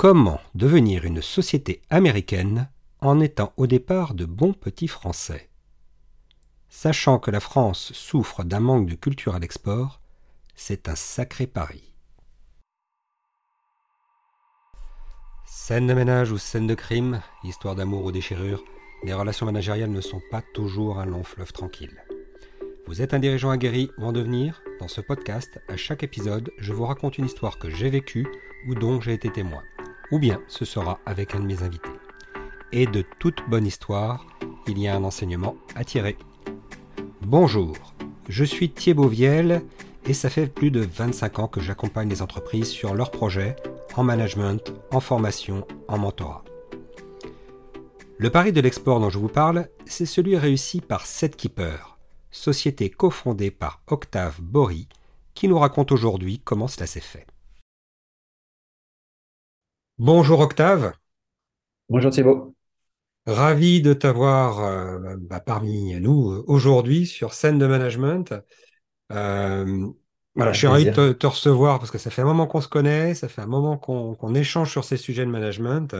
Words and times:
Comment 0.00 0.40
devenir 0.54 1.04
une 1.04 1.20
société 1.20 1.82
américaine 1.90 2.70
en 3.02 3.20
étant 3.20 3.52
au 3.58 3.66
départ 3.66 4.14
de 4.14 4.24
bons 4.24 4.54
petits 4.54 4.88
Français? 4.88 5.50
Sachant 6.70 7.18
que 7.18 7.30
la 7.30 7.38
France 7.38 7.92
souffre 7.92 8.42
d'un 8.42 8.60
manque 8.60 8.88
de 8.88 8.94
culture 8.94 9.34
à 9.34 9.38
l'export, 9.38 10.00
c'est 10.54 10.88
un 10.88 10.94
sacré 10.94 11.46
pari. 11.46 11.92
Scène 15.44 15.88
de 15.88 15.92
ménage 15.92 16.32
ou 16.32 16.38
scène 16.38 16.66
de 16.66 16.74
crime, 16.74 17.20
histoire 17.44 17.74
d'amour 17.74 18.06
ou 18.06 18.10
déchirure, 18.10 18.64
les 19.04 19.12
relations 19.12 19.44
managériales 19.44 19.90
ne 19.90 20.00
sont 20.00 20.22
pas 20.30 20.40
toujours 20.54 20.98
un 20.98 21.04
long 21.04 21.24
fleuve 21.24 21.52
tranquille. 21.52 22.02
Vous 22.86 23.02
êtes 23.02 23.12
un 23.12 23.18
dirigeant 23.18 23.50
aguerri 23.50 23.90
ou 23.98 24.06
en 24.06 24.12
devenir? 24.12 24.62
Dans 24.80 24.88
ce 24.88 25.02
podcast, 25.02 25.60
à 25.68 25.76
chaque 25.76 26.02
épisode, 26.02 26.50
je 26.56 26.72
vous 26.72 26.86
raconte 26.86 27.18
une 27.18 27.26
histoire 27.26 27.58
que 27.58 27.68
j'ai 27.68 27.90
vécue 27.90 28.26
ou 28.66 28.74
dont 28.74 28.98
j'ai 29.02 29.12
été 29.12 29.30
témoin 29.30 29.62
ou 30.10 30.18
bien 30.18 30.40
ce 30.48 30.64
sera 30.64 30.98
avec 31.06 31.34
un 31.34 31.40
de 31.40 31.46
mes 31.46 31.62
invités. 31.62 31.88
Et 32.72 32.86
de 32.86 33.04
toute 33.18 33.42
bonne 33.48 33.66
histoire, 33.66 34.26
il 34.66 34.78
y 34.78 34.88
a 34.88 34.94
un 34.94 35.04
enseignement 35.04 35.56
à 35.74 35.84
tirer. 35.84 36.16
Bonjour, 37.22 37.76
je 38.28 38.44
suis 38.44 38.70
Thierry 38.70 39.08
Viel 39.08 39.62
et 40.06 40.14
ça 40.14 40.30
fait 40.30 40.46
plus 40.46 40.70
de 40.70 40.80
25 40.80 41.38
ans 41.38 41.48
que 41.48 41.60
j'accompagne 41.60 42.08
les 42.08 42.22
entreprises 42.22 42.68
sur 42.68 42.94
leurs 42.94 43.10
projets 43.10 43.56
en 43.96 44.04
management, 44.04 44.72
en 44.92 45.00
formation, 45.00 45.66
en 45.88 45.98
mentorat. 45.98 46.44
Le 48.18 48.30
pari 48.30 48.52
de 48.52 48.60
l'export 48.60 49.00
dont 49.00 49.10
je 49.10 49.18
vous 49.18 49.28
parle, 49.28 49.68
c'est 49.86 50.06
celui 50.06 50.36
réussi 50.36 50.80
par 50.80 51.06
Setkeeper, 51.06 51.98
société 52.30 52.90
cofondée 52.90 53.50
par 53.50 53.80
Octave 53.86 54.40
Bory, 54.40 54.88
qui 55.34 55.48
nous 55.48 55.58
raconte 55.58 55.90
aujourd'hui 55.90 56.40
comment 56.44 56.68
cela 56.68 56.86
s'est 56.86 57.00
fait. 57.00 57.26
Bonjour 60.02 60.40
Octave. 60.40 60.94
Bonjour 61.90 62.10
Thibault. 62.10 62.54
Ravi 63.26 63.82
de 63.82 63.92
t'avoir 63.92 64.60
euh, 64.60 65.16
bah, 65.18 65.40
parmi 65.40 65.92
nous 66.00 66.30
euh, 66.30 66.42
aujourd'hui 66.46 67.04
sur 67.04 67.34
scène 67.34 67.58
de 67.58 67.66
management. 67.66 68.32
Euh, 69.12 69.86
voilà, 70.34 70.52
je 70.54 70.56
suis 70.58 70.66
ravi 70.68 70.86
de 70.86 71.12
te, 71.12 71.26
recevoir 71.26 71.80
parce 71.80 71.90
que 71.90 71.98
ça 71.98 72.08
fait 72.08 72.22
un 72.22 72.24
moment 72.24 72.46
qu'on 72.46 72.62
se 72.62 72.68
connaît, 72.68 73.12
ça 73.12 73.28
fait 73.28 73.42
un 73.42 73.46
moment 73.46 73.76
qu'on 73.76 74.34
échange 74.34 74.70
sur 74.70 74.84
ces 74.84 74.96
sujets 74.96 75.26
de 75.26 75.30
management. 75.30 75.94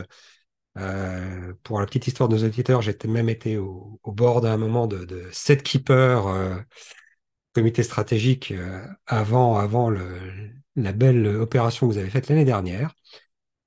pour 1.61 1.79
la 1.79 1.85
petite 1.85 2.07
histoire 2.07 2.27
de 2.27 2.37
nos 2.37 2.43
auditeurs, 2.43 2.81
j'ai 2.81 2.97
même 3.05 3.29
été 3.29 3.59
au, 3.59 3.99
bord 4.03 4.41
d'un 4.41 4.57
moment 4.57 4.87
de, 4.87 5.05
de 5.05 5.27
set 5.31 5.61
keeper, 5.61 6.25
comité 7.53 7.83
stratégique, 7.83 8.51
avant, 9.05 9.57
avant 9.57 9.91
la 9.91 10.91
belle 10.91 11.27
opération 11.27 11.87
que 11.87 11.93
vous 11.93 11.99
avez 11.99 12.09
faite 12.09 12.29
l'année 12.29 12.45
dernière. 12.45 12.95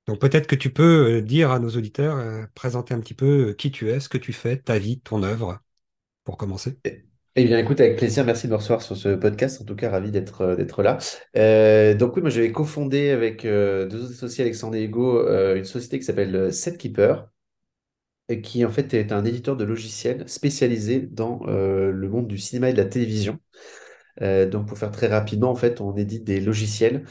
Donc 0.07 0.21
peut-être 0.21 0.47
que 0.47 0.55
tu 0.55 0.71
peux 0.71 1.17
euh, 1.17 1.23
dire 1.23 1.51
à 1.51 1.59
nos 1.59 1.71
auditeurs, 1.71 2.17
euh, 2.17 2.45
présenter 2.55 2.93
un 2.93 3.01
petit 3.01 3.15
peu 3.15 3.49
euh, 3.49 3.53
qui 3.55 3.71
tu 3.71 3.91
es, 3.91 4.01
ce 4.01 4.09
que 4.09 4.19
tu 4.19 4.33
fais, 4.33 4.59
ta 4.59 4.79
vie, 4.79 5.01
ton 5.01 5.23
œuvre, 5.23 5.61
pour 6.25 6.37
commencer. 6.37 6.79
Eh, 6.85 7.05
eh 7.37 7.45
bien, 7.47 7.59
écoute, 7.59 7.81
avec 7.81 7.97
plaisir, 7.97 8.25
merci 8.25 8.47
de 8.47 8.53
me 8.53 8.57
recevoir 8.57 8.83
sur 8.83 8.97
ce 8.97 9.15
podcast. 9.15 9.63
En 9.63 9.65
tout 9.65 9.75
cas, 9.75 9.91
ravi 9.91 10.11
d'être 10.11 10.83
là. 10.83 10.99
donc 11.95 12.17
oui, 12.17 12.23
moi, 12.23 12.31
j'avais 12.31 12.53
cofondé 12.53 13.11
avec 13.11 13.43
deux 13.43 14.05
autres 14.05 14.13
associés, 14.13 14.45
Alexandre 14.45 14.77
et 14.77 14.85
Hugo, 14.85 15.27
une 15.57 15.65
société 15.65 15.99
qui 15.99 16.05
s'appelle 16.05 16.53
Setkeeper, 16.53 17.29
et 18.29 18.41
qui 18.41 18.65
en 18.65 18.71
fait 18.71 18.95
est 18.95 19.11
un 19.11 19.25
éditeur 19.25 19.57
de 19.57 19.65
logiciels 19.65 20.29
spécialisé 20.29 21.01
dans 21.01 21.45
le 21.45 22.09
monde 22.09 22.29
du 22.29 22.39
cinéma 22.39 22.71
et 22.71 22.73
de 22.73 22.79
la 22.79 22.89
télévision. 22.89 23.41
donc, 24.21 24.69
pour 24.69 24.79
faire 24.79 24.93
très 24.93 25.09
rapidement, 25.09 25.51
en 25.51 25.57
fait, 25.57 25.81
on 25.81 25.97
édite 25.97 26.23
des 26.23 26.41
logiciels 26.41 27.05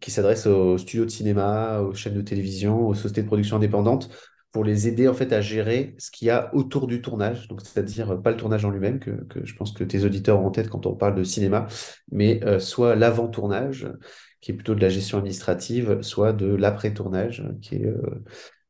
qui 0.00 0.10
s'adresse 0.10 0.46
aux 0.46 0.78
studios 0.78 1.04
de 1.04 1.10
cinéma, 1.10 1.80
aux 1.80 1.94
chaînes 1.94 2.14
de 2.14 2.22
télévision, 2.22 2.88
aux 2.88 2.94
sociétés 2.94 3.22
de 3.22 3.26
production 3.26 3.56
indépendantes, 3.56 4.10
pour 4.54 4.62
les 4.62 4.86
aider 4.86 5.08
en 5.08 5.14
fait 5.14 5.32
à 5.32 5.40
gérer 5.40 5.96
ce 5.98 6.12
qu'il 6.12 6.28
y 6.28 6.30
a 6.30 6.54
autour 6.54 6.86
du 6.86 7.02
tournage, 7.02 7.48
donc 7.48 7.60
c'est-à-dire 7.60 8.22
pas 8.22 8.30
le 8.30 8.36
tournage 8.36 8.64
en 8.64 8.70
lui-même, 8.70 9.00
que, 9.00 9.10
je 9.42 9.54
pense 9.56 9.72
que 9.72 9.82
tes 9.82 10.04
auditeurs 10.04 10.40
ont 10.40 10.46
en 10.46 10.50
tête 10.52 10.68
quand 10.68 10.86
on 10.86 10.94
parle 10.94 11.16
de 11.16 11.24
cinéma, 11.24 11.66
mais 12.12 12.40
euh, 12.44 12.60
soit 12.60 12.94
l'avant-tournage, 12.94 13.88
qui 14.40 14.52
est 14.52 14.54
plutôt 14.54 14.76
de 14.76 14.80
la 14.80 14.90
gestion 14.90 15.18
administrative, 15.18 16.02
soit 16.02 16.32
de 16.32 16.46
l'après-tournage, 16.46 17.44
qui 17.62 17.74
est 17.74 17.86
euh, 17.86 18.22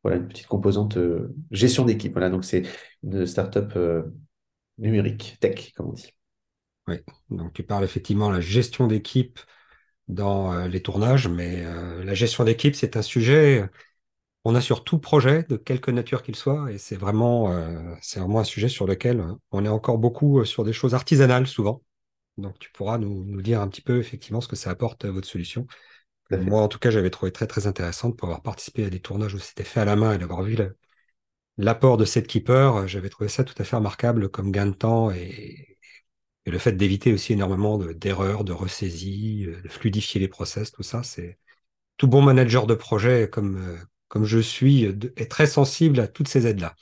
voilà, 0.03 0.17
une 0.17 0.27
petite 0.27 0.47
composante 0.47 0.97
euh, 0.97 1.35
gestion 1.51 1.85
d'équipe. 1.85 2.13
Voilà, 2.13 2.31
donc 2.31 2.47
c'est 2.47 2.63
une 3.03 3.27
startup 3.27 3.79
numérique, 4.79 5.37
tech, 5.41 5.73
comme 5.77 5.89
on 5.89 5.93
dit. 5.93 6.15
Oui, 6.89 6.97
donc 7.29 7.53
tu 7.53 7.63
parles 7.63 7.85
effectivement 7.85 8.31
de 8.31 8.37
la 8.37 8.41
gestion 8.41 8.87
d'équipe 8.87 9.39
dans 10.09 10.53
euh, 10.53 10.69
les 10.69 10.83
tournages, 10.83 11.29
mais 11.29 11.65
euh, 11.65 12.05
la 12.05 12.15
gestion 12.15 12.45
d'équipe, 12.45 12.75
c'est 12.75 12.97
un 12.97 13.03
sujet 13.03 13.69
on 14.47 14.55
a 14.55 14.61
sur 14.61 14.85
tout 14.85 14.99
projet, 14.99 15.43
de 15.45 15.57
quelque 15.57 15.91
nature 15.91 16.23
qu'il 16.23 16.37
soit, 16.37 16.71
et 16.71 16.77
c'est 16.77 16.97
vraiment, 16.97 17.51
euh, 17.51 17.95
c'est 18.03 18.21
vraiment 18.21 18.41
un 18.41 18.45
sujet 18.45 18.69
sur 18.69 18.87
lequel 18.87 19.25
on 19.53 19.65
est 19.65 19.69
encore 19.69 19.97
beaucoup 19.97 20.45
sur 20.45 20.65
des 20.65 20.75
choses 20.75 20.95
artisanales 20.95 21.47
souvent. 21.47 21.83
Donc 22.37 22.59
tu 22.59 22.71
pourras 22.73 22.99
nous, 22.99 23.25
nous 23.25 23.41
dire 23.41 23.63
un 23.63 23.69
petit 23.69 23.81
peu 23.81 23.99
effectivement 23.99 24.43
ce 24.43 24.49
que 24.49 24.57
ça 24.57 24.69
apporte 24.71 25.07
à 25.07 25.11
votre 25.11 25.27
solution. 25.27 25.67
Moi, 26.31 26.61
en 26.61 26.69
tout 26.69 26.79
cas, 26.79 26.91
j'avais 26.91 27.11
trouvé 27.11 27.33
très 27.33 27.47
très 27.47 27.67
intéressant 27.67 28.09
de 28.11 28.15
pouvoir 28.15 28.43
participer 28.43 28.85
à 28.85 28.91
des 28.91 29.01
tournages 29.01 29.35
où 29.35 29.39
c'était 29.39 29.65
fait 29.65 29.81
à 29.81 29.85
la 29.85 29.97
main 29.97 30.13
et 30.13 30.19
d'avoir 30.19 30.43
vu 30.43 30.59
l'apport 31.57 31.97
de 31.97 32.05
cette 32.05 32.27
keeper. 32.27 32.87
J'avais 32.89 33.09
trouvé 33.09 33.29
ça 33.29 33.45
tout 33.45 33.55
à 33.59 33.65
fait 33.65 33.77
remarquable 33.77 34.29
comme 34.29 34.51
gain 34.51 34.67
de 34.67 34.73
temps 34.73 35.11
et, 35.11 35.74
et 36.47 36.51
le 36.51 36.59
fait 36.59 36.73
d'éviter 36.73 37.13
aussi 37.13 37.33
énormément 37.33 37.79
d'erreurs, 37.79 38.45
de, 38.45 38.53
ressaisies, 38.53 39.47
euh, 39.47 39.61
de 39.63 39.69
fluidifier 39.69 40.21
les 40.21 40.29
process, 40.29 40.73
tout 40.73 40.83
ça, 40.83 41.03
c'est 41.03 41.39
tout 41.97 42.09
bon 42.09 42.23
manager 42.23 42.67
de 42.67 42.75
projet 42.75 43.29
comme, 43.31 43.57
euh, 43.57 43.77
comme 44.09 44.25
je 44.25 44.39
suis 44.39 44.85
est 44.85 45.31
très 45.31 45.47
sensible 45.47 46.01
à 46.01 46.09
toutes 46.09 46.29
ces 46.29 46.47
aides-là. 46.47 46.75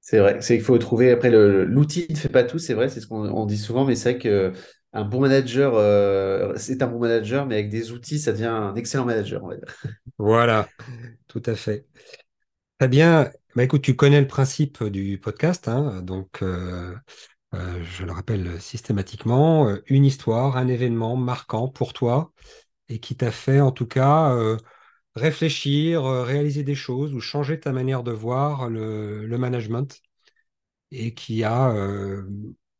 C'est 0.00 0.18
vrai, 0.18 0.38
c'est 0.40 0.56
qu'il 0.56 0.64
faut 0.64 0.78
trouver 0.78 1.10
après 1.10 1.30
l'outil 1.30 2.06
ne 2.10 2.16
fait 2.16 2.28
pas 2.28 2.42
tout, 2.42 2.58
c'est 2.58 2.74
vrai, 2.74 2.88
c'est 2.88 3.00
ce 3.00 3.06
qu'on 3.06 3.46
dit 3.46 3.58
souvent, 3.58 3.84
mais 3.84 3.94
c'est 3.94 4.12
vrai 4.12 4.18
que 4.18 4.52
un 4.92 5.04
bon 5.04 5.20
manager, 5.20 5.74
euh, 5.76 6.54
c'est 6.56 6.82
un 6.82 6.88
bon 6.88 6.98
manager, 6.98 7.46
mais 7.46 7.54
avec 7.54 7.68
des 7.68 7.92
outils, 7.92 8.18
ça 8.18 8.32
devient 8.32 8.46
un 8.46 8.74
excellent 8.74 9.04
manager, 9.04 9.44
on 9.44 9.48
va 9.48 9.56
dire. 9.56 9.68
Voilà, 10.18 10.68
tout 11.28 11.42
à 11.46 11.54
fait. 11.54 11.86
Très 12.78 12.88
bien. 12.88 13.30
Bah, 13.54 13.62
écoute, 13.62 13.82
tu 13.82 13.94
connais 13.96 14.20
le 14.20 14.26
principe 14.26 14.84
du 14.84 15.18
podcast, 15.18 15.68
hein, 15.68 16.02
donc 16.02 16.42
euh, 16.42 16.94
je 17.52 18.04
le 18.04 18.12
rappelle 18.12 18.60
systématiquement, 18.60 19.68
euh, 19.68 19.82
une 19.86 20.04
histoire, 20.04 20.56
un 20.56 20.68
événement 20.68 21.16
marquant 21.16 21.68
pour 21.68 21.92
toi 21.92 22.32
et 22.88 23.00
qui 23.00 23.16
t'a 23.16 23.30
fait 23.32 23.60
en 23.60 23.72
tout 23.72 23.86
cas 23.86 24.32
euh, 24.34 24.56
réfléchir, 25.16 26.04
réaliser 26.04 26.64
des 26.64 26.74
choses 26.74 27.14
ou 27.14 27.20
changer 27.20 27.60
ta 27.60 27.72
manière 27.72 28.02
de 28.04 28.12
voir 28.12 28.68
le, 28.70 29.26
management 29.38 30.00
et 30.92 31.14
qui 31.14 31.44
a, 31.44 31.74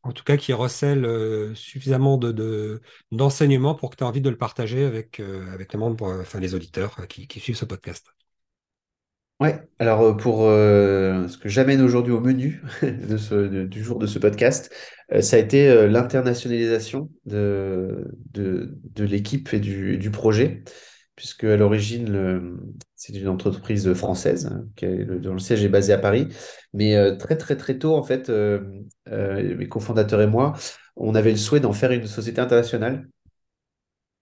en 0.02 0.12
tout 0.12 0.24
cas, 0.24 0.36
qui 0.36 0.52
recèle 0.52 1.54
suffisamment 1.56 2.18
de, 2.18 2.80
d'enseignements 3.12 3.74
pour 3.74 3.90
que 3.90 3.96
tu 3.96 4.04
aies 4.04 4.06
envie 4.06 4.20
de 4.20 4.30
le 4.30 4.38
partager 4.38 4.84
avec, 4.84 5.20
avec 5.20 5.72
les 5.72 5.78
membres, 5.78 6.20
enfin 6.20 6.40
les 6.40 6.54
auditeurs 6.54 7.06
qui 7.08 7.40
suivent 7.40 7.56
ce 7.56 7.64
podcast. 7.64 8.06
Ouais, 9.40 9.58
alors 9.78 10.02
euh, 10.02 10.12
pour 10.12 10.42
euh, 10.42 11.26
ce 11.28 11.38
que 11.38 11.48
j'amène 11.48 11.80
aujourd'hui 11.80 12.12
au 12.12 12.20
menu 12.20 12.62
du 12.82 13.82
jour 13.82 13.98
de 13.98 14.06
ce 14.06 14.18
podcast, 14.18 14.70
euh, 15.12 15.22
ça 15.22 15.36
a 15.36 15.38
été 15.38 15.88
l'internationalisation 15.88 17.08
de, 17.24 18.04
l'équipe 18.98 19.54
et 19.54 19.60
du, 19.60 20.10
projet, 20.10 20.62
puisque 21.16 21.44
à 21.44 21.56
l'origine, 21.56 22.58
c'est 22.96 23.14
une 23.14 23.28
entreprise 23.28 23.94
française, 23.94 24.46
hein, 24.52 24.66
dont 25.22 25.32
le 25.32 25.38
siège 25.38 25.64
est 25.64 25.70
basé 25.70 25.94
à 25.94 25.98
Paris, 25.98 26.28
mais 26.74 27.16
très 27.16 27.38
très 27.38 27.56
très 27.56 27.78
tôt, 27.78 27.94
en 27.94 28.02
fait, 28.02 28.30
mes 29.10 29.68
cofondateurs 29.68 30.20
et 30.20 30.26
moi, 30.26 30.52
on 30.96 31.14
avait 31.14 31.30
le 31.30 31.38
souhait 31.38 31.60
d'en 31.60 31.72
faire 31.72 31.92
une 31.92 32.06
société 32.06 32.42
internationale. 32.42 33.08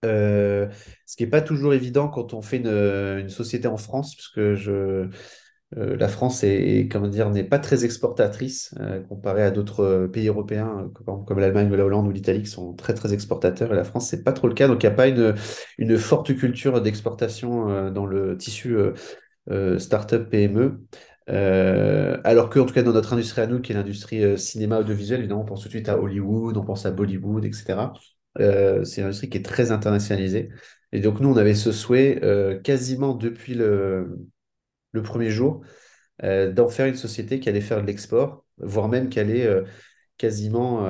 Euh, 0.05 0.69
ce 1.07 1.17
qui 1.17 1.25
n'est 1.25 1.31
pas 1.31 1.41
toujours 1.41 1.75
évident 1.75 2.09
quand 2.09 2.35
on 2.35 2.43
fait 2.43 2.59
une, 2.59 3.29
société 3.29 3.67
en 3.67 3.77
France, 3.77 4.15
puisque 4.15 4.55
je, 4.55 5.09
euh, 5.77 5.97
la 5.97 6.09
France 6.09 6.45
est, 6.45 6.89
comment 6.91 7.09
dire, 7.09 7.31
n'est 7.31 7.45
pas 7.45 7.59
très 7.59 7.85
exportatrice 7.85 8.75
euh, 8.81 9.01
comparée 9.03 9.43
à 9.43 9.51
d'autres 9.51 10.09
pays 10.13 10.29
européens 10.29 10.91
comme, 10.95 11.25
comme 11.25 11.41
l'Allemagne 11.41 11.71
ou 11.71 11.77
la 11.77 11.85
Hollande 11.85 12.07
ou 12.07 12.11
l'Italie 12.11 12.43
qui 12.43 12.51
sont 12.51 12.75
très 12.75 12.95
très 12.95 13.13
exportateurs. 13.13 13.73
Et 13.73 13.77
la 13.77 13.85
France, 13.85 14.09
c'est 14.09 14.23
pas 14.23 14.33
trop 14.33 14.49
le 14.49 14.55
cas. 14.55 14.69
Donc 14.69 14.83
il 14.83 14.87
n'y 14.87 14.93
a 14.93 14.97
pas 14.97 15.09
une, 15.09 15.35
une 15.79 15.99
forte 15.99 16.35
culture 16.37 16.81
d'exportation 16.81 17.91
dans 17.91 18.07
le 18.07 18.37
tissu 18.37 18.77
start-up 19.79 20.31
PME. 20.31 20.81
alors 21.27 22.51
que, 22.51 22.61
en 22.61 22.67
tout 22.67 22.75
cas, 22.75 22.83
dans 22.83 22.93
notre 22.93 23.13
industrie 23.13 23.43
à 23.43 23.47
nous, 23.47 23.61
qui 23.61 23.73
est 23.73 23.75
l'industrie 23.75 24.39
cinéma 24.39 24.79
audiovisuel, 24.79 25.21
évidemment, 25.21 25.43
on 25.43 25.45
pense 25.45 25.63
tout 25.63 25.69
de 25.69 25.73
suite 25.73 25.89
à 25.89 25.99
Hollywood, 25.99 26.57
on 26.57 26.65
pense 26.65 26.87
à 26.87 26.91
Bollywood, 26.93 27.45
etc. 27.45 27.91
Euh, 28.41 28.85
c'est 28.85 29.01
une 29.01 29.07
industrie 29.09 29.29
qui 29.29 29.39
est 29.39 29.45
très 29.45 29.73
internationalisée. 29.73 30.51
Et 30.93 31.01
donc, 31.01 31.21
nous, 31.21 31.29
on 31.31 31.37
avait 31.37 31.55
ce 31.55 31.73
souhait 31.73 32.21
euh, 32.23 32.59
quasiment 32.61 33.15
depuis 33.15 33.55
le, 33.55 34.19
premier 35.05 35.31
jour 35.31 35.63
euh, 36.25 36.53
d'en 36.53 36.69
faire 36.69 36.87
une 36.87 36.97
société 36.97 37.41
qui 37.41 37.49
allait 37.49 37.61
faire 37.61 37.81
de 37.83 37.87
l'export, 37.87 38.45
voire 38.59 38.89
même 38.89 39.09
qui 39.09 39.21
allait 39.21 39.49
quasiment 40.19 40.85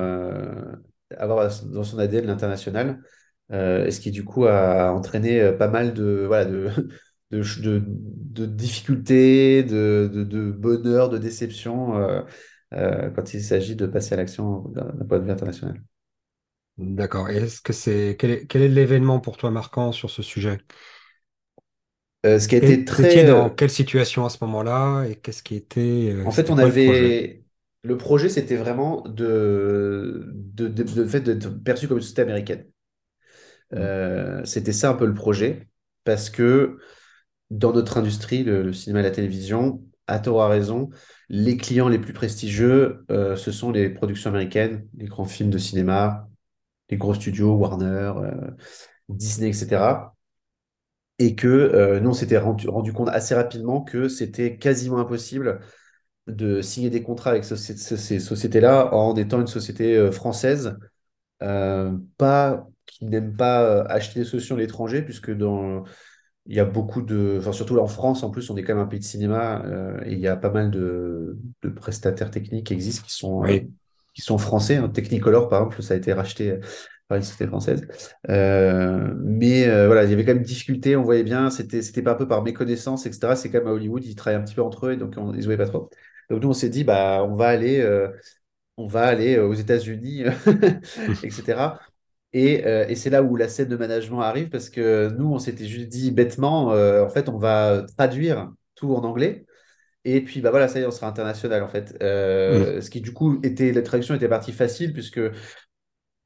avoir 1.17 1.49
dans 1.65 1.83
son 1.83 1.99
ADN 1.99 2.25
l'international. 2.25 3.01
et 3.51 3.91
ce 3.91 3.99
qui, 3.99 4.11
du 4.11 4.23
coup, 4.25 4.45
a 4.45 4.91
entraîné 4.91 5.51
pas 5.53 5.67
mal 5.67 5.93
de, 5.93 6.25
voilà, 6.27 6.45
de, 6.45 6.69
de, 7.31 7.83
de, 7.85 8.45
difficultés, 8.45 9.63
de, 9.63 10.09
de, 10.11 10.51
bonheur, 10.51 11.09
de 11.09 11.17
déception 11.19 11.93
quand 12.71 13.33
il 13.33 13.43
s'agit 13.43 13.75
de 13.75 13.85
passer 13.85 14.13
à 14.15 14.17
l'action 14.17 14.61
d'un 14.69 15.05
point 15.07 15.19
de 15.19 15.25
vue 15.25 15.31
international. 15.31 15.79
D'accord. 16.79 17.29
Et 17.29 17.35
est-ce 17.37 17.61
que 17.61 17.73
c'est 17.73 18.15
quel 18.17 18.31
est, 18.31 18.47
quel 18.47 18.61
est 18.61 18.69
l'événement 18.69 19.19
pour 19.19 19.35
toi 19.35 19.51
marquant 19.51 19.91
sur 19.91 20.09
ce 20.09 20.21
sujet? 20.21 20.59
Euh, 22.25 22.39
ce 22.39 22.47
qui 22.47 22.55
a 22.55 22.57
été 22.57 22.85
très... 22.85 23.25
dans 23.25 23.47
euh, 23.47 23.49
quelle 23.49 23.69
situation 23.69 24.25
à 24.25 24.29
ce 24.29 24.37
moment-là 24.41 25.05
et 25.05 25.15
qu'est-ce 25.15 25.43
qui 25.43 25.55
était, 25.55 26.13
euh, 26.13 26.25
en 26.25 26.31
fait, 26.31 26.41
c'était 26.41 26.51
on 26.51 26.55
quoi 26.55 26.65
le 26.65 26.71
projet? 26.71 27.05
avait... 27.05 27.43
Le 27.83 27.97
projet, 27.97 28.29
c'était 28.29 28.55
vraiment 28.57 29.03
de, 29.07 30.25
de, 30.33 30.67
de, 30.67 30.83
de 30.83 31.05
fait 31.05 31.21
d'être 31.21 31.63
perçu 31.63 31.87
comme 31.87 31.97
une 31.97 32.01
société 32.03 32.21
américaine. 32.21 32.65
Mm. 33.71 33.77
Euh, 33.79 34.45
c'était 34.45 34.73
ça 34.73 34.89
un 34.89 34.93
peu 34.93 35.05
le 35.05 35.13
projet, 35.13 35.67
parce 36.05 36.29
que 36.29 36.77
dans 37.49 37.73
notre 37.73 37.97
industrie, 37.97 38.43
le, 38.43 38.63
le 38.63 38.73
cinéma 38.73 39.01
et 39.01 39.03
la 39.03 39.11
télévision, 39.11 39.83
à 40.07 40.19
tort 40.19 40.37
ou 40.37 40.41
à 40.41 40.47
raison, 40.47 40.89
les 41.29 41.57
clients 41.57 41.89
les 41.89 41.99
plus 41.99 42.13
prestigieux, 42.13 43.05
euh, 43.11 43.35
ce 43.35 43.51
sont 43.51 43.71
les 43.71 43.89
productions 43.89 44.29
américaines, 44.29 44.87
les 44.97 45.05
grands 45.07 45.25
films 45.25 45.49
de 45.49 45.57
cinéma, 45.57 46.28
les 46.89 46.97
gros 46.97 47.13
studios, 47.13 47.55
Warner, 47.55 48.13
euh, 48.17 48.31
Disney, 49.09 49.49
etc. 49.49 50.13
Et 51.19 51.35
que 51.35 51.47
euh, 51.47 51.99
nous, 51.99 52.11
on 52.11 52.13
s'était 52.13 52.37
rendu, 52.37 52.93
compte 52.93 53.09
assez 53.09 53.35
rapidement 53.35 53.81
que 53.81 54.07
c'était 54.07 54.57
quasiment 54.57 54.99
impossible 54.99 55.59
de 56.27 56.61
signer 56.61 56.89
des 56.89 57.03
contrats 57.03 57.31
avec 57.31 57.43
ces, 57.43 58.19
sociétés-là 58.19 58.93
en 58.93 59.15
étant 59.15 59.41
une 59.41 59.47
société 59.47 59.97
euh, 59.97 60.11
française, 60.11 60.77
pas 61.39 62.67
qui 62.85 63.05
n'aime 63.05 63.35
pas 63.35 63.81
acheter 63.83 64.21
des 64.21 64.25
solutions 64.25 64.55
à 64.55 64.59
l'étranger, 64.59 65.01
puisque 65.01 65.31
dans 65.31 65.83
il 66.45 66.55
y 66.55 66.59
a 66.59 66.65
beaucoup 66.65 67.03
de, 67.03 67.35
enfin 67.37 67.51
surtout 67.51 67.77
en 67.77 67.85
France, 67.87 68.23
en 68.23 68.31
plus, 68.31 68.49
on 68.49 68.57
est 68.57 68.63
quand 68.63 68.73
même 68.73 68.83
un 68.83 68.87
pays 68.87 68.99
de 68.99 69.03
cinéma 69.03 69.63
et 70.05 70.13
il 70.13 70.19
y 70.19 70.27
a 70.27 70.35
pas 70.35 70.49
mal 70.49 70.71
de, 70.71 71.37
prestataires 71.75 72.31
techniques 72.31 72.67
qui 72.67 72.73
existent 72.73 73.05
qui 73.05 73.13
sont. 73.13 73.43
Qui 74.19 74.25
sont 74.25 74.37
français. 74.37 74.75
hein. 74.77 74.89
Technicolor, 74.89 75.49
par 75.49 75.61
exemple, 75.63 75.81
ça 75.83 75.93
a 75.93 75.97
été 75.97 76.13
racheté 76.13 76.59
par 77.07 77.17
une 77.17 77.23
société 77.23 77.47
française. 77.47 77.87
Euh, 78.29 79.13
mais 79.17 79.67
euh, 79.67 79.87
voilà, 79.87 80.03
il 80.03 80.09
y 80.11 80.13
avait 80.13 80.25
quand 80.25 80.33
même 80.33 80.43
difficulté, 80.43 80.95
on 80.95 81.03
voyait 81.03 81.23
bien, 81.23 81.49
c'était, 81.49 81.81
c'était 81.81 82.01
pas 82.03 82.11
un 82.11 82.15
peu 82.15 82.27
par 82.27 82.43
méconnaissance, 82.43 83.05
etc. 83.05 83.35
C'est 83.35 83.49
quand 83.51 83.59
même 83.59 83.67
à 83.67 83.71
Hollywood, 83.73 84.05
ils 84.05 84.15
travaillent 84.15 84.39
un 84.39 84.43
petit 84.45 84.55
peu 84.55 84.61
entre 84.61 84.87
eux 84.87 84.93
et 84.93 84.97
donc 84.97 85.15
on, 85.17 85.33
ils 85.33 85.41
se 85.41 85.45
voyaient 85.45 85.57
pas 85.57 85.67
trop. 85.67 85.89
Donc 86.29 86.41
nous, 86.43 86.49
on 86.49 86.53
s'est 86.53 86.69
dit, 86.69 86.83
bah, 86.83 87.23
on 87.27 87.33
va 87.33 87.47
aller, 87.47 87.79
euh, 87.81 88.09
on 88.77 88.87
va 88.87 89.03
aller 89.07 89.35
euh, 89.37 89.47
aux 89.47 89.53
États-Unis, 89.53 90.23
etc. 91.23 91.79
Et, 92.33 92.65
euh, 92.65 92.87
et 92.87 92.95
c'est 92.95 93.09
là 93.09 93.23
où 93.23 93.35
la 93.35 93.47
scène 93.49 93.69
de 93.69 93.75
management 93.77 94.21
arrive 94.21 94.49
parce 94.49 94.69
que 94.69 95.09
nous, 95.17 95.27
on 95.33 95.39
s'était 95.39 95.65
juste 95.67 95.89
dit 95.89 96.11
bêtement, 96.11 96.71
euh, 96.73 97.03
en 97.03 97.09
fait, 97.09 97.27
on 97.29 97.37
va 97.39 97.85
traduire 97.97 98.51
tout 98.75 98.93
en 98.95 99.03
anglais. 99.03 99.45
Et 100.05 100.21
puis, 100.23 100.41
bah 100.41 100.49
voilà, 100.51 100.67
ça 100.67 100.79
y 100.79 100.83
est, 100.83 100.85
on 100.85 100.91
sera 100.91 101.07
international, 101.07 101.61
en 101.63 101.67
fait. 101.67 101.97
Euh, 102.01 102.81
ce 102.81 102.89
qui, 102.89 103.01
du 103.01 103.13
coup, 103.13 103.39
était, 103.43 103.71
la 103.73 103.81
traduction 103.81 104.15
était 104.15 104.29
partie 104.29 104.53
facile 104.53 104.93
puisque 104.93 105.19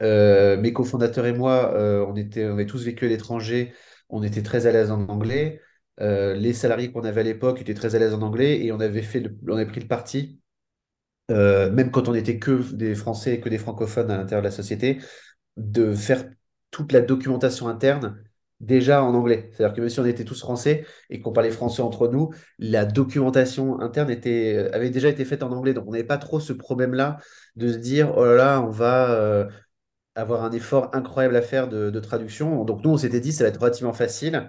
euh, 0.02 0.58
mes 0.58 0.74
cofondateurs 0.74 1.26
et 1.26 1.34
moi, 1.34 1.74
euh, 1.76 2.06
on 2.08 2.16
était, 2.16 2.46
on 2.46 2.54
avait 2.54 2.66
tous 2.66 2.84
vécu 2.84 3.06
à 3.06 3.10
l'étranger, 3.10 3.74
on 4.10 4.24
était 4.24 4.44
très 4.44 4.68
à 4.68 4.72
l'aise 4.72 4.92
en 4.92 5.08
anglais. 5.08 5.62
Les 6.00 6.54
salariés 6.54 6.92
qu'on 6.92 7.04
avait 7.04 7.22
à 7.22 7.24
l'époque 7.24 7.62
étaient 7.62 7.74
très 7.76 7.96
à 7.96 8.00
l'aise 8.00 8.14
en 8.14 8.22
anglais 8.24 8.64
et 8.66 8.72
on 8.72 8.80
avait 8.80 9.04
fait 9.04 9.20
le- 9.20 9.38
on 9.48 9.54
avait 9.56 9.68
pris 9.68 9.80
le 9.80 9.88
parti, 9.88 10.42
même 11.30 11.92
quand 11.92 12.08
on 12.10 12.14
était 12.16 12.40
que 12.40 12.74
des 12.74 12.96
Français 12.96 13.36
et 13.36 13.42
que 13.42 13.50
des 13.50 13.58
francophones 13.58 14.12
à 14.12 14.18
l'intérieur 14.18 14.42
de 14.42 14.48
la 14.48 14.52
société, 14.52 15.00
de 15.58 15.94
faire 15.96 16.26
toute 16.72 16.92
la 16.94 17.02
documentation 17.02 17.68
interne 17.70 18.24
déjà 18.66 19.04
en 19.04 19.14
anglais. 19.14 19.50
C'est-à-dire 19.52 19.76
que 19.76 19.82
même 19.82 19.90
si 19.90 20.00
on 20.00 20.06
était 20.06 20.24
tous 20.24 20.40
français 20.40 20.86
et 21.10 21.22
qu'on 21.22 21.32
parlait 21.32 21.52
français 21.52 21.82
entre 21.82 22.08
nous, 22.08 22.32
la 22.60 22.86
documentation 22.86 23.80
interne 23.82 24.10
était, 24.10 24.70
avait 24.74 24.90
déjà 24.90 25.10
été 25.10 25.26
faite 25.26 25.44
en 25.44 25.52
anglais. 25.52 25.74
Donc 25.74 25.86
on 25.88 25.92
n'avait 25.92 26.04
pas 26.04 26.18
trop 26.18 26.40
ce 26.40 26.54
problème-là 26.54 27.18
de 27.56 27.72
se 27.72 27.78
dire, 27.78 28.14
oh 28.18 28.26
là 28.26 28.36
là, 28.36 28.62
on 28.62 28.70
va 28.70 29.12
euh, 29.12 29.46
avoir 30.16 30.44
un 30.44 30.52
effort 30.52 30.90
incroyable 30.94 31.36
à 31.36 31.42
faire 31.42 31.68
de, 31.68 31.90
de 31.90 32.00
traduction. 32.00 32.64
Donc 32.66 32.84
nous, 32.84 32.92
on 32.92 32.98
s'était 32.98 33.20
dit, 33.20 33.34
ça 33.34 33.44
va 33.44 33.50
être 33.50 33.60
relativement 33.60 33.94
facile. 33.94 34.48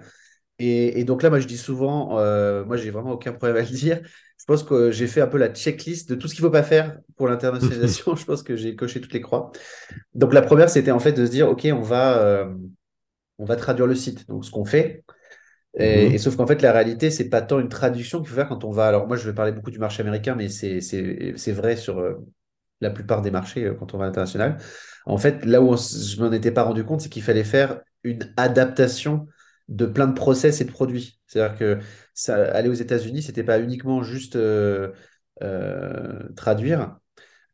Et, 0.59 0.99
et 0.99 1.03
donc 1.03 1.21
là, 1.21 1.29
moi, 1.29 1.39
je 1.39 1.47
dis 1.47 1.57
souvent, 1.57 2.17
euh, 2.19 2.63
moi, 2.65 2.77
j'ai 2.77 2.89
vraiment 2.89 3.11
aucun 3.11 3.33
problème 3.33 3.57
à 3.57 3.67
le 3.67 3.75
dire. 3.75 3.99
Je 4.39 4.45
pense 4.45 4.63
que 4.63 4.91
j'ai 4.91 5.07
fait 5.07 5.21
un 5.21 5.27
peu 5.27 5.37
la 5.37 5.49
checklist 5.49 6.09
de 6.09 6.15
tout 6.15 6.27
ce 6.27 6.35
qu'il 6.35 6.43
ne 6.43 6.47
faut 6.49 6.51
pas 6.51 6.63
faire 6.63 6.97
pour 7.17 7.27
l'internationalisation. 7.27 8.15
Je 8.15 8.25
pense 8.25 8.43
que 8.43 8.55
j'ai 8.55 8.75
coché 8.75 9.01
toutes 9.01 9.13
les 9.13 9.21
croix. 9.21 9.51
Donc 10.13 10.33
la 10.33 10.41
première, 10.41 10.69
c'était 10.69 10.91
en 10.91 10.99
fait 10.99 11.13
de 11.13 11.25
se 11.25 11.31
dire, 11.31 11.49
OK, 11.49 11.67
on 11.73 11.81
va, 11.81 12.19
euh, 12.19 12.53
on 13.37 13.45
va 13.45 13.55
traduire 13.55 13.87
le 13.87 13.95
site. 13.95 14.27
Donc 14.27 14.45
ce 14.45 14.51
qu'on 14.51 14.65
fait. 14.65 15.03
Et, 15.77 16.15
et 16.15 16.17
Mhm. 16.17 16.19
sauf 16.19 16.35
qu'en 16.37 16.47
fait, 16.47 16.61
la 16.61 16.71
réalité, 16.71 17.11
c'est 17.11 17.29
pas 17.29 17.41
tant 17.41 17.59
une 17.59 17.69
traduction 17.69 18.19
qu'il 18.21 18.29
faut 18.29 18.35
faire 18.35 18.47
quand 18.49 18.63
on 18.63 18.71
va. 18.71 18.87
Alors 18.87 19.07
moi, 19.07 19.17
je 19.17 19.27
vais 19.29 19.35
parler 19.35 19.51
beaucoup 19.51 19.71
du 19.71 19.79
marché 19.79 20.01
américain, 20.01 20.35
mais 20.35 20.49
c'est 20.49 21.51
vrai 21.51 21.75
sur 21.75 21.99
euh, 21.99 22.15
la 22.81 22.89
plupart 22.91 23.21
des 23.21 23.31
marchés 23.31 23.65
euh, 23.65 23.73
quand 23.75 23.93
on 23.93 23.97
va 23.97 24.05
à 24.05 24.07
l'international. 24.07 24.57
En 25.05 25.17
fait, 25.17 25.45
là 25.45 25.61
où 25.61 25.69
on 25.71 25.75
je 25.77 26.21
m'en 26.21 26.31
étais 26.31 26.51
pas 26.51 26.63
rendu 26.63 26.83
compte, 26.85 27.01
c'est 27.01 27.09
qu'il 27.09 27.23
fallait 27.23 27.43
faire 27.43 27.81
une 28.03 28.33
adaptation 28.37 29.27
de 29.69 29.85
plein 29.85 30.07
de 30.07 30.13
process 30.13 30.61
et 30.61 30.65
de 30.65 30.71
produits. 30.71 31.19
C'est-à-dire 31.27 31.57
que 31.57 31.79
ça, 32.13 32.35
aller 32.53 32.69
aux 32.69 32.73
États-Unis, 32.73 33.23
c'était 33.23 33.43
pas 33.43 33.59
uniquement 33.59 34.03
juste 34.03 34.35
euh, 34.35 34.91
traduire. 36.35 36.97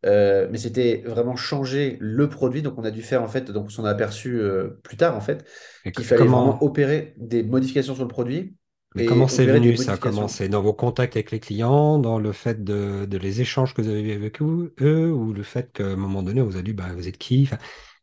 Euh, 0.06 0.48
mais 0.52 0.58
c'était 0.58 1.04
vraiment 1.06 1.36
changer 1.36 1.98
le 2.00 2.28
produit. 2.28 2.62
Donc, 2.62 2.78
on 2.78 2.84
a 2.84 2.92
dû 2.92 3.02
faire, 3.04 3.22
en 3.22 3.28
fait, 3.28 3.52
donc 3.52 3.66
on 3.68 3.70
s'en 3.70 3.86
a 3.86 3.92
aperçu 3.92 4.40
euh, 4.40 4.80
plus 4.84 4.98
tard, 4.98 5.16
en 5.16 5.22
fait, 5.22 5.46
qu'il 5.84 6.04
fallait 6.04 6.22
vraiment 6.24 6.54
comment, 6.54 6.64
opérer 6.64 7.14
des 7.18 7.44
modifications 7.44 7.94
sur 7.94 8.04
le 8.04 8.10
produit 8.10 8.56
mais 8.94 9.06
comment 9.06 9.28
c'est 9.28 9.46
venu 9.46 9.78
ça? 9.78 9.98
Comment 9.98 10.28
c'est 10.28 10.50
dans 10.50 10.62
vos 10.62 10.74
contacts 10.74 11.16
avec 11.16 11.32
les 11.32 11.40
clients, 11.40 11.98
dans 11.98 12.20
le 12.20 12.34
fait 12.34 12.64
de, 12.64 13.06
de 13.06 13.18
les 13.18 13.40
échanges 13.40 13.74
que 13.74 13.82
vous 13.82 13.88
avez 13.88 14.02
eu 14.02 14.12
avec 14.12 14.42
eux, 14.42 14.74
eux, 14.82 15.12
ou 15.12 15.32
le 15.34 15.44
fait 15.44 15.72
qu'à 15.72 15.86
un 15.86 15.96
moment 15.96 16.24
donné, 16.24 16.42
on 16.42 16.46
vous 16.46 16.58
a 16.58 16.62
dit, 16.62 16.74
bah, 16.74 16.90
vous 16.94 17.08
êtes 17.08 17.18
qui? 17.18 17.44
Enfin, 17.44 17.58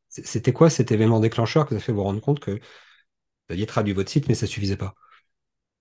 c'était 0.09 0.53
quoi 0.53 0.71
cet 0.71 0.91
événement 0.91 1.21
déclencheur 1.21 1.67
qui 1.67 1.75
vous 1.75 1.81
a 1.81 1.83
fait 1.83 1.93
vous 1.93 2.03
rendre 2.03 2.21
compte 2.23 2.41
que 2.41 2.53
vous 2.53 2.59
aviez 3.51 3.67
traduit 3.67 3.93
votre 3.93 4.11
site, 4.11 4.29
mais 4.29 4.35
ça 4.35 4.47
suffisait 4.47 4.77
pas? 4.77 4.95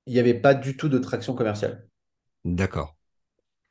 Il 0.08 0.14
n'y 0.14 0.20
avait 0.20 0.34
pas 0.34 0.54
du 0.54 0.76
tout 0.76 0.90
de 0.90 0.98
traction 0.98 1.36
commerciale. 1.36 1.88
D'accord. 2.44 2.97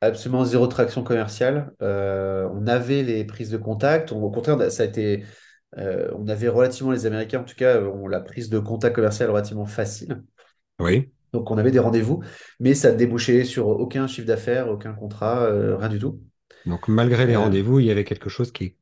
Absolument 0.01 0.45
zéro 0.45 0.67
traction 0.67 1.03
commerciale. 1.03 1.71
Euh, 1.81 2.47
on 2.53 2.67
avait 2.67 3.01
les 3.03 3.25
prises 3.25 3.49
de 3.49 3.57
contact. 3.57 4.11
On- 4.11 4.21
au 4.21 4.29
contraire, 4.29 4.71
ça 4.71 4.83
a 4.83 4.85
été, 4.85 5.23
euh, 5.77 6.09
on 6.15 6.27
avait 6.27 6.49
relativement, 6.49 6.91
les 6.91 7.05
Américains, 7.05 7.41
en 7.41 7.43
tout 7.43 7.55
cas, 7.55 7.81
ont 7.81 8.07
la 8.07 8.19
prise 8.19 8.49
de 8.49 8.59
contact 8.59 8.95
commercial 8.95 9.29
relativement 9.29 9.65
facile. 9.65 10.23
Oui. 10.79 11.09
Donc, 11.33 11.49
on 11.51 11.57
avait 11.57 11.71
des 11.71 11.79
rendez-vous, 11.79 12.23
mais 12.59 12.73
ça 12.73 12.91
ne 12.91 12.97
débouchait 12.97 13.43
sur 13.43 13.67
aucun 13.67 14.07
chiffre 14.07 14.27
d'affaires, 14.27 14.69
aucun 14.69 14.93
contrat, 14.93 15.43
euh, 15.43 15.75
rien 15.75 15.89
du 15.89 15.99
tout. 15.99 16.21
Donc, 16.65 16.87
malgré 16.87 17.25
les 17.25 17.35
rendez-vous, 17.35 17.79
il 17.79 17.85
y 17.87 17.91
avait 17.91 18.03
quelque 18.03 18.29
chose 18.29 18.51
qui, 18.51 18.75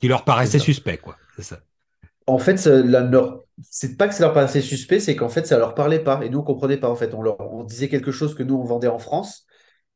qui 0.00 0.08
leur 0.08 0.24
paraissait 0.24 0.58
suspect, 0.58 0.98
quoi. 0.98 1.16
C'est 1.36 1.42
ça. 1.42 1.60
En 2.26 2.38
fait, 2.38 2.58
c'est 2.58 3.96
pas 3.96 4.08
que 4.08 4.14
ça 4.14 4.24
leur 4.24 4.32
paraissait 4.32 4.60
suspect, 4.60 5.00
c'est 5.00 5.16
qu'en 5.16 5.28
fait, 5.28 5.46
ça 5.46 5.58
leur 5.58 5.74
parlait 5.74 5.98
pas. 6.00 6.20
Et 6.24 6.28
nous, 6.28 6.40
on 6.40 6.42
comprenait 6.42 6.76
pas. 6.76 6.88
En 6.88 6.96
fait, 6.96 7.14
on 7.14 7.22
leur 7.22 7.40
on 7.40 7.64
disait 7.64 7.88
quelque 7.88 8.12
chose 8.12 8.34
que 8.34 8.42
nous, 8.42 8.56
on 8.56 8.64
vendait 8.64 8.88
en 8.88 8.98
France. 8.98 9.46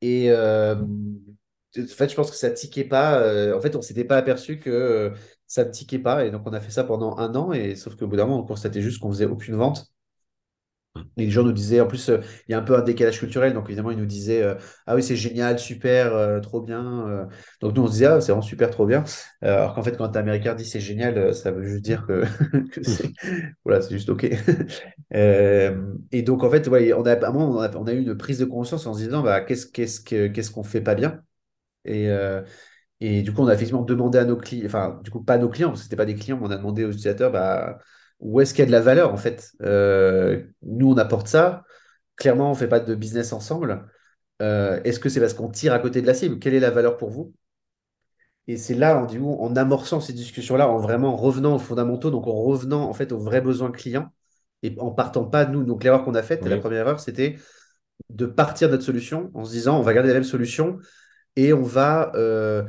Et 0.04 0.30
euh, 0.30 0.74
en 0.76 1.86
fait, 1.88 2.08
je 2.10 2.14
pense 2.14 2.30
que 2.30 2.36
ça 2.36 2.50
tiquait 2.50 2.84
pas. 2.84 3.18
euh, 3.20 3.56
en 3.56 3.60
fait, 3.60 3.76
on 3.76 3.82
s'était 3.82 4.04
pas 4.04 4.16
aperçu 4.18 4.58
que 4.60 4.70
euh, 4.70 5.10
ça 5.46 5.64
ne 5.64 5.70
tiquait 5.70 5.98
pas. 5.98 6.24
Et 6.26 6.30
donc, 6.30 6.42
on 6.46 6.52
a 6.52 6.60
fait 6.60 6.70
ça 6.70 6.84
pendant 6.84 7.16
un 7.18 7.34
an. 7.34 7.52
Et 7.52 7.74
sauf 7.76 7.96
qu'au 7.96 8.06
bout 8.06 8.16
d'un 8.16 8.26
moment, 8.26 8.40
on 8.42 8.46
constatait 8.46 8.82
juste 8.82 9.00
qu'on 9.00 9.10
faisait 9.10 9.26
aucune 9.26 9.56
vente. 9.56 9.93
Et 11.16 11.24
les 11.26 11.30
gens 11.30 11.42
nous 11.42 11.52
disaient, 11.52 11.80
en 11.80 11.86
plus, 11.86 12.08
euh, 12.08 12.18
il 12.48 12.52
y 12.52 12.54
a 12.54 12.58
un 12.58 12.62
peu 12.62 12.76
un 12.76 12.82
décalage 12.82 13.18
culturel. 13.18 13.52
Donc, 13.52 13.64
évidemment, 13.66 13.90
ils 13.90 13.98
nous 13.98 14.06
disaient, 14.06 14.42
euh, 14.42 14.54
ah 14.86 14.94
oui, 14.94 15.02
c'est 15.02 15.16
génial, 15.16 15.58
super, 15.58 16.14
euh, 16.14 16.40
trop 16.40 16.60
bien. 16.60 17.28
Donc, 17.60 17.74
nous, 17.74 17.82
on 17.82 17.86
se 17.86 17.92
disait, 17.92 18.06
ah, 18.06 18.20
c'est 18.20 18.32
vraiment 18.32 18.42
super, 18.42 18.70
trop 18.70 18.86
bien. 18.86 19.02
Alors 19.42 19.74
qu'en 19.74 19.82
fait, 19.82 19.96
quand 19.96 20.16
un 20.16 20.20
Américain 20.20 20.54
dit 20.54 20.64
c'est 20.64 20.80
génial, 20.80 21.34
ça 21.34 21.50
veut 21.50 21.64
juste 21.64 21.82
dire 21.84 22.06
que, 22.06 22.24
que 22.70 22.82
c'est 22.84 23.12
voilà, 23.64 23.80
c'est 23.82 23.94
juste 23.94 24.08
OK. 24.08 24.24
Et 25.10 26.22
donc, 26.22 26.44
en 26.44 26.50
fait, 26.50 26.68
ouais, 26.68 26.92
on 26.92 27.04
a, 27.06 27.30
on 27.30 27.58
a, 27.60 27.76
on 27.76 27.86
a 27.86 27.92
eu 27.92 28.00
une 28.00 28.16
prise 28.16 28.38
de 28.38 28.44
conscience 28.44 28.86
en 28.86 28.94
se 28.94 29.00
disant, 29.00 29.22
bah, 29.22 29.40
qu'est-ce 29.40 29.66
qu'est-ce 29.66 30.00
que, 30.00 30.28
qu'est-ce 30.28 30.50
qu'on 30.50 30.64
fait 30.64 30.80
pas 30.80 30.94
bien? 30.94 31.22
Et, 31.84 32.08
et 33.00 33.22
du 33.22 33.32
coup, 33.32 33.42
on 33.42 33.48
a 33.48 33.54
effectivement 33.54 33.82
demandé 33.82 34.18
à 34.18 34.24
nos 34.24 34.36
clients, 34.36 34.66
enfin, 34.66 35.00
du 35.04 35.10
coup, 35.10 35.22
pas 35.22 35.34
à 35.34 35.38
nos 35.38 35.48
clients, 35.48 35.68
parce 35.70 35.80
que 35.80 35.84
c'était 35.84 35.96
pas 35.96 36.06
des 36.06 36.14
clients, 36.14 36.38
mais 36.40 36.46
on 36.46 36.50
a 36.50 36.56
demandé 36.56 36.84
aux 36.84 36.88
utilisateurs, 36.90 37.30
bah, 37.32 37.78
où 38.20 38.40
est-ce 38.40 38.54
qu'il 38.54 38.60
y 38.60 38.62
a 38.62 38.66
de 38.66 38.72
la 38.72 38.80
valeur, 38.80 39.12
en 39.12 39.16
fait? 39.16 39.52
Euh, 39.62 40.42
nous, 40.62 40.92
on 40.92 40.96
apporte 40.96 41.28
ça. 41.28 41.64
Clairement, 42.16 42.50
on 42.50 42.54
fait 42.54 42.68
pas 42.68 42.80
de 42.80 42.94
business 42.94 43.32
ensemble. 43.32 43.86
Euh, 44.42 44.80
est-ce 44.84 45.00
que 45.00 45.08
c'est 45.08 45.20
parce 45.20 45.34
qu'on 45.34 45.50
tire 45.50 45.72
à 45.72 45.78
côté 45.78 46.02
de 46.02 46.06
la 46.06 46.14
cible? 46.14 46.38
Quelle 46.38 46.54
est 46.54 46.60
la 46.60 46.70
valeur 46.70 46.96
pour 46.96 47.10
vous? 47.10 47.34
Et 48.46 48.56
c'est 48.56 48.74
là, 48.74 48.98
en, 48.98 49.56
amorçant 49.56 50.00
ces 50.00 50.12
discussions-là, 50.12 50.68
en 50.68 50.78
vraiment 50.78 51.16
revenant 51.16 51.54
aux 51.56 51.58
fondamentaux, 51.58 52.10
donc 52.10 52.26
en 52.26 52.34
revenant 52.34 52.88
en 52.88 52.92
fait 52.92 53.10
aux 53.12 53.18
vrais 53.18 53.40
besoins 53.40 53.70
clients 53.70 54.12
et 54.62 54.74
en 54.78 54.90
partant 54.90 55.24
pas 55.24 55.46
nous. 55.46 55.64
Donc 55.64 55.82
l'erreur 55.82 56.04
qu'on 56.04 56.14
a 56.14 56.22
faite, 56.22 56.44
la 56.44 56.58
première 56.58 56.80
erreur, 56.80 57.00
c'était 57.00 57.36
de 58.10 58.26
partir 58.26 58.68
de 58.68 58.72
notre 58.72 58.84
solution 58.84 59.30
en 59.34 59.44
se 59.44 59.52
disant 59.52 59.78
on 59.78 59.82
va 59.82 59.94
garder 59.94 60.08
la 60.08 60.14
même 60.14 60.24
solution 60.24 60.78
et 61.36 61.54
on 61.54 61.62
va 61.62 62.12
euh, 62.16 62.64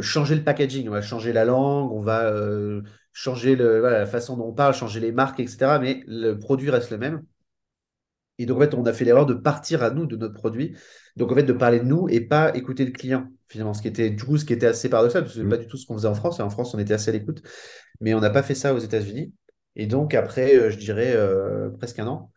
changer 0.00 0.34
le 0.34 0.42
packaging, 0.42 0.88
on 0.88 0.92
va 0.92 1.02
changer 1.02 1.34
la 1.34 1.44
langue, 1.44 1.92
on 1.92 2.00
va 2.00 2.32
changer 3.18 3.56
le, 3.56 3.80
voilà, 3.80 3.98
la 4.00 4.06
façon 4.06 4.36
dont 4.36 4.46
on 4.48 4.52
parle, 4.54 4.74
changer 4.74 5.00
les 5.00 5.12
marques, 5.12 5.40
etc. 5.40 5.78
Mais 5.80 6.02
le 6.06 6.38
produit 6.38 6.70
reste 6.70 6.90
le 6.90 6.98
même. 6.98 7.24
Et 8.38 8.46
donc, 8.46 8.58
en 8.58 8.60
fait, 8.60 8.74
on 8.74 8.84
a 8.86 8.92
fait 8.92 9.04
l'erreur 9.04 9.26
de 9.26 9.34
partir 9.34 9.82
à 9.82 9.90
nous 9.90 10.06
de 10.06 10.16
notre 10.16 10.34
produit. 10.34 10.76
Donc, 11.16 11.32
en 11.32 11.34
fait, 11.34 11.42
de 11.42 11.52
parler 11.52 11.80
de 11.80 11.84
nous 11.84 12.08
et 12.08 12.20
pas 12.20 12.54
écouter 12.56 12.84
le 12.84 12.92
client, 12.92 13.28
finalement. 13.48 13.74
Ce 13.74 13.82
qui 13.82 13.88
était, 13.88 14.10
du 14.10 14.24
coup, 14.24 14.36
ce 14.38 14.44
qui 14.44 14.52
était 14.52 14.66
assez 14.66 14.88
paradoxal, 14.88 15.22
parce 15.22 15.34
que 15.34 15.40
ce 15.40 15.42
n'est 15.42 15.46
Mm. 15.46 15.50
pas 15.50 15.56
du 15.56 15.66
tout 15.66 15.76
ce 15.76 15.86
qu'on 15.86 15.94
faisait 15.94 16.08
en 16.08 16.14
France. 16.14 16.38
Et 16.38 16.42
en 16.42 16.50
France, 16.50 16.72
on 16.74 16.78
était 16.78 16.94
assez 16.94 17.10
à 17.10 17.12
l'écoute. 17.12 17.42
Mais 18.00 18.14
on 18.14 18.20
n'a 18.20 18.30
pas 18.30 18.42
fait 18.44 18.54
ça 18.54 18.74
aux 18.74 18.78
États-Unis. 18.78 19.34
Et 19.76 19.86
donc, 19.86 20.14
après, 20.14 20.56
euh, 20.56 20.70
je 20.70 20.78
dirais 20.78 21.14
euh, 21.16 21.70
presque 21.70 21.98
un 22.00 22.06
an, 22.08 22.32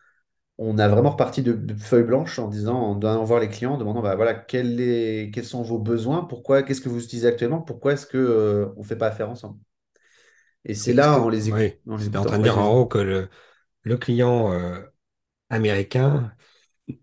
on 0.60 0.78
a 0.80 0.88
vraiment 0.90 1.12
reparti 1.12 1.44
de, 1.44 1.54
de 1.54 1.76
feuilles 1.76 2.04
blanches 2.06 2.40
en 2.40 2.48
disant, 2.50 2.76
en 2.78 3.00
allant 3.02 3.24
voir 3.26 3.40
les 3.42 3.50
clients, 3.50 3.74
en 3.76 3.78
demandant, 3.80 4.02
bah, 4.04 4.16
voilà, 4.16 4.34
quel 4.36 4.82
est- 4.82 5.32
quels 5.34 5.46
sont 5.46 5.64
vos 5.64 5.80
besoins, 5.80 6.24
pourquoi, 6.26 6.64
qu'est-ce 6.64 6.82
que 6.82 6.90
vous 6.90 7.04
utilisez 7.04 7.28
actuellement, 7.28 7.62
pourquoi 7.62 7.94
est-ce 7.94 8.08
que, 8.08 8.18
euh, 8.18 8.68
on 8.78 8.82
ne 8.82 8.86
fait 8.86 8.98
pas 8.98 9.08
affaire 9.08 9.30
ensemble? 9.32 9.60
Et 10.66 10.74
c'est 10.76 10.94
là, 10.94 11.20
en 11.20 11.30
les, 11.30 11.50
écou- 11.50 11.58
oui, 11.58 11.74
c'était 11.96 12.18
en 12.18 12.26
train 12.26 12.38
de 12.38 12.44
dire 12.44 12.58
en 12.58 12.64
gros 12.70 12.86
que 12.86 12.98
le, 12.98 13.30
le 13.84 13.98
client 13.98 14.54
euh, 14.54 14.82
américain, 15.50 16.34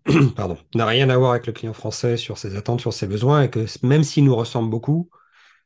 pardon, 0.35 0.57
n'a 0.75 0.85
rien 0.85 1.09
à 1.09 1.17
voir 1.17 1.31
avec 1.31 1.47
le 1.47 1.53
client 1.53 1.73
français 1.73 2.17
sur 2.17 2.37
ses 2.37 2.55
attentes, 2.55 2.81
sur 2.81 2.93
ses 2.93 3.07
besoins, 3.07 3.43
et 3.43 3.49
que 3.49 3.65
même 3.85 4.03
s'il 4.03 4.25
nous 4.25 4.35
ressemble 4.35 4.69
beaucoup, 4.69 5.09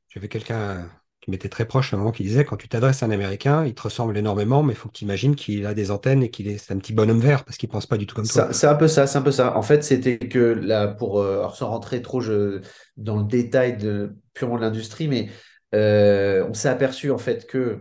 j'avais 0.09 0.29
quelqu'un 0.29 0.89
qui 1.21 1.31
m'était 1.31 1.49
très 1.49 1.67
proche 1.67 1.93
à 1.93 1.97
un 1.97 1.99
moment 1.99 2.11
qui 2.13 2.23
disait, 2.23 2.45
quand 2.45 2.57
tu 2.57 2.69
t'adresses 2.69 3.03
à 3.03 3.07
un 3.07 3.11
Américain, 3.11 3.65
il 3.65 3.75
te 3.75 3.83
ressemble 3.83 4.17
énormément, 4.17 4.63
mais 4.63 4.73
il 4.73 4.77
faut 4.77 4.89
que 4.89 4.93
tu 4.97 5.05
imagines 5.05 5.35
qu'il 5.35 5.65
a 5.67 5.73
des 5.73 5.91
antennes 5.91 6.23
et 6.23 6.31
qu'il 6.31 6.47
est, 6.47 6.71
un 6.71 6.77
petit 6.79 6.93
bonhomme 6.93 7.19
vert 7.21 7.45
parce 7.45 7.57
qu'il 7.57 7.69
pense 7.69 7.87
pas 7.87 7.97
du 7.97 8.07
tout 8.07 8.15
comme 8.15 8.27
toi. 8.27 8.43
Ça- 8.43 8.53
C'est 8.53 8.67
un 8.67 8.75
peu 8.75 8.87
ça, 8.87 9.05
c'est 9.07 9.17
un 9.17 9.21
peu 9.21 9.31
ça. 9.31 9.57
En 9.57 9.61
fait, 9.61 9.83
c'était 9.83 10.17
que 10.17 10.39
là, 10.39 10.87
pour 10.87 11.19
euh, 11.19 11.47
sans 11.53 11.69
rentrer 11.69 12.01
trop 12.01 12.21
je- 12.21 12.61
dans 12.97 13.17
le 13.17 13.23
détail 13.25 13.77
de, 13.77 14.15
purement 14.33 14.55
de 14.57 14.61
l'industrie, 14.61 15.07
mais 15.07 15.29
euh, 15.73 16.45
on 16.49 16.53
s'est 16.53 16.69
aperçu 16.69 17.11
en 17.11 17.17
fait 17.17 17.47
que 17.47 17.79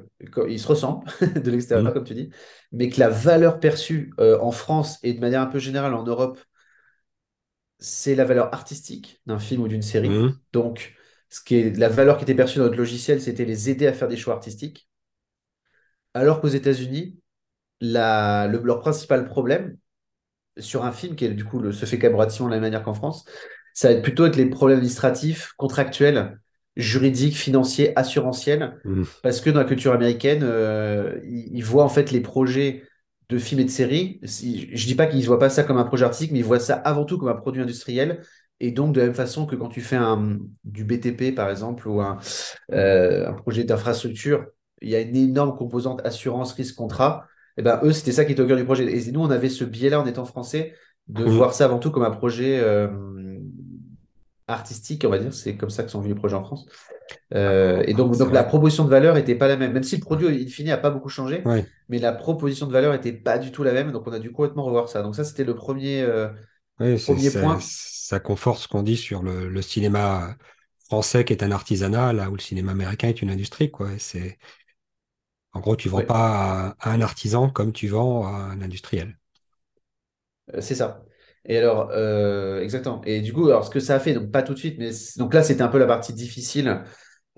se 0.58 0.66
ressemblent 0.66 1.06
de 1.42 1.50
l'extérieur, 1.50 1.84
Mhm. 1.84 1.94
comme 1.94 2.04
tu 2.04 2.14
dis, 2.14 2.30
mais 2.72 2.88
que 2.90 3.00
la 3.00 3.08
valeur 3.10 3.60
perçue 3.60 4.12
euh, 4.20 4.38
en 4.40 4.50
France 4.52 4.98
et 5.02 5.12
de 5.14 5.20
manière 5.20 5.42
un 5.42 5.46
peu 5.46 5.58
générale 5.58 5.94
en 5.94 6.04
Europe, 6.04 6.38
c'est 7.78 8.14
la 8.14 8.24
valeur 8.24 8.54
artistique 8.54 9.20
d'un 9.26 9.38
film 9.38 9.62
ou 9.62 9.68
d'une 9.68 9.82
série. 9.82 10.08
Mhm. 10.08 10.42
Donc, 10.52 10.94
ce 11.28 11.40
qui 11.42 11.56
est 11.56 11.76
la 11.78 11.88
valeur 11.88 12.16
qui 12.18 12.24
était 12.24 12.34
perçue 12.34 12.58
dans 12.58 12.64
notre 12.64 12.76
logiciel, 12.76 13.20
c'était 13.20 13.44
les 13.44 13.70
aider 13.70 13.86
à 13.86 13.92
faire 13.92 14.08
des 14.08 14.16
choix 14.16 14.34
artistiques. 14.34 14.88
Alors 16.14 16.40
qu'aux 16.40 16.48
États-Unis, 16.48 17.18
la- 17.80 18.48
le- 18.48 18.60
leur 18.62 18.80
principal 18.80 19.26
problème 19.26 19.78
sur 20.58 20.84
un 20.86 20.92
film 20.92 21.16
qui 21.16 21.26
est, 21.26 21.30
du 21.34 21.44
coup 21.44 21.60
le- 21.60 21.72
se 21.72 21.86
fait 21.86 21.98
relativement 22.08 22.48
de 22.48 22.54
la 22.54 22.60
même 22.60 22.70
manière 22.70 22.84
qu'en 22.84 22.94
France, 22.94 23.24
ça 23.74 23.88
va 23.88 23.94
être 23.94 24.02
plutôt 24.02 24.26
être 24.26 24.36
les 24.36 24.46
problèmes 24.46 24.78
administratifs, 24.78 25.52
contractuels, 25.58 26.40
juridiques, 26.76 27.36
financiers, 27.36 27.92
assurantiels, 27.98 28.76
Mhm. 28.84 29.04
parce 29.22 29.40
que 29.40 29.50
dans 29.50 29.60
la 29.60 29.66
culture 29.66 29.92
américaine, 29.92 30.40
euh, 30.42 31.18
ils, 31.24 31.56
ils 31.56 31.64
voient 31.64 31.84
en 31.84 31.88
fait 31.88 32.10
les 32.10 32.20
projets 32.20 32.82
de 33.28 33.38
films 33.38 33.60
et 33.60 33.64
de 33.64 33.70
séries. 33.70 34.20
Je 34.22 34.86
dis 34.86 34.94
pas 34.94 35.06
qu'ils 35.06 35.20
ne 35.20 35.24
voient 35.26 35.38
pas 35.38 35.50
ça 35.50 35.64
comme 35.64 35.78
un 35.78 35.84
projet 35.84 36.04
artistique, 36.04 36.32
mais 36.32 36.40
ils 36.40 36.44
voient 36.44 36.60
ça 36.60 36.74
avant 36.74 37.04
tout 37.04 37.18
comme 37.18 37.28
un 37.28 37.34
produit 37.34 37.62
industriel. 37.62 38.20
Et 38.60 38.70
donc, 38.70 38.94
de 38.94 39.00
la 39.00 39.06
même 39.06 39.14
façon 39.14 39.46
que 39.46 39.56
quand 39.56 39.68
tu 39.68 39.80
fais 39.80 39.96
un, 39.96 40.38
du 40.64 40.84
BTP, 40.84 41.32
par 41.32 41.50
exemple, 41.50 41.88
ou 41.88 42.00
un, 42.00 42.18
euh, 42.72 43.28
un 43.28 43.32
projet 43.32 43.64
d'infrastructure, 43.64 44.46
il 44.80 44.90
y 44.90 44.96
a 44.96 45.00
une 45.00 45.16
énorme 45.16 45.56
composante 45.56 46.00
assurance, 46.04 46.52
risque, 46.52 46.74
contrat. 46.76 47.26
Et 47.56 47.62
ben, 47.62 47.80
eux, 47.82 47.92
c'était 47.92 48.12
ça 48.12 48.24
qui 48.24 48.32
était 48.32 48.42
au 48.42 48.46
cœur 48.46 48.56
du 48.56 48.64
projet. 48.64 48.84
Et 48.84 49.12
nous, 49.12 49.20
on 49.20 49.30
avait 49.30 49.48
ce 49.48 49.64
biais-là 49.64 50.00
en 50.00 50.06
étant 50.06 50.24
français, 50.24 50.74
de 51.08 51.24
Mhm. 51.24 51.30
voir 51.30 51.54
ça 51.54 51.64
avant 51.64 51.78
tout 51.78 51.90
comme 51.90 52.04
un 52.04 52.10
projet 52.10 52.60
euh, 52.60 52.88
artistique, 54.52 55.04
on 55.06 55.10
va 55.10 55.18
dire. 55.18 55.34
C'est 55.34 55.56
comme 55.56 55.70
ça 55.70 55.84
que 55.84 55.90
sont 55.90 56.00
venus 56.00 56.14
les 56.14 56.20
projets 56.20 56.36
en 56.36 56.44
France. 56.44 56.66
Euh, 57.34 57.82
et 57.86 57.94
donc, 57.94 58.16
C'est 58.16 58.18
donc 58.18 58.32
la 58.32 58.44
proposition 58.44 58.84
de 58.84 58.90
valeur 58.90 59.14
n'était 59.16 59.34
pas 59.36 59.48
la 59.48 59.56
même. 59.56 59.72
Même 59.72 59.82
si 59.84 59.96
le 59.96 60.02
produit, 60.02 60.28
in 60.44 60.48
fine, 60.48 60.66
n'a 60.68 60.78
pas 60.78 60.90
beaucoup 60.90 61.08
changé, 61.10 61.50
mais 61.88 61.98
la 61.98 62.12
proposition 62.12 62.66
de 62.66 62.72
valeur 62.72 62.92
n'était 62.92 63.12
pas 63.12 63.38
du 63.38 63.52
tout 63.52 63.62
la 63.64 63.72
même. 63.72 63.92
Donc, 63.92 64.06
on 64.06 64.12
a 64.12 64.18
dû 64.20 64.32
complètement 64.32 64.64
revoir 64.64 64.88
ça. 64.88 65.02
Donc, 65.02 65.16
ça, 65.16 65.24
c'était 65.24 65.44
le 65.44 65.54
premier, 65.54 66.02
euh, 66.02 66.28
Oui, 66.80 66.98
premier 67.04 67.30
point. 67.32 67.60
ça 67.60 68.20
conforte 68.20 68.62
ce 68.62 68.68
qu'on 68.68 68.82
dit 68.82 68.96
sur 68.96 69.22
le, 69.22 69.48
le 69.48 69.62
cinéma 69.62 70.36
français 70.88 71.24
qui 71.24 71.32
est 71.32 71.42
un 71.42 71.52
artisanat, 71.52 72.12
là 72.12 72.30
où 72.30 72.34
le 72.34 72.40
cinéma 72.40 72.72
américain 72.72 73.08
est 73.08 73.22
une 73.22 73.30
industrie, 73.30 73.70
quoi. 73.70 73.88
C'est, 73.98 74.38
en 75.54 75.60
gros, 75.60 75.76
tu 75.76 75.88
vends 75.88 76.02
Ouais, 76.02 76.02
pas 76.02 76.68
à, 76.78 76.90
à 76.90 76.92
un 76.92 77.00
artisan 77.00 77.48
comme 77.48 77.72
tu 77.72 77.88
vends 77.88 78.26
à 78.26 78.30
un 78.30 78.60
industriel. 78.60 79.16
euh, 80.54 80.60
c'est 80.60 80.74
ça. 80.74 81.04
Et 81.44 81.58
alors, 81.58 81.90
euh, 81.92 82.60
exactement. 82.60 83.02
Et 83.04 83.20
du 83.20 83.32
coup, 83.32 83.46
alors, 83.46 83.64
ce 83.64 83.70
que 83.70 83.80
ça 83.80 83.96
a 83.96 84.00
fait, 84.00 84.14
donc 84.14 84.30
pas 84.30 84.42
tout 84.42 84.54
de 84.54 84.58
suite, 84.58 84.76
mais 84.78 84.90
donc 85.16 85.34
là, 85.34 85.42
c'était 85.42 85.62
un 85.62 85.68
peu 85.68 85.78
la 85.78 85.86
partie 85.86 86.12
difficile 86.12 86.82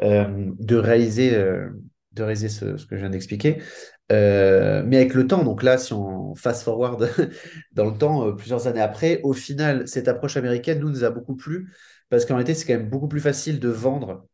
euh, 0.02 0.50
de 0.58 0.76
réaliser, 0.76 1.34
euh, 1.34 1.68
de 2.12 2.22
réaliser 2.22 2.48
ce, 2.48 2.64
que 2.86 2.96
je 2.96 3.00
viens 3.00 3.10
d'expliquer. 3.10 3.58
Mais 4.10 4.96
avec 4.96 5.14
le 5.14 5.26
temps, 5.26 5.42
donc 5.42 5.62
là, 5.62 5.78
si 5.78 5.92
on 5.94 6.34
fast 6.34 6.62
forward 6.62 7.08
dans 7.72 7.86
le 7.90 7.96
temps, 7.96 8.32
plusieurs 8.34 8.66
années 8.66 8.82
après, 8.82 9.20
au 9.22 9.32
final, 9.32 9.88
cette 9.88 10.08
approche 10.08 10.36
américaine 10.36 10.80
nous, 10.80 10.90
nous 10.90 11.04
a 11.04 11.10
beaucoup 11.10 11.34
plu 11.34 11.72
parce 12.10 12.26
qu'en 12.26 12.34
réalité, 12.34 12.54
c'est 12.54 12.66
quand 12.66 12.78
même 12.78 12.90
beaucoup 12.90 13.08
plus 13.08 13.20
facile 13.20 13.58
de 13.58 13.68
vendre 13.68 14.26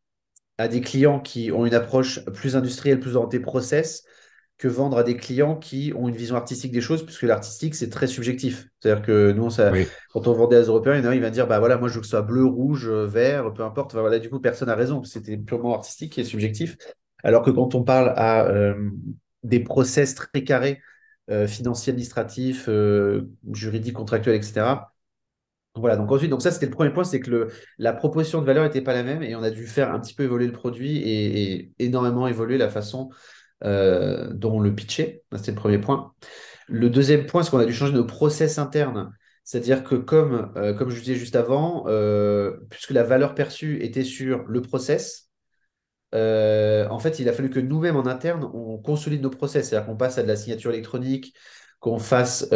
à 0.57 0.67
des 0.67 0.81
clients 0.81 1.19
qui 1.19 1.51
ont 1.51 1.65
une 1.65 1.73
approche 1.73 2.23
plus 2.25 2.55
industrielle, 2.55 2.99
plus 2.99 3.15
orientée 3.15 3.39
process, 3.39 4.03
que 4.61 4.67
vendre 4.67 4.97
à 4.97 5.03
des 5.03 5.17
clients 5.17 5.55
qui 5.55 5.91
ont 5.97 6.07
une 6.07 6.15
vision 6.15 6.35
artistique 6.35 6.71
des 6.71 6.81
choses, 6.81 7.03
puisque 7.03 7.23
l'artistique, 7.23 7.73
c'est 7.73 7.89
très 7.89 8.05
subjectif. 8.05 8.67
C'est-à-dire 8.79 9.03
que 9.03 9.31
nous, 9.31 9.49
ça, 9.49 9.71
Oui. 9.71 9.87
quand 10.13 10.27
on 10.27 10.33
vendait 10.33 10.57
à 10.57 10.59
des 10.61 10.67
Européens, 10.67 10.93
il 10.97 11.03
y 11.03 11.07
en 11.07 11.09
a 11.09 11.11
un, 11.11 11.15
il 11.15 11.21
va 11.21 11.31
dire, 11.31 11.47
bah 11.47 11.57
voilà, 11.57 11.77
moi 11.77 11.89
je 11.89 11.95
veux 11.95 12.01
que 12.01 12.05
ce 12.05 12.11
soit 12.11 12.21
bleu, 12.21 12.45
rouge, 12.45 12.87
vert, 12.87 13.51
peu 13.53 13.63
importe. 13.63 13.91
Enfin, 13.91 14.01
voilà, 14.01 14.19
du 14.19 14.29
coup, 14.29 14.39
personne 14.39 14.67
n'a 14.67 14.75
raison, 14.75 15.03
c'était 15.03 15.35
purement 15.35 15.73
artistique 15.73 16.19
et 16.19 16.23
subjectif. 16.23 16.77
Alors 17.23 17.41
que 17.43 17.49
quand 17.49 17.73
on 17.73 17.83
parle 17.83 18.13
à 18.15 18.45
euh, 18.45 18.89
des 19.43 19.59
process 19.61 20.13
très 20.13 20.43
carrés, 20.43 20.79
euh, 21.31 21.47
financiers, 21.47 21.91
administratifs, 21.91 22.65
euh, 22.69 23.29
juridiques, 23.53 23.95
contractuels, 23.95 24.35
etc., 24.35 24.91
voilà, 25.75 25.95
donc 25.95 26.11
ensuite, 26.11 26.29
donc 26.29 26.41
ça 26.41 26.51
c'était 26.51 26.65
le 26.65 26.71
premier 26.71 26.91
point, 26.91 27.05
c'est 27.05 27.21
que 27.21 27.31
le, 27.31 27.47
la 27.77 27.93
proposition 27.93 28.41
de 28.41 28.45
valeur 28.45 28.65
n'était 28.65 28.81
pas 28.81 28.93
la 28.93 29.03
même 29.03 29.23
et 29.23 29.35
on 29.35 29.41
a 29.43 29.49
dû 29.49 29.65
faire 29.65 29.93
un 29.93 30.01
petit 30.01 30.13
peu 30.13 30.23
évoluer 30.23 30.45
le 30.47 30.51
produit 30.51 30.97
et, 30.97 31.53
et 31.53 31.71
énormément 31.79 32.27
évoluer 32.27 32.57
la 32.57 32.69
façon 32.69 33.09
euh, 33.63 34.31
dont 34.33 34.57
on 34.57 34.59
le 34.59 34.73
pitchait. 34.73 35.23
Ça, 35.31 35.37
C'était 35.37 35.51
le 35.51 35.57
premier 35.57 35.79
point. 35.79 36.13
Le 36.67 36.89
deuxième 36.89 37.25
point, 37.25 37.43
c'est 37.43 37.51
qu'on 37.51 37.59
a 37.59 37.65
dû 37.65 37.73
changer 37.73 37.93
nos 37.93 38.05
process 38.05 38.57
internes. 38.57 39.11
C'est-à-dire 39.43 39.83
que 39.83 39.95
comme, 39.95 40.51
euh, 40.55 40.73
comme 40.73 40.89
je 40.89 40.99
disais 40.99 41.15
juste 41.15 41.35
avant, 41.35 41.85
euh, 41.87 42.57
puisque 42.69 42.91
la 42.91 43.03
valeur 43.03 43.35
perçue 43.35 43.83
était 43.83 44.03
sur 44.03 44.43
le 44.47 44.61
process, 44.61 45.29
euh, 46.13 46.87
en 46.89 46.99
fait, 46.99 47.19
il 47.19 47.27
a 47.29 47.33
fallu 47.33 47.49
que 47.49 47.59
nous-mêmes 47.59 47.95
en 47.95 48.05
interne, 48.05 48.49
on 48.53 48.77
consolide 48.77 49.21
nos 49.21 49.29
process, 49.29 49.69
c'est-à-dire 49.69 49.87
qu'on 49.87 49.97
passe 49.97 50.17
à 50.17 50.23
de 50.23 50.27
la 50.27 50.35
signature 50.35 50.71
électronique, 50.71 51.33
qu'on 51.79 51.99
fasse, 51.99 52.47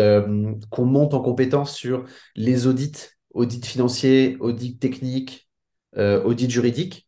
qu'on 0.70 0.86
monte 0.86 1.16
en 1.16 1.22
compétence 1.22 1.76
sur 1.76 2.06
les 2.36 2.68
audits, 2.68 2.94
audits 3.34 3.62
financiers, 3.62 4.38
audits 4.40 4.78
techniques, 4.78 5.50
audits 5.98 6.50
juridiques, 6.50 7.05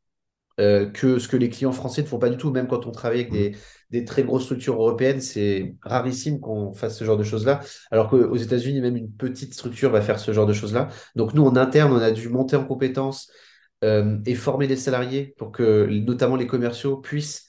euh, 0.60 0.90
que 0.90 1.20
ce 1.20 1.28
que 1.28 1.38
les 1.38 1.50
clients 1.50 1.72
français 1.72 2.02
ne 2.02 2.08
font 2.08 2.20
pas 2.20 2.30
du 2.30 2.38
tout, 2.38 2.52
même 2.52 2.68
quand 2.68 2.86
on 2.88 2.92
travaille 2.92 3.20
avec 3.22 3.32
Mm. 3.32 3.36
des, 3.36 3.56
des 3.92 4.06
très 4.06 4.24
grosses 4.24 4.44
structures 4.44 4.76
européennes, 4.76 5.22
c'est 5.22 5.76
rarissime 5.82 6.40
qu'on 6.40 6.74
fasse 6.74 6.98
ce 6.98 7.04
genre 7.04 7.18
de 7.18 7.24
choses-là, 7.24 7.62
alors 7.92 8.10
qu'aux 8.10 8.36
États-Unis, 8.36 8.82
même 8.82 8.98
une 8.98 9.12
petite 9.12 9.54
structure 9.54 9.92
va 9.92 10.02
faire 10.02 10.20
ce 10.20 10.32
genre 10.34 10.46
de 10.46 10.54
choses-là. 10.54 10.90
Donc 11.16 11.34
nous, 11.34 11.44
en 11.44 11.56
interne, 11.56 11.94
on 11.94 11.98
a 11.98 12.12
dû 12.12 12.30
monter 12.30 12.56
en 12.56 12.66
compétence 12.66 13.32
euh, 13.84 14.18
et 14.26 14.36
former 14.36 14.68
les 14.68 14.76
salariés 14.76 15.36
pour 15.38 15.52
que 15.52 15.86
notamment 15.86 16.36
les 16.36 16.48
commerciaux 16.48 16.98
puissent 16.98 17.48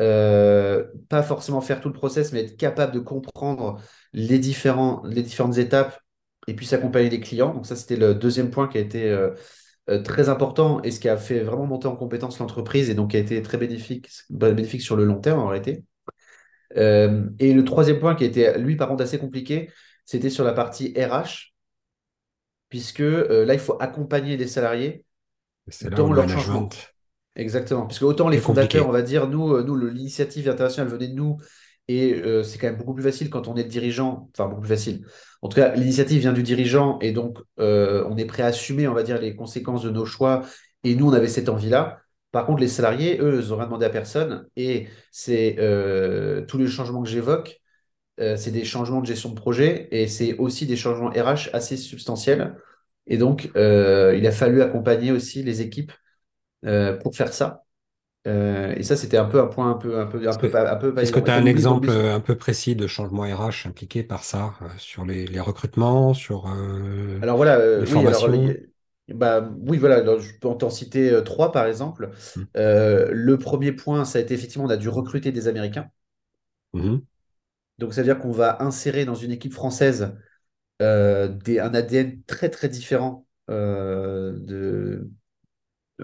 euh, 0.00 0.84
pas 1.08 1.22
forcément 1.22 1.60
faire 1.60 1.80
tout 1.80 1.88
le 1.88 1.94
process, 1.94 2.32
mais 2.32 2.44
être 2.44 2.56
capable 2.56 2.92
de 2.92 3.00
comprendre 3.00 3.80
les 4.12 4.38
différents, 4.38 5.02
les 5.04 5.22
différentes 5.22 5.58
étapes 5.58 6.00
et 6.46 6.54
puis 6.54 6.66
s'accompagner 6.66 7.10
les 7.10 7.20
clients. 7.20 7.52
Donc 7.54 7.66
ça, 7.66 7.76
c'était 7.76 7.96
le 7.96 8.14
deuxième 8.14 8.50
point 8.50 8.68
qui 8.68 8.78
a 8.78 8.80
été 8.80 9.16
très 10.04 10.28
important 10.28 10.82
et 10.82 10.90
ce 10.90 11.00
qui 11.00 11.08
a 11.08 11.16
fait 11.16 11.40
vraiment 11.40 11.66
monter 11.66 11.86
en 11.86 11.96
compétence 11.96 12.38
l'entreprise 12.38 12.90
et 12.90 12.94
donc 12.94 13.12
qui 13.12 13.16
a 13.16 13.20
été 13.20 13.40
très 13.42 13.56
bénéfique, 13.56 14.10
bénéfique 14.28 14.82
sur 14.82 14.96
le 14.96 15.04
long 15.04 15.20
terme 15.20 15.40
en 15.40 15.46
réalité. 15.46 15.84
Euh, 16.76 17.28
et 17.38 17.52
le 17.52 17.64
troisième 17.64 17.98
point 17.98 18.14
qui 18.14 18.24
a 18.24 18.26
été, 18.26 18.58
lui, 18.58 18.76
par 18.76 18.88
contre, 18.88 19.02
assez 19.02 19.18
compliqué, 19.18 19.70
c'était 20.04 20.30
sur 20.30 20.44
la 20.44 20.52
partie 20.52 20.94
RH, 20.96 21.54
puisque 22.68 23.00
euh, 23.00 23.44
là, 23.44 23.54
il 23.54 23.60
faut 23.60 23.76
accompagner 23.80 24.36
les 24.36 24.46
salariés 24.46 25.04
dans 25.90 26.08
le 26.08 26.16
leur 26.16 26.28
changement. 26.28 26.68
Exactement. 27.36 27.86
Parce 27.86 27.98
que 27.98 28.04
autant 28.04 28.28
les 28.28 28.38
fondateurs, 28.38 28.88
on 28.88 28.92
va 28.92 29.02
dire, 29.02 29.28
nous, 29.28 29.54
euh, 29.54 29.62
nous 29.62 29.76
l'initiative 29.76 30.48
internationale 30.48 30.90
venait 30.90 31.08
de 31.08 31.14
nous, 31.14 31.38
et 31.88 32.14
euh, 32.14 32.42
c'est 32.42 32.58
quand 32.58 32.66
même 32.68 32.76
beaucoup 32.76 32.94
plus 32.94 33.02
facile 33.02 33.30
quand 33.30 33.48
on 33.48 33.56
est 33.56 33.64
dirigeant, 33.64 34.28
enfin 34.34 34.48
beaucoup 34.48 34.60
plus 34.62 34.68
facile. 34.70 35.06
En 35.42 35.48
tout 35.48 35.56
cas, 35.56 35.74
l'initiative 35.74 36.20
vient 36.20 36.32
du 36.32 36.42
dirigeant, 36.42 36.98
et 37.00 37.12
donc 37.12 37.38
euh, 37.58 38.04
on 38.08 38.16
est 38.18 38.26
prêt 38.26 38.42
à 38.42 38.46
assumer, 38.46 38.86
on 38.88 38.94
va 38.94 39.02
dire, 39.02 39.18
les 39.20 39.34
conséquences 39.34 39.82
de 39.82 39.90
nos 39.90 40.04
choix, 40.04 40.42
et 40.84 40.94
nous, 40.94 41.08
on 41.08 41.12
avait 41.12 41.28
cette 41.28 41.48
envie-là. 41.48 42.00
Par 42.30 42.44
contre, 42.46 42.60
les 42.60 42.68
salariés, 42.68 43.18
eux, 43.20 43.40
ils 43.42 43.48
n'ont 43.48 43.56
rien 43.56 43.66
demandé 43.66 43.86
à 43.86 43.90
personne, 43.90 44.46
et 44.56 44.88
c'est 45.10 45.56
euh, 45.58 46.42
tous 46.46 46.58
les 46.58 46.68
changements 46.68 47.02
que 47.02 47.08
j'évoque, 47.08 47.60
c'est 48.36 48.50
des 48.50 48.64
changements 48.64 49.00
de 49.00 49.06
gestion 49.06 49.30
de 49.30 49.36
projet, 49.36 49.86
et 49.92 50.08
c'est 50.08 50.36
aussi 50.38 50.66
des 50.66 50.76
changements 50.76 51.10
RH 51.10 51.50
assez 51.52 51.76
substantiels. 51.76 52.56
Et 53.06 53.16
donc, 53.16 53.44
il 53.54 54.26
a 54.26 54.32
fallu 54.32 54.60
accompagner 54.60 55.12
aussi 55.12 55.44
les 55.44 55.60
équipes 55.62 55.92
pour 57.02 57.14
faire 57.14 57.32
ça. 57.32 57.64
Euh, 58.28 58.74
et 58.76 58.82
ça, 58.84 58.96
c'était 58.96 59.16
un 59.18 59.24
peu 59.26 59.40
un 59.40 59.46
point 59.48 59.70
un 59.70 59.74
peu, 59.74 59.98
un 60.00 60.06
peu, 60.06 60.18
un 60.28 60.30
Est-ce 60.30 60.38
que 60.38 60.46
peu, 60.46 60.56
un 60.56 60.76
est-ce 61.00 61.12
que 61.12 61.20
tu 61.20 61.30
as 61.30 61.36
un 61.36 61.46
exemple 61.46 61.90
combinaisons. 61.90 61.90
un 61.90 62.20
peu 62.20 62.36
précis 62.36 62.76
de 62.76 62.86
changement 62.86 63.22
RH 63.22 63.66
impliqué 63.66 64.02
par 64.02 64.24
ça, 64.24 64.54
euh, 64.62 64.68
sur 64.78 65.04
les, 65.04 65.26
les 65.26 65.40
recrutements, 65.40 66.14
sur 66.14 66.46
euh, 66.48 67.18
Alors 67.20 67.36
voilà, 67.36 67.58
les 67.76 67.86
euh, 67.86 67.86
oui, 67.90 68.06
alors 68.06 68.28
bah, 69.08 69.48
oui, 69.66 69.78
voilà, 69.78 69.96
alors, 69.96 70.20
je 70.20 70.34
peux 70.38 70.48
en 70.48 70.54
t'en 70.54 70.70
citer 70.70 71.10
euh, 71.10 71.22
trois 71.22 71.50
par 71.52 71.66
exemple. 71.66 72.10
Euh, 72.56 73.08
le 73.12 73.38
premier 73.38 73.72
point, 73.72 74.04
ça 74.04 74.18
a 74.18 74.22
été 74.22 74.34
effectivement, 74.34 74.66
on 74.66 74.70
a 74.70 74.76
dû 74.76 74.88
recruter 74.88 75.32
des 75.32 75.48
Américains. 75.48 75.90
Mhm. 76.72 77.06
Donc 77.78 77.94
ça 77.94 78.00
veut 78.02 78.06
dire 78.06 78.18
qu'on 78.18 78.32
va 78.32 78.62
insérer 78.62 79.04
dans 79.04 79.14
une 79.14 79.30
équipe 79.30 79.52
française 79.52 80.16
euh, 80.82 81.28
des, 81.28 81.60
un 81.60 81.74
ADN 81.74 82.22
très 82.26 82.50
très 82.50 82.68
différent 82.68 83.26
euh, 83.50 84.34
de, 84.40 85.10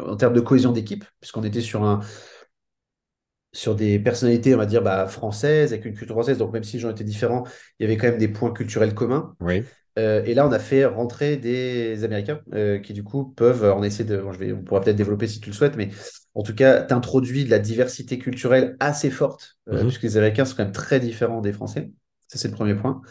en 0.00 0.16
termes 0.16 0.34
de 0.34 0.40
cohésion 0.40 0.72
d'équipe, 0.72 1.04
puisqu'on 1.20 1.44
était 1.44 1.60
sur 1.60 1.84
un, 1.84 2.00
sur 3.52 3.76
des 3.76 3.98
personnalités, 4.00 4.54
on 4.54 4.58
va 4.58 4.66
dire, 4.66 4.82
bah, 4.82 5.06
françaises, 5.06 5.72
avec 5.72 5.84
une 5.84 5.94
culture 5.94 6.16
française. 6.16 6.38
Donc, 6.38 6.52
même 6.52 6.64
si 6.64 6.74
les 6.76 6.80
gens 6.80 6.90
étaient 6.90 7.04
différents, 7.04 7.44
il 7.78 7.84
y 7.84 7.86
avait 7.86 7.96
quand 7.96 8.08
même 8.08 8.18
des 8.18 8.28
points 8.28 8.52
culturels 8.52 8.94
communs. 8.94 9.36
Oui, 9.40 9.64
Euh, 9.98 10.24
et 10.24 10.34
là, 10.34 10.46
on 10.48 10.52
a 10.52 10.58
fait 10.58 10.84
rentrer 10.86 11.36
des 11.36 12.04
Américains 12.04 12.40
euh, 12.54 12.78
qui, 12.80 12.94
du 12.94 13.04
coup, 13.04 13.24
peuvent, 13.26 13.64
on 13.76 13.82
essaie 13.84 14.04
de, 14.04 14.18
bon, 14.18 14.32
je 14.32 14.38
vais, 14.38 14.52
on 14.52 14.62
pourra 14.62 14.80
peut-être 14.80 14.96
développer 14.96 15.28
si 15.28 15.40
tu 15.40 15.50
le 15.50 15.54
souhaites, 15.54 15.76
mais 15.76 15.90
en 16.34 16.42
tout 16.42 16.54
cas, 16.54 16.82
t'introduis 16.82 17.44
de 17.44 17.50
la 17.50 17.60
diversité 17.60 18.18
culturelle 18.18 18.76
assez 18.80 19.10
forte, 19.10 19.58
euh, 19.68 19.78
Mhm. 19.78 19.88
puisque 19.88 20.02
les 20.04 20.16
Américains 20.16 20.44
sont 20.44 20.56
quand 20.56 20.64
même 20.64 20.72
très 20.72 21.00
différents 21.00 21.40
des 21.40 21.52
Français. 21.52 21.90
Ça, 22.28 22.38
c'est 22.38 22.48
le 22.48 22.54
premier 22.54 22.74
point. 22.74 23.02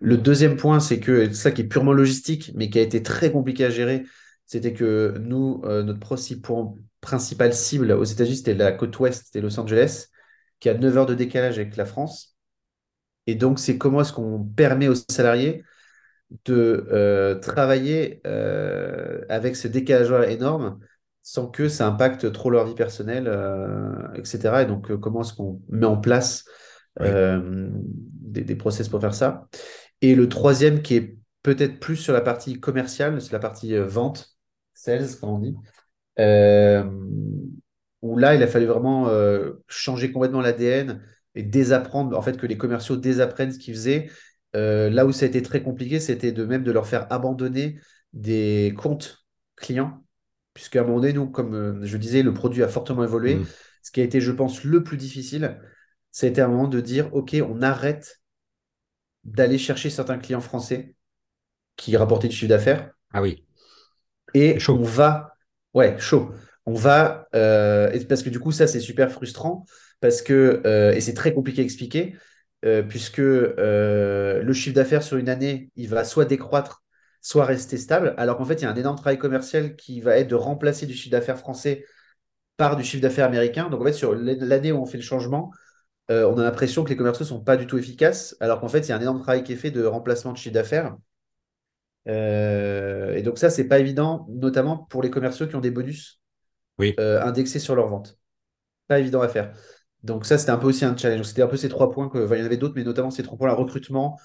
Le 0.00 0.16
deuxième 0.16 0.56
point, 0.56 0.80
c'est 0.80 1.00
que 1.00 1.32
ça 1.32 1.50
qui 1.50 1.62
est 1.62 1.64
purement 1.66 1.92
logistique, 1.92 2.52
mais 2.54 2.70
qui 2.70 2.78
a 2.78 2.82
été 2.82 3.02
très 3.02 3.30
compliqué 3.32 3.64
à 3.66 3.70
gérer, 3.70 4.04
c'était 4.46 4.72
que 4.72 5.16
nous, 5.18 5.62
euh, 5.64 5.82
notre 5.82 6.00
principal, 6.00 6.66
principale 7.00 7.54
cible 7.54 7.92
aux 7.92 8.04
États-Unis, 8.04 8.36
c'était 8.38 8.54
la 8.54 8.72
côte 8.72 8.98
ouest, 8.98 9.24
c'était 9.26 9.40
Los 9.40 9.58
Angeles, 9.58 10.06
qui 10.60 10.68
a 10.68 10.74
9 10.74 10.96
heures 10.96 11.06
de 11.06 11.14
décalage 11.14 11.58
avec 11.58 11.76
la 11.76 11.84
France. 11.86 12.36
Et 13.26 13.34
donc, 13.34 13.58
c'est 13.58 13.78
comment 13.78 14.00
est-ce 14.00 14.12
qu'on 14.12 14.44
permet 14.44 14.88
aux 14.88 14.94
salariés 14.94 15.64
de 16.44 16.86
euh, 16.90 17.36
travailler 17.36 18.20
euh, 18.26 19.20
avec 19.28 19.56
ce 19.56 19.68
décalage 19.68 20.10
énorme 20.30 20.78
sans 21.22 21.46
que 21.46 21.68
ça 21.68 21.86
impacte 21.86 22.32
trop 22.32 22.50
leur 22.50 22.66
vie 22.66 22.74
personnelle, 22.74 23.28
etc. 24.16 24.62
Et 24.62 24.66
donc, 24.66 24.92
comment 24.96 25.20
est-ce 25.20 25.34
qu'on 25.34 25.62
met 25.68 25.86
en 25.86 25.96
place 25.96 26.44
oui, 26.98 27.06
des, 27.06 28.42
des 28.42 28.56
process 28.56 28.88
pour 28.88 29.00
faire 29.00 29.14
ça? 29.14 29.46
Et 30.00 30.16
le 30.16 30.28
troisième, 30.28 30.82
qui 30.82 30.96
est 30.96 31.16
peut-être 31.42 31.80
plus 31.80 31.96
sur 31.96 32.12
la 32.12 32.20
partie 32.20 32.60
commerciale, 32.60 33.20
c'est 33.20 33.32
la 33.32 33.38
partie 33.38 33.74
euh, 33.74 33.86
vente, 33.86 34.36
sales, 34.74 35.08
comme 35.20 35.30
on 35.30 35.38
dit, 35.38 35.56
euh, 36.18 36.84
où 38.02 38.16
là, 38.16 38.34
il 38.34 38.42
a 38.42 38.46
fallu 38.46 38.66
vraiment 38.66 39.08
euh, 39.08 39.52
changer 39.68 40.12
complètement 40.12 40.40
l'ADN 40.40 41.02
et 41.34 41.42
désapprendre, 41.42 42.16
en 42.16 42.22
fait, 42.22 42.36
que 42.36 42.46
les 42.46 42.58
commerciaux 42.58 42.96
désapprennent 42.96 43.52
ce 43.52 43.58
qu'ils 43.58 43.74
faisaient. 43.74 44.10
Euh, 44.54 44.90
là 44.90 45.06
où 45.06 45.12
ça 45.12 45.24
a 45.24 45.28
été 45.28 45.40
très 45.42 45.62
compliqué, 45.62 45.98
c'était 45.98 46.32
de 46.32 46.44
même 46.44 46.62
de 46.62 46.72
leur 46.72 46.86
faire 46.86 47.10
abandonner 47.10 47.78
des 48.12 48.74
comptes 48.76 49.24
clients, 49.56 50.04
puisqu'à 50.52 50.80
un 50.80 50.84
moment 50.84 51.00
donné, 51.00 51.12
nous, 51.12 51.30
comme 51.30 51.84
je 51.84 51.96
disais, 51.96 52.22
le 52.22 52.34
produit 52.34 52.62
a 52.62 52.68
fortement 52.68 53.04
évolué. 53.04 53.36
Mhm. 53.36 53.46
Ce 53.82 53.90
qui 53.90 54.00
a 54.00 54.04
été, 54.04 54.20
je 54.20 54.30
pense, 54.30 54.62
le 54.64 54.84
plus 54.84 54.96
difficile, 54.96 55.58
été 56.20 56.40
un 56.40 56.48
moment 56.48 56.68
de 56.68 56.80
dire, 56.80 57.14
OK, 57.14 57.34
on 57.48 57.62
arrête 57.62 58.20
d'aller 59.24 59.58
chercher 59.58 59.88
certains 59.88 60.18
clients 60.18 60.40
français 60.40 60.94
qui 61.76 61.96
rapportaient 61.96 62.28
du 62.28 62.36
chiffre 62.36 62.50
d'affaires 62.50 62.90
Ah 63.12 63.22
oui, 63.22 63.44
et 64.34 64.58
on 64.68 64.82
va, 64.82 65.34
ouais, 65.74 65.98
chaud. 65.98 66.32
On 66.66 66.74
va, 66.74 67.26
euh, 67.34 67.90
parce 68.08 68.22
que 68.22 68.30
du 68.30 68.38
coup, 68.38 68.52
ça, 68.52 68.66
c'est 68.66 68.80
super 68.80 69.10
frustrant 69.10 69.64
parce 70.00 70.22
que, 70.22 70.62
euh, 70.66 70.92
et 70.92 71.00
c'est 71.00 71.14
très 71.14 71.32
compliqué 71.34 71.60
à 71.60 71.64
expliquer, 71.64 72.16
euh, 72.64 72.82
puisque 72.82 73.18
le 73.18 74.52
chiffre 74.52 74.74
d'affaires 74.74 75.02
sur 75.02 75.16
une 75.16 75.28
année, 75.28 75.70
il 75.76 75.88
va 75.88 76.04
soit 76.04 76.24
décroître, 76.24 76.82
soit 77.20 77.44
rester 77.44 77.76
stable, 77.76 78.14
alors 78.16 78.36
qu'en 78.38 78.44
fait, 78.44 78.54
il 78.54 78.62
y 78.62 78.64
a 78.64 78.70
un 78.70 78.74
énorme 78.74 78.96
travail 78.96 79.18
commercial 79.18 79.76
qui 79.76 80.00
va 80.00 80.16
être 80.18 80.28
de 80.28 80.34
remplacer 80.34 80.86
du 80.86 80.94
chiffre 80.94 81.12
d'affaires 81.12 81.38
français 81.38 81.84
par 82.56 82.76
du 82.76 82.84
chiffre 82.84 83.02
d'affaires 83.02 83.26
américain. 83.26 83.68
Donc, 83.70 83.80
en 83.82 83.84
fait, 83.84 83.92
sur 83.92 84.14
l'année 84.14 84.72
où 84.72 84.80
on 84.82 84.86
fait 84.86 84.98
le 84.98 85.04
changement, 85.04 85.52
on 86.08 86.38
a 86.38 86.42
l'impression 86.42 86.84
que 86.84 86.90
les 86.90 86.96
commerciaux 86.96 87.24
sont 87.24 87.40
pas 87.40 87.56
du 87.56 87.66
tout 87.66 87.78
efficaces, 87.78 88.36
alors 88.40 88.60
qu'en 88.60 88.68
fait, 88.68 88.80
il 88.80 88.88
y 88.90 88.92
a 88.92 88.96
un 88.96 89.00
énorme 89.00 89.20
travail 89.20 89.44
qui 89.44 89.52
est 89.52 89.56
fait 89.56 89.70
de 89.70 89.84
remplacement 89.84 90.32
de 90.32 90.38
chiffre 90.38 90.54
d'affaires. 90.54 90.96
Euh, 92.08 93.14
et 93.14 93.22
donc 93.22 93.38
ça, 93.38 93.50
c'est 93.50 93.68
pas 93.68 93.78
évident, 93.78 94.26
notamment 94.30 94.78
pour 94.78 95.02
les 95.02 95.10
commerciaux 95.10 95.46
qui 95.46 95.56
ont 95.56 95.60
des 95.60 95.70
bonus 95.70 96.20
Oui. 96.78 97.00
euh, 97.00 97.22
indexés 97.22 97.60
sur 97.60 97.74
leur 97.76 97.88
vente. 97.88 98.18
Pas 98.88 99.00
évident 99.00 99.22
à 99.22 99.28
faire. 99.28 99.54
Donc 100.02 100.26
ça, 100.26 100.38
c'était 100.38 100.52
un 100.52 100.58
peu 100.58 100.68
aussi 100.68 100.84
un 100.84 100.96
challenge. 100.96 101.26
C'était 101.26 101.42
un 101.42 101.48
peu 101.48 101.56
ces 101.56 101.68
trois 101.68 101.90
points 101.90 102.08
que, 102.08 102.24
enfin, 102.24 102.36
il 102.36 102.40
y 102.40 102.42
en 102.42 102.46
avait 102.46 102.56
d'autres, 102.58 102.74
mais 102.76 102.84
notamment 102.84 103.10
ces 103.10 103.22
trois 103.22 103.38
points-là, 103.38 103.54
recrutement, 103.54 104.18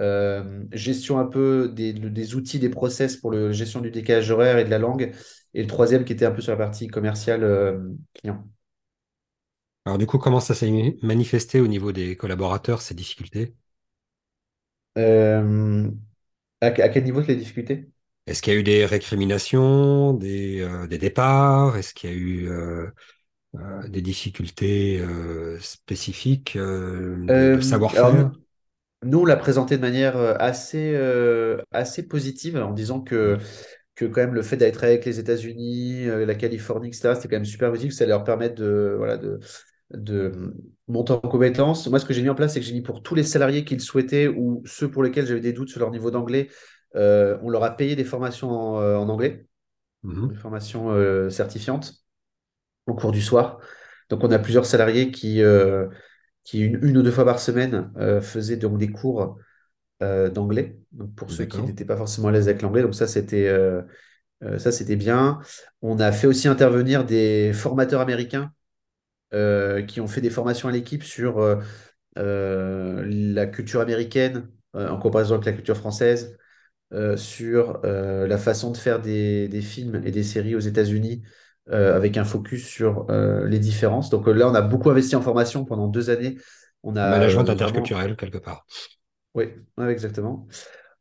euh, 0.00 0.64
gestion 0.72 1.18
un 1.18 1.26
peu 1.26 1.70
des, 1.74 1.92
des 1.94 2.34
outils, 2.36 2.58
des 2.60 2.70
process 2.70 3.16
pour 3.16 3.32
la 3.32 3.52
gestion 3.52 3.80
du 3.80 3.90
décalage 3.90 4.30
horaire 4.30 4.58
et 4.58 4.64
de 4.64 4.70
la 4.70 4.78
langue. 4.78 5.12
Et 5.54 5.62
le 5.62 5.68
troisième 5.68 6.04
qui 6.04 6.12
était 6.14 6.26
un 6.26 6.32
peu 6.32 6.42
sur 6.42 6.52
la 6.52 6.58
partie 6.58 6.88
commerciale 6.88 7.80
client. 8.14 8.44
Alors 9.84 9.98
du 9.98 10.06
coup, 10.06 10.16
comment 10.16 10.40
ça 10.40 10.54
s'est 10.54 10.96
manifesté 11.02 11.60
au 11.60 11.66
niveau 11.68 11.92
des 11.92 12.16
collaborateurs, 12.16 12.80
ces 12.80 12.94
difficultés? 12.94 13.54
À, 16.62 16.66
à 16.68 16.88
quel 16.88 17.04
niveau 17.04 17.20
tu 17.22 17.28
l'as 17.28 17.34
discuté? 17.34 17.90
Est-ce 18.26 18.42
qu'il 18.42 18.52
y 18.52 18.56
a 18.56 18.58
eu 18.60 18.62
des 18.62 18.86
récriminations, 18.86 20.12
des, 20.14 20.60
euh, 20.60 20.86
des 20.86 20.98
départs? 20.98 21.76
Est-ce 21.76 21.94
qu'il 21.94 22.10
y 22.10 22.12
a 22.12 22.16
eu 22.16 22.48
euh, 22.48 22.86
euh, 23.56 23.88
des 23.88 24.02
difficultés 24.02 25.02
spécifiques 25.60 26.56
de, 26.56 27.60
savoir-faire? 27.60 28.32
nous, 29.04 29.20
on 29.20 29.24
l'a 29.24 29.36
présenté 29.36 29.76
de 29.76 29.82
manière 29.82 30.16
assez, 30.40 30.94
assez 31.72 32.06
positive 32.06 32.56
en 32.56 32.72
disant 32.72 33.00
que 33.00 33.38
Mhm. 33.38 33.44
que 33.96 34.06
quand 34.06 34.22
même 34.22 34.34
le 34.34 34.42
fait 34.42 34.56
d'être 34.56 34.84
avec 34.84 35.04
les 35.04 35.18
États-Unis, 35.20 36.06
la 36.06 36.34
Californie, 36.34 36.88
etc., 36.88 37.14
c'était 37.16 37.28
quand 37.28 37.36
même 37.36 37.44
super 37.44 37.70
positif, 37.70 37.92
ça 37.94 38.06
leur 38.06 38.24
permet 38.24 38.48
de, 38.50 38.94
voilà, 38.96 39.18
de, 39.18 39.40
de 39.92 40.54
monter 40.88 41.12
en 41.12 41.20
compétences. 41.20 41.86
Moi, 41.88 41.98
ce 42.00 42.04
que 42.04 42.14
j'ai 42.14 42.22
mis 42.22 42.28
en 42.28 42.34
place, 42.34 42.54
c'est 42.54 42.60
que 42.60 42.66
j'ai 42.66 42.72
mis 42.74 42.82
pour 42.82 43.02
tous 43.02 43.14
les 43.14 43.22
salariés 43.24 43.64
qui 43.64 43.74
le 43.74 43.80
souhaitaient 43.80 44.28
ou 44.28 44.62
ceux 44.66 44.90
pour 44.90 45.02
lesquels 45.02 45.26
j'avais 45.26 45.40
des 45.40 45.52
doutes 45.52 45.68
sur 45.68 45.80
leur 45.80 45.90
niveau 45.90 46.10
d'anglais, 46.10 46.48
euh, 46.96 47.38
on 47.42 47.50
leur 47.50 47.64
a 47.64 47.76
payé 47.76 47.96
des 47.96 48.04
formations 48.04 48.50
en, 48.50 48.80
euh, 48.80 48.96
en 48.96 49.08
anglais, 49.08 49.46
des 50.28 50.34
Mhm. 50.34 50.36
formations 50.36 50.90
euh, 50.92 51.30
certifiantes 51.30 51.94
au 52.86 52.94
cours 52.94 53.12
du 53.12 53.22
soir. 53.22 53.60
Donc, 54.10 54.24
on 54.24 54.30
a 54.32 54.38
plusieurs 54.38 54.66
salariés 54.66 55.10
qui, 55.10 55.42
euh, 55.42 55.88
qui 56.44 56.60
une, 56.60 56.80
une 56.84 56.98
ou 56.98 57.02
deux 57.02 57.12
fois 57.12 57.24
par 57.26 57.40
semaine, 57.40 57.92
faisaient 58.22 58.56
donc 58.56 58.78
des 58.78 58.90
cours 58.90 59.38
d'anglais, 60.00 60.78
pour 61.16 61.30
ceux 61.30 61.44
qui 61.46 61.62
n'étaient 61.62 61.84
pas 61.84 61.96
forcément 61.96 62.28
à 62.28 62.32
l'aise 62.32 62.48
avec 62.48 62.62
l'anglais. 62.62 62.82
Donc, 62.82 62.94
ça, 62.94 63.06
c'était 63.06 63.48
ça, 64.58 64.72
c'était 64.72 64.96
bien. 64.96 65.40
On 65.82 65.98
a 66.00 66.12
fait 66.12 66.26
aussi 66.26 66.48
intervenir 66.48 67.04
des 67.04 67.52
formateurs 67.52 68.00
américains 68.00 68.52
qui 69.32 70.00
ont 70.00 70.08
fait 70.08 70.20
des 70.20 70.30
formations 70.30 70.68
à 70.68 70.72
l'équipe 70.72 71.04
sur 71.04 71.38
euh, 71.38 71.56
euh, 72.18 73.04
la 73.06 73.46
culture 73.46 73.80
américaine 73.80 74.48
euh, 74.74 74.88
en 74.88 74.98
comparaison 74.98 75.34
avec 75.34 75.46
la 75.46 75.52
culture 75.52 75.76
française, 75.76 76.36
euh, 76.92 77.16
sur 77.16 77.80
euh, 77.84 78.26
la 78.26 78.38
façon 78.38 78.72
de 78.72 78.76
faire 78.76 79.00
des, 79.00 79.48
des 79.48 79.60
films 79.60 80.02
et 80.04 80.10
des 80.10 80.24
séries 80.24 80.56
aux 80.56 80.60
États-Unis 80.60 81.22
euh, 81.70 81.94
avec 81.94 82.16
un 82.16 82.24
focus 82.24 82.66
sur 82.66 83.06
euh, 83.10 83.46
les 83.46 83.58
différences. 83.60 84.10
Donc 84.10 84.26
euh, 84.26 84.32
là, 84.32 84.48
on 84.48 84.54
a 84.54 84.62
beaucoup 84.62 84.90
investi 84.90 85.14
en 85.14 85.22
formation 85.22 85.64
pendant 85.64 85.86
deux 85.86 86.10
années. 86.10 86.36
On 86.82 86.96
a 86.96 87.10
management 87.10 87.42
euh, 87.42 87.44
vraiment... 87.44 87.52
interculturel, 87.52 88.16
quelque 88.16 88.38
part. 88.38 88.66
Oui, 89.34 89.44
ouais, 89.78 89.92
exactement. 89.92 90.48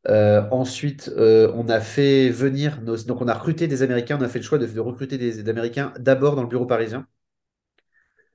Euh, 0.07 0.43
ensuite, 0.51 1.11
euh, 1.17 1.51
on 1.55 1.67
a 1.69 1.79
fait 1.79 2.29
venir 2.29 2.81
nos... 2.81 2.95
Donc, 2.97 3.21
on 3.21 3.27
a 3.27 3.33
recruté 3.33 3.67
des 3.67 3.81
Américains. 3.81 4.17
On 4.19 4.23
a 4.23 4.29
fait 4.29 4.39
le 4.39 4.45
choix 4.45 4.57
de, 4.57 4.67
de 4.67 4.79
recruter 4.79 5.17
des, 5.17 5.41
des 5.41 5.49
Américains 5.49 5.93
d'abord 5.99 6.35
dans 6.35 6.43
le 6.43 6.47
bureau 6.47 6.65
parisien. 6.65 7.07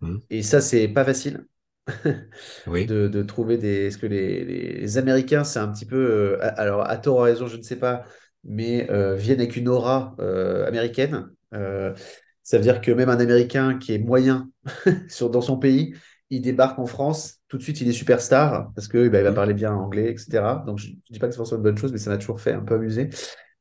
Mhm. 0.04 0.22
Et 0.30 0.42
ça, 0.42 0.60
c'est 0.60 0.88
pas 0.88 1.04
facile 1.04 1.46
Oui. 2.66 2.88
de, 2.88 3.08
de 3.08 3.22
trouver 3.22 3.58
des. 3.58 3.84
Parce 3.88 3.96
que 3.98 4.06
les, 4.06 4.98
Américains, 4.98 5.44
c'est 5.44 5.58
un 5.60 5.68
petit 5.72 5.86
peu. 5.86 5.96
euh, 5.96 6.38
alors, 6.58 6.88
à 6.88 6.96
tort 6.98 7.18
ou 7.18 7.20
à 7.20 7.24
raison, 7.24 7.46
je 7.46 7.56
ne 7.56 7.62
sais 7.62 7.76
pas, 7.78 8.04
mais 8.44 8.90
euh, 8.90 9.14
viennent 9.16 9.40
avec 9.40 9.56
une 9.56 9.68
aura 9.68 10.16
euh, 10.20 10.66
américaine. 10.66 11.30
Ça 12.42 12.58
veut 12.58 12.62
dire 12.62 12.80
que 12.80 12.90
même 12.90 13.08
un 13.08 13.18
Américain 13.18 13.78
qui 13.78 13.92
est 13.94 13.98
moyen 13.98 14.50
sur, 15.08 15.30
dans 15.30 15.40
son 15.40 15.58
pays, 15.58 15.94
il 16.30 16.42
débarque 16.42 16.78
en 16.78 16.86
France, 16.86 17.40
tout 17.48 17.58
de 17.58 17.62
suite 17.62 17.80
il 17.80 17.88
est 17.88 17.92
superstar 17.92 18.72
parce 18.74 18.88
que 18.88 19.08
bah, 19.08 19.18
il 19.20 19.24
va 19.24 19.30
Mhm. 19.30 19.34
parler 19.36 19.54
bien 19.54 19.72
anglais, 19.74 20.10
etc. 20.12 20.62
Donc 20.66 20.78
je 20.78 20.88
ne 20.90 20.94
dis 21.10 21.18
pas 21.18 21.26
que 21.28 21.32
c'est 21.32 21.38
forcément 21.38 21.58
une 21.58 21.64
bonne 21.64 21.78
chose, 21.78 21.92
mais 21.92 21.98
ça 21.98 22.10
m'a 22.10 22.18
toujours 22.18 22.40
fait 22.40 22.52
un 22.52 22.60
peu 22.60 22.74
amuser. 22.74 23.08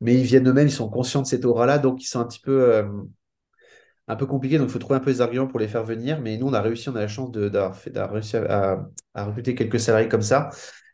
Mais 0.01 0.15
ils 0.15 0.23
viennent 0.23 0.47
eux-mêmes, 0.49 0.67
ils 0.67 0.71
sont 0.71 0.89
conscients 0.89 1.21
de 1.21 1.27
cette 1.27 1.45
aura-là, 1.45 1.77
donc 1.79 2.03
ils 2.03 2.07
sont 2.07 2.19
un 2.19 2.25
petit 2.25 2.39
peu, 2.41 2.83
un 4.07 4.15
peu 4.15 4.25
compliqués. 4.25 4.57
Donc 4.57 4.67
il 4.69 4.71
faut 4.73 4.79
trouver 4.79 4.97
un 4.97 4.99
peu 4.99 5.09
les 5.11 5.21
arguments 5.21 5.47
pour 5.47 5.59
les 5.59 5.67
faire 5.67 5.83
venir. 5.83 6.19
Mais 6.21 6.37
nous, 6.37 6.47
on 6.47 6.53
a 6.53 6.61
réussi, 6.61 6.89
on 6.89 6.95
a 6.95 7.01
la 7.01 7.07
chance 7.07 7.31
de- 7.31 7.49
d'avoir 7.49 8.11
réussi 8.11 8.37
à, 8.37 8.73
à- 8.73 8.85
à 9.15 9.25
recruter 9.25 9.55
quelques 9.55 9.79
salariés 9.79 10.09
comme 10.09 10.21
ça. 10.21 10.49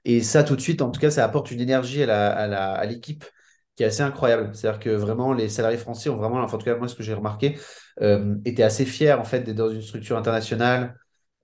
Et 0.06 0.22
ça, 0.22 0.43
tout 0.43 0.56
de 0.56 0.62
suite, 0.62 0.82
en 0.82 0.91
tout 0.91 1.00
cas, 1.00 1.12
ça 1.12 1.24
apporte 1.26 1.52
une 1.52 1.60
énergie 1.62 2.04
à 2.04 2.06
la, 2.06 2.32
à 2.32 2.48
la- 2.48 2.72
à 2.74 2.86
l'équipe 2.86 3.26
qui 3.76 3.84
est 3.84 3.86
assez 3.88 4.02
incroyable. 4.04 4.52
C'est-à-dire 4.54 4.80
que 4.80 4.89
vraiment, 4.89 5.34
les 5.34 5.50
salariés 5.50 5.78
français 5.78 6.10
ont 6.10 6.17
vraiment, 6.17 6.38
en 6.41 6.48
tout 6.48 6.58
cas, 6.58 6.76
moi, 6.76 6.88
ce 6.88 6.95
que 6.95 7.04
j'ai 7.04 7.13
remarqué, 7.13 7.58
euh, 8.02 8.36
étaient 8.45 8.63
assez 8.63 8.86
fiers, 8.86 9.13
en 9.13 9.24
fait, 9.24 9.41
d'être 9.41 9.56
dans 9.58 9.69
une 9.69 9.82
structure 9.82 10.17
internationale, 10.17 10.95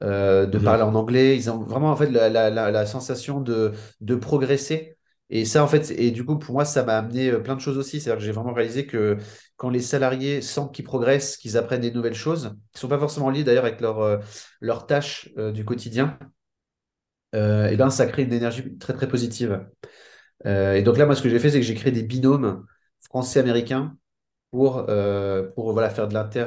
euh, 0.03 0.45
de 0.45 0.57
Mhm. 0.57 0.63
parler 0.65 0.83
en 0.83 0.95
anglais. 0.95 1.35
Ils 1.37 1.49
ont 1.49 1.59
vraiment, 1.63 1.91
en 1.91 1.95
fait, 1.95 2.09
la, 2.11 2.29
la- 2.29 2.49
la- 2.49 2.71
la 2.71 2.85
sensation 2.85 3.39
de, 3.41 3.71
de 4.01 4.15
progresser. 4.15 4.94
Et 5.29 5.45
ça, 5.45 5.63
en 5.63 5.67
fait, 5.67 5.91
et 5.91 6.11
du 6.11 6.23
coup, 6.23 6.37
pour 6.37 6.53
moi, 6.53 6.65
ça 6.65 6.83
m'a 6.83 6.97
amené 6.97 7.29
euh, 7.29 7.39
plein 7.39 7.55
de 7.55 7.59
choses 7.61 7.77
aussi. 7.77 7.99
C'est-à-dire 7.99 8.19
que 8.19 8.25
j'ai 8.25 8.31
vraiment 8.31 8.53
réalisé 8.53 8.85
que 8.85 9.17
quand 9.57 9.69
les 9.69 9.79
salariés 9.81 10.41
sentent 10.41 10.73
qu'ils 10.73 10.85
progressent, 10.85 11.37
qu'ils 11.37 11.57
apprennent 11.57 11.81
des 11.81 11.91
nouvelles 11.91 12.13
choses, 12.13 12.49
qui 12.71 12.77
ne 12.77 12.79
sont 12.81 12.87
pas 12.87 12.99
forcément 12.99 13.29
liées 13.31 13.43
d'ailleurs 13.43 13.65
avec 13.65 13.81
leur, 13.81 13.99
euh, 14.01 14.17
leurs 14.61 14.85
tâches 14.85 15.29
euh, 15.37 15.51
du 15.51 15.65
quotidien, 15.65 16.17
et 17.33 17.75
ben, 17.75 17.89
ça 17.89 18.05
crée 18.05 18.23
une 18.23 18.31
énergie 18.33 18.77
très, 18.77 18.93
très 18.93 19.07
positive. 19.09 19.67
Et 20.45 20.81
donc 20.83 20.97
là, 20.97 21.05
moi, 21.05 21.15
ce 21.15 21.21
que 21.21 21.29
j'ai 21.29 21.39
fait, 21.39 21.49
c'est 21.49 21.59
que 21.59 21.65
j'ai 21.65 21.75
créé 21.75 21.91
des 21.91 22.03
binômes 22.03 22.65
français-américains 23.01 23.97
pour, 24.51 24.85
pour 25.55 25.73
voilà, 25.73 25.89
faire 25.89 26.07
de 26.07 26.13
l'inter, 26.13 26.45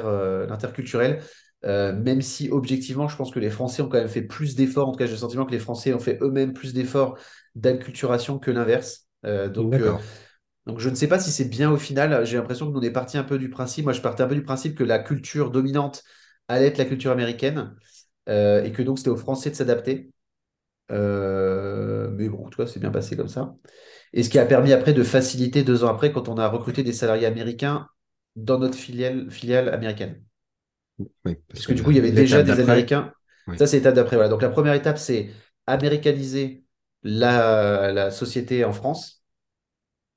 l'interculturel. 0.49 1.21
Euh, 1.65 1.93
même 1.93 2.21
si 2.21 2.49
objectivement, 2.49 3.07
je 3.07 3.17
pense 3.17 3.31
que 3.31 3.39
les 3.39 3.49
Français 3.49 3.81
ont 3.81 3.89
quand 3.89 3.97
même 3.97 4.07
fait 4.07 4.21
plus 4.21 4.55
d'efforts. 4.55 4.87
En 4.87 4.91
tout 4.91 4.97
cas, 4.97 5.05
j'ai 5.05 5.13
le 5.13 5.17
sentiment 5.17 5.45
que 5.45 5.51
les 5.51 5.59
Français 5.59 5.93
ont 5.93 5.99
fait 5.99 6.17
eux-mêmes 6.21 6.53
plus 6.53 6.73
d'efforts 6.73 7.17
d'acculturation 7.55 8.39
que 8.39 8.51
l'inverse. 8.51 9.07
Euh, 9.25 9.49
donc, 9.49 9.73
euh, 9.73 9.93
donc, 10.65 10.79
je 10.79 10.89
ne 10.89 10.95
sais 10.95 11.07
pas 11.07 11.19
si 11.19 11.31
c'est 11.31 11.49
bien 11.49 11.71
au 11.71 11.77
final. 11.77 12.25
J'ai 12.25 12.37
l'impression 12.37 12.67
que 12.67 12.71
nous, 12.71 12.79
on 12.79 12.83
est 12.83 12.91
parti 12.91 13.17
un 13.17 13.23
peu 13.23 13.37
du 13.37 13.49
principe. 13.49 13.85
Moi, 13.85 13.93
je 13.93 14.01
partais 14.01 14.23
un 14.23 14.27
peu 14.27 14.35
du 14.35 14.43
principe 14.43 14.75
que 14.75 14.83
la 14.83 14.99
culture 14.99 15.51
dominante 15.51 16.03
allait 16.47 16.67
être 16.67 16.77
la 16.77 16.85
culture 16.85 17.11
américaine 17.11 17.75
et 18.27 18.71
que 18.71 18.83
donc 18.83 18.99
c'était 18.99 19.09
aux 19.09 19.17
Français 19.17 19.49
de 19.49 19.55
s'adapter. 19.55 20.11
Mais 20.89 22.29
bon, 22.29 22.45
en 22.45 22.49
tout 22.49 22.61
cas, 22.61 22.67
c'est 22.67 22.79
bien 22.79 22.91
passé 22.91 23.17
comme 23.17 23.27
ça. 23.27 23.55
Et 24.13 24.23
ce 24.23 24.29
qui 24.29 24.39
a 24.39 24.45
permis 24.45 24.73
après 24.73 24.93
de 24.93 25.03
faciliter 25.03 25.63
deux 25.63 25.83
ans 25.83 25.89
après 25.89 26.11
quand 26.11 26.29
on 26.29 26.37
a 26.37 26.47
recruté 26.47 26.83
des 26.83 26.93
salariés 26.93 27.25
américains 27.25 27.87
dans 28.35 28.59
notre 28.59 28.77
filiale, 28.77 29.29
filiale 29.29 29.69
américaine. 29.69 30.23
Oui, 31.25 31.35
parce 31.53 31.67
que 31.67 31.73
du 31.73 31.83
coup, 31.83 31.91
il 31.91 31.97
y 31.97 31.99
avait 31.99 32.11
déjà 32.11 32.43
des 32.43 32.59
Américains. 32.59 33.13
oui. 33.47 33.57
Ça, 33.57 33.67
c'est 33.67 33.77
l'étape 33.77 33.95
d'après. 33.95 34.15
Voilà. 34.15 34.29
Donc 34.29 34.41
la 34.41 34.49
première 34.49 34.73
étape, 34.73 34.97
c'est 34.97 35.29
américaniser 35.67 36.65
la, 37.03 37.91
la 37.91 38.11
société 38.11 38.63
en 38.65 38.73
France. 38.73 39.23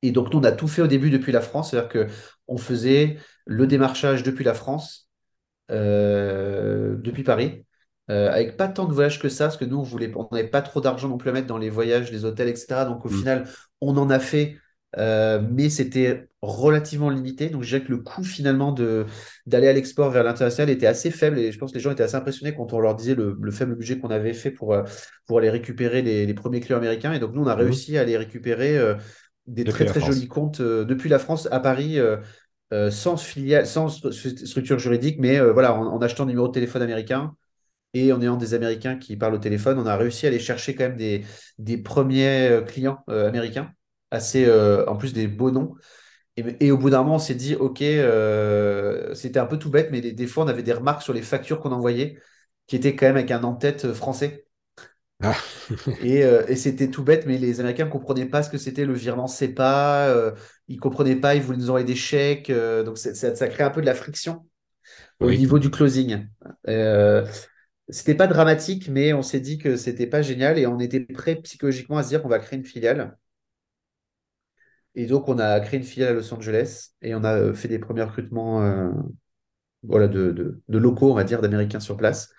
Et 0.03 0.13
donc, 0.13 0.33
nous, 0.33 0.41
on 0.41 0.45
a 0.45 0.53
tout 0.53 0.69
fait 0.69 0.83
au 0.83 0.87
début 0.87 1.11
depuis 1.11 1.33
la 1.33 1.41
France. 1.41 1.71
C'est-à-dire 1.71 1.89
que 1.91 2.07
on 2.49 2.59
faisait 2.59 3.19
le 3.47 3.67
démarchage 3.67 4.23
depuis 4.23 4.45
la 4.45 4.55
France 4.55 5.09
euh, 5.71 6.97
depuis 6.99 7.25
Paris, 7.25 7.65
euh, 8.11 8.31
avec 8.33 8.57
pas 8.57 8.69
tant 8.69 8.87
de 8.87 8.93
voyages 8.95 9.21
que 9.21 9.29
ça, 9.29 9.47
parce 9.47 9.57
que 9.57 9.65
nous, 9.65 9.79
on 9.79 9.83
voulait, 9.83 10.13
on 10.17 10.29
n'avait 10.33 10.49
pas 10.49 10.63
trop 10.63 10.81
d'argent 10.81 11.09
non 11.09 11.19
plus 11.19 11.31
à 11.31 11.33
mettre 11.33 11.47
dans 11.49 11.59
les 11.59 11.71
voyages, 11.71 12.11
les 12.13 12.25
hôtels, 12.25 12.49
etc. 12.49 12.85
Donc 12.85 13.05
au 13.07 13.09
Mhm. 13.09 13.19
final, 13.19 13.49
on 13.81 13.97
en 13.97 14.11
a 14.11 14.19
fait, 14.21 14.59
euh, 14.99 15.41
mais 15.51 15.71
c'était 15.71 16.29
relativement 16.43 17.11
limité. 17.11 17.49
Donc 17.51 17.63
je 17.63 17.69
dirais 17.69 17.83
que 17.85 17.91
le 17.93 17.99
coût 17.99 18.25
finalement 18.25 18.73
d'aller 19.47 19.69
à 19.69 19.73
l'export 19.73 20.11
vers 20.11 20.25
l'international 20.25 20.71
était 20.71 20.87
assez 20.87 21.11
faible, 21.11 21.39
et 21.39 21.53
je 21.53 21.59
pense 21.59 21.71
que 21.73 21.77
les 21.77 21.83
gens 21.83 21.91
étaient 21.93 22.03
assez 22.03 22.17
impressionnés 22.17 22.55
quand 22.55 22.73
on 22.73 22.81
leur 22.81 22.95
disait 22.95 23.15
le, 23.15 23.37
le 23.41 23.51
faible 23.51 23.75
budget 23.77 23.99
qu'on 23.99 24.11
avait 24.11 24.35
fait 24.35 24.51
pour, 24.51 24.75
euh, 24.75 24.83
pour 25.27 25.39
aller 25.39 25.51
récupérer 25.51 26.03
les, 26.03 26.27
les 26.27 26.35
premiers 26.35 26.61
clients 26.61 26.79
américains. 26.79 27.13
Et 27.13 27.19
donc 27.19 27.33
nous, 27.35 27.43
on 27.43 27.47
a 27.47 27.55
Mhm. 27.55 27.55
réussi 27.55 27.97
à 27.99 28.03
aller 28.03 28.17
récupérer 28.17 28.77
euh, 28.79 28.95
des 29.47 29.67
Depuis 29.67 29.85
très 29.85 29.85
très 29.85 30.01
France. 30.01 30.01
jolis 30.01 30.29
comptes 30.29 30.61
euh, 30.61 30.85
depuis 30.85 31.09
la 31.09 31.19
France 31.19 31.49
à 31.51 31.61
Paris. 31.61 31.99
sans 32.91 33.17
filiale, 33.19 33.67
sans 33.67 33.89
stru- 33.89 34.47
structure 34.47 34.79
juridique, 34.79 35.19
mais 35.21 35.39
voilà, 35.41 35.75
en, 35.75 35.87
en 35.87 36.01
achetant 36.01 36.25
un 36.25 36.27
numéro 36.27 36.49
de 36.49 36.53
téléphone 36.53 36.83
américain 36.83 37.35
et 37.95 38.13
en 38.13 38.23
ayant 38.23 38.37
des 38.37 38.55
Américains 38.55 38.97
qui 38.97 39.17
parlent 39.17 39.35
au 39.35 39.39
téléphone, 39.39 39.79
on 39.79 39.87
a 39.87 39.97
réussi 39.97 40.27
à 40.27 40.31
aller 40.31 40.41
chercher 40.41 40.75
quand 40.77 40.85
même 40.85 40.97
des, 40.97 41.25
des 41.59 41.79
premiers 41.79 42.61
clients 42.69 43.01
euh, 43.11 43.29
américains, 43.29 43.73
assez, 44.13 44.47
euh, 44.47 44.87
en 44.89 44.97
plus 44.97 45.15
des 45.15 45.29
beaux 45.29 45.51
noms. 45.53 45.75
Et, 46.37 46.45
et 46.67 46.73
au 46.73 46.79
bout 46.79 46.91
d'un 46.91 47.03
moment, 47.03 47.17
on 47.17 47.19
s'est 47.21 47.35
dit, 47.37 47.57
OK, 47.57 47.83
euh, 47.83 49.15
c'était 49.15 49.41
un 49.41 49.47
peu 49.47 49.59
tout 49.59 49.71
bête, 49.71 49.91
mais 49.93 50.01
des, 50.01 50.13
des 50.13 50.27
fois, 50.29 50.45
on 50.45 50.49
avait 50.49 50.63
des 50.65 50.73
remarques 50.75 51.03
sur 51.03 51.13
les 51.15 51.23
factures 51.23 51.61
qu'on 51.61 51.73
envoyait 51.73 52.19
qui 52.69 52.77
étaient 52.77 52.97
quand 52.97 53.07
même 53.07 53.17
avec 53.17 53.31
un 53.33 53.45
en-tête 53.45 53.87
euh, 53.87 53.95
français. 53.95 54.47
Ah, 55.23 55.39
Et, 56.01 56.25
euh, 56.25 56.45
et 56.49 56.57
c'était 56.57 56.91
tout 56.91 57.05
bête, 57.05 57.27
mais 57.27 57.39
les 57.39 57.61
Américains 57.61 57.85
ne 57.87 57.91
comprenaient 57.91 58.27
pas 58.27 58.43
ce 58.43 58.51
que 58.51 58.59
c'était 58.59 58.85
le 58.85 58.95
virement 58.95 59.27
SEPA. 59.29 60.09
euh, 60.09 60.33
ils 60.69 60.77
ne 60.77 60.81
comprenaient 60.81 61.17
pas, 61.17 61.35
ils 61.37 61.43
voulaient 61.43 61.59
nous 61.59 61.69
envoyer 61.71 61.87
des 61.87 61.95
chèques. 61.97 62.51
euh, 62.51 62.83
donc 62.83 62.99
ça, 62.99 63.15
ça 63.15 63.49
crée 63.49 63.63
un 63.65 63.71
peu 63.71 63.81
de 63.81 63.87
la 63.87 63.95
friction 63.95 64.47
au 65.21 65.31
oui. 65.31 65.39
niveau 65.39 65.59
du 65.59 65.71
closing. 65.71 66.27
C'était 67.89 68.15
pas 68.17 68.27
dramatique, 68.27 68.89
mais 68.89 69.13
on 69.13 69.23
s'est 69.23 69.39
dit 69.41 69.59
que 69.59 69.77
c'était 69.77 70.07
pas 70.09 70.23
génial 70.23 70.59
et 70.59 70.67
on 70.67 70.79
était 70.81 71.01
prêt 71.01 71.37
psychologiquement 71.37 71.99
à 71.99 72.03
se 72.03 72.09
dire 72.09 72.23
qu'on 72.23 72.29
va 72.29 72.39
créer 72.41 72.59
une 72.59 72.65
filiale. 72.65 73.17
Et 74.95 75.07
donc 75.07 75.29
on 75.29 75.39
a 75.39 75.61
créé 75.61 75.79
une 75.81 75.87
filiale 75.87 76.11
à 76.11 76.13
Los 76.15 76.33
Angeles 76.35 76.91
et 77.03 77.15
on 77.15 77.25
a 77.25 77.35
euh, 77.37 77.55
fait 77.55 77.69
des 77.69 77.79
premiers 77.79 78.03
recrutements 78.03 78.63
euh, 78.63 78.91
voilà, 79.83 80.09
de, 80.09 80.33
de- 80.33 80.63
de 80.69 80.79
locaux, 80.79 81.11
on 81.11 81.15
va 81.15 81.25
dire, 81.25 81.41
d'Américains 81.43 81.81
sur 81.81 81.97
place. 81.97 82.33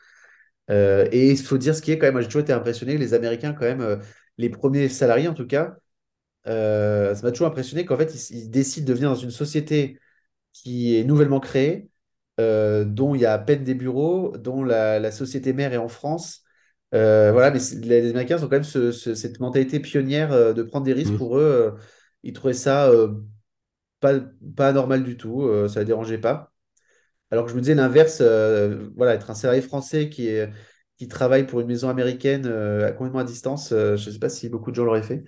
Euh, 0.72 1.08
et 1.12 1.32
il 1.32 1.38
faut 1.39 1.58
dire 1.58 1.76
ce 1.76 1.82
qui 1.82 1.92
est 1.92 1.98
quand 2.00 2.08
même, 2.08 2.13
moi 2.13 2.22
j'ai 2.22 2.28
toujours 2.28 2.42
été 2.44 2.54
impressionné, 2.54 2.98
les 2.98 3.13
Américains 3.13 3.54
quand 3.54 3.66
même, 3.66 4.00
les 4.38 4.50
premiers 4.50 4.89
salariés 4.89 5.28
en 5.30 5.34
tout 5.36 5.48
cas, 5.48 5.76
ça 6.46 7.22
m'a 7.24 7.32
toujours 7.32 7.48
impressionné 7.48 7.86
qu'en 7.86 7.98
fait 7.98 8.13
ils, 8.32 8.38
ils 8.38 8.50
décident 8.52 8.88
de 8.88 8.94
venir 8.94 9.10
dans 9.10 9.16
une 9.16 9.32
société 9.32 10.00
qui 10.54 10.98
est 10.98 11.04
nouvellement 11.06 11.39
créée 11.39 11.89
dont 12.39 13.16
il 13.16 13.22
y 13.22 13.26
a 13.26 13.34
à 13.34 13.39
peine 13.39 13.63
des 13.63 13.76
bureaux, 13.76 14.38
dont 14.38 14.63
la, 14.63 15.00
la 15.00 15.12
société 15.12 15.54
mère 15.54 15.74
est 15.74 15.78
en 15.78 15.88
France. 15.88 16.44
Euh, 16.94 17.32
voilà, 17.32 17.52
mais 17.52 17.60
les 17.82 18.10
Américains 18.12 18.38
ont 18.38 18.42
quand 18.42 18.50
même 18.52 18.63
ce- 18.63 18.92
ce- 18.92 19.16
cette 19.16 19.39
mentalité 19.39 19.80
pionnière 19.80 20.54
de 20.54 20.63
prendre 20.63 20.86
des 20.86 20.94
risques 20.94 21.16
pour 21.18 21.38
eux. 21.38 21.76
Ils 22.24 22.34
trouvaient 22.34 22.54
ça 22.54 22.90
euh, 22.90 23.10
pas, 24.00 24.20
pas 24.56 24.74
normal 24.74 25.04
du 25.04 25.18
tout, 25.18 25.44
euh, 25.44 25.68
ça 25.68 25.82
ne 25.82 25.86
dérangeait 25.86 26.18
pas. 26.20 26.54
Alors 27.32 27.46
que 27.46 27.52
je 27.52 27.56
me 27.56 27.62
disais 27.62 27.76
l'inverse, 27.76 28.20
euh, 28.22 28.90
voilà, 28.96 29.16
être 29.16 29.32
un 29.32 29.36
salarié 29.36 29.62
français 29.62 30.10
qui 30.10 30.30
qui 30.98 31.08
travaille 31.08 31.48
pour 31.48 31.60
une 31.60 31.68
maison 31.68 31.90
américaine 31.90 32.46
euh, 32.46 32.92
complètement 32.94 33.20
à 33.22 33.24
distance, 33.24 33.70
je 33.72 33.94
ne 33.94 33.98
sais 33.98 34.20
pas 34.20 34.30
si 34.30 34.50
beaucoup 34.50 34.72
de 34.72 34.76
gens 34.76 34.86
l'auraient 34.86 35.04
fait. 35.04 35.24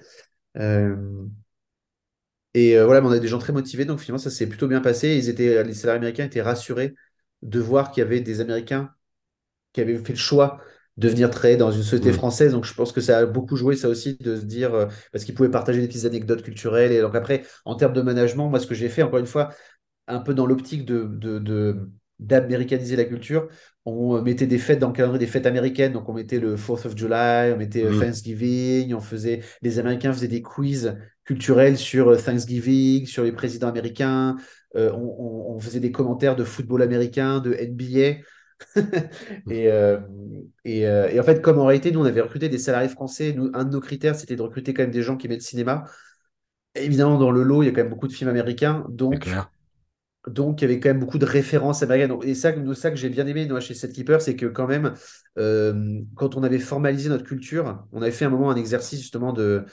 Et 2.53 2.77
voilà, 2.79 3.05
on 3.05 3.11
a 3.11 3.19
des 3.19 3.27
gens 3.27 3.39
très 3.39 3.51
motivés, 3.53 3.85
donc 3.85 3.99
finalement 3.99 4.23
ça 4.23 4.29
s'est 4.29 4.47
plutôt 4.47 4.67
bien 4.67 4.81
passé. 4.81 5.15
Ils 5.17 5.29
étaient, 5.29 5.63
les 5.63 5.73
salariés 5.73 5.97
américains 5.97 6.25
étaient 6.25 6.41
rassurés 6.41 6.95
de 7.41 7.59
voir 7.59 7.91
qu'il 7.91 8.01
y 8.01 8.05
avait 8.05 8.21
des 8.21 8.39
Américains 8.41 8.93
qui 9.73 9.81
avaient 9.81 9.97
fait 9.97 10.13
le 10.13 10.19
choix 10.19 10.61
de 10.97 11.09
venir 11.09 11.29
travailler 11.29 11.57
dans 11.57 11.71
une 11.71 11.83
société 11.83 12.11
Mhm. 12.11 12.13
française. 12.13 12.51
Donc, 12.53 12.65
je 12.65 12.73
pense 12.73 12.91
que 12.91 13.01
ça 13.01 13.19
a 13.19 13.25
beaucoup 13.25 13.55
joué, 13.57 13.75
ça 13.75 13.89
aussi, 13.89 14.15
de 14.17 14.35
se 14.37 14.45
dire, 14.45 14.73
euh, 14.73 14.85
parce 15.11 15.25
qu'ils 15.25 15.35
pouvaient 15.35 15.49
partager 15.51 15.81
des 15.81 15.87
petites 15.87 16.05
anecdotes 16.05 16.41
culturelles. 16.43 16.91
Et 16.93 17.01
donc, 17.01 17.15
après, 17.15 17.43
en 17.65 17.75
termes 17.75 17.93
de 17.93 18.01
management, 18.01 18.49
moi, 18.49 18.59
ce 18.59 18.67
que 18.67 18.75
j'ai 18.75 18.89
fait, 18.89 19.03
encore 19.03 19.19
une 19.19 19.25
fois, 19.25 19.49
un 20.07 20.19
peu 20.19 20.33
dans 20.33 20.45
l'optique 20.45 20.85
de, 20.85 21.05
d'américaniser 22.19 22.95
la 22.95 23.03
culture, 23.05 23.47
on 23.85 24.21
mettait 24.21 24.47
des 24.47 24.57
fêtes 24.57 24.79
dans 24.79 24.87
le 24.87 24.93
calendrier, 24.93 25.19
des 25.25 25.31
fêtes 25.31 25.45
américaines. 25.45 25.91
Donc, 25.93 26.07
on 26.09 26.13
mettait 26.13 26.39
le 26.39 26.55
4th 26.55 26.85
of 26.85 26.97
July, 26.97 27.51
on 27.53 27.57
mettait 27.57 27.83
euh, 27.83 27.91
Mhm. 27.91 27.99
Thanksgiving, 27.99 28.93
on 28.93 29.01
faisait, 29.01 29.41
les 29.61 29.79
Américains 29.79 30.13
faisaient 30.13 30.27
des 30.29 30.41
quiz 30.41 30.95
culturels 31.25 31.77
sur 31.77 32.09
euh, 32.09 32.15
Thanksgiving, 32.17 33.05
sur 33.05 33.23
les 33.23 33.31
présidents 33.33 33.67
américains. 33.67 34.37
Euh, 34.75 34.91
on, 34.93 35.15
on- 35.51 35.55
on 35.55 35.59
faisait 35.59 35.79
des 35.81 35.91
commentaires 35.91 36.35
de 36.35 36.43
football 36.43 36.81
américain, 36.81 37.39
de 37.39 37.53
NBA. 37.53 38.21
Et, 39.49 39.71
euh, 39.71 39.99
et, 40.63 40.87
euh, 40.87 41.09
et 41.09 41.19
en 41.19 41.23
fait, 41.23 41.41
comme 41.41 41.59
en 41.59 41.65
réalité, 41.65 41.91
nous, 41.91 42.01
on 42.01 42.05
avait 42.05 42.21
recruté 42.21 42.49
des 42.49 42.57
salariés 42.57 42.89
français, 42.89 43.33
nous, 43.33 43.49
un 43.53 43.63
de 43.65 43.71
nos 43.71 43.79
critères, 43.79 44.15
c'était 44.15 44.35
de 44.35 44.41
recruter 44.41 44.73
quand 44.73 44.83
même 44.83 44.91
des 44.91 45.01
gens 45.03 45.17
qui 45.17 45.27
aimaient 45.27 45.35
le 45.35 45.41
cinéma. 45.41 45.85
Et 46.75 46.85
évidemment, 46.85 47.17
dans 47.19 47.31
le 47.31 47.43
lot, 47.43 47.63
il 47.63 47.67
y 47.67 47.69
a 47.69 47.71
quand 47.73 47.81
même 47.83 47.89
beaucoup 47.91 48.07
de 48.07 48.13
films 48.13 48.29
américains. 48.31 48.85
Donc, 48.89 49.27
donc, 50.27 50.61
il 50.61 50.63
y 50.63 50.71
avait 50.71 50.79
quand 50.79 50.89
même 50.89 50.99
beaucoup 50.99 51.19
de 51.19 51.25
références 51.25 51.83
américaines. 51.83 52.09
Donc, 52.09 52.25
Et 52.25 52.33
ça, 52.35 52.51
que- 52.51 52.73
ça 52.73 52.89
que 52.89 52.97
j'ai 52.97 53.09
bien 53.09 53.27
aimé 53.27 53.47
moi, 53.47 53.59
chez 53.59 53.75
Setkeeper, 53.75 54.21
c'est 54.21 54.35
que 54.35 54.47
quand 54.47 54.67
même, 54.67 54.93
euh, 55.37 56.01
quand 56.15 56.35
on 56.35 56.43
avait 56.43 56.57
formalisé 56.59 57.09
notre 57.09 57.25
culture, 57.25 57.85
on 57.91 58.01
avait 58.01 58.11
fait 58.11 58.25
un 58.25 58.29
moment 58.29 58.49
un 58.51 58.55
exercice 58.55 59.01
justement 59.01 59.33
de... 59.33 59.65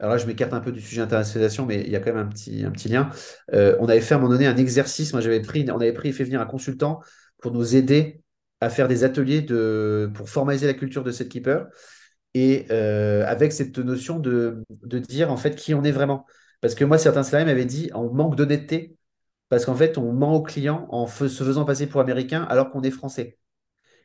Alors 0.00 0.14
là, 0.14 0.18
je 0.18 0.26
m'écarte 0.26 0.52
un 0.52 0.60
peu 0.60 0.72
du 0.72 0.80
sujet 0.80 1.02
internationalisation, 1.02 1.66
mais 1.66 1.82
il 1.82 1.90
y 1.90 1.96
a 1.96 2.00
quand 2.00 2.12
même 2.12 2.26
un 2.26 2.28
petit, 2.28 2.64
un 2.64 2.72
petit 2.72 2.88
lien. 2.88 3.10
Euh, 3.54 3.76
on 3.80 3.88
avait 3.88 4.00
fait 4.00 4.14
à 4.14 4.18
un 4.18 4.20
moment 4.20 4.32
donné 4.32 4.46
un 4.48 4.56
exercice. 4.56 5.12
Moi, 5.12 5.22
j'avais 5.22 5.40
pris, 5.40 5.64
on 5.70 5.76
avait 5.78 5.92
pris 5.92 6.08
et 6.08 6.12
fait 6.12 6.24
venir 6.24 6.40
un 6.40 6.46
consultant 6.46 7.00
pour 7.40 7.52
nous 7.52 7.76
aider 7.76 8.23
à 8.64 8.70
faire 8.70 8.88
des 8.88 9.04
ateliers 9.04 9.42
de, 9.42 10.10
pour 10.14 10.28
formaliser 10.30 10.66
la 10.66 10.74
culture 10.74 11.04
de 11.04 11.10
Setkeeper 11.10 11.66
et 12.32 12.66
euh, 12.70 13.24
avec 13.26 13.52
cette 13.52 13.78
notion 13.78 14.18
de, 14.18 14.64
de 14.82 14.98
dire 14.98 15.30
en 15.30 15.36
fait 15.36 15.54
qui 15.54 15.74
on 15.74 15.84
est 15.84 15.92
vraiment. 15.92 16.26
Parce 16.62 16.74
que 16.74 16.84
moi, 16.84 16.96
certains 16.96 17.22
salariés 17.22 17.46
m'avaient 17.46 17.66
dit 17.66 17.90
on 17.94 18.10
manque 18.10 18.36
d'honnêteté 18.36 18.96
parce 19.50 19.66
qu'en 19.66 19.74
fait, 19.74 19.98
on 19.98 20.12
ment 20.12 20.34
aux 20.34 20.42
clients 20.42 20.86
en 20.90 21.06
se 21.06 21.28
faisant 21.28 21.66
passer 21.66 21.86
pour 21.86 22.00
américain 22.00 22.46
alors 22.48 22.70
qu'on 22.70 22.82
est 22.82 22.90
français. 22.90 23.38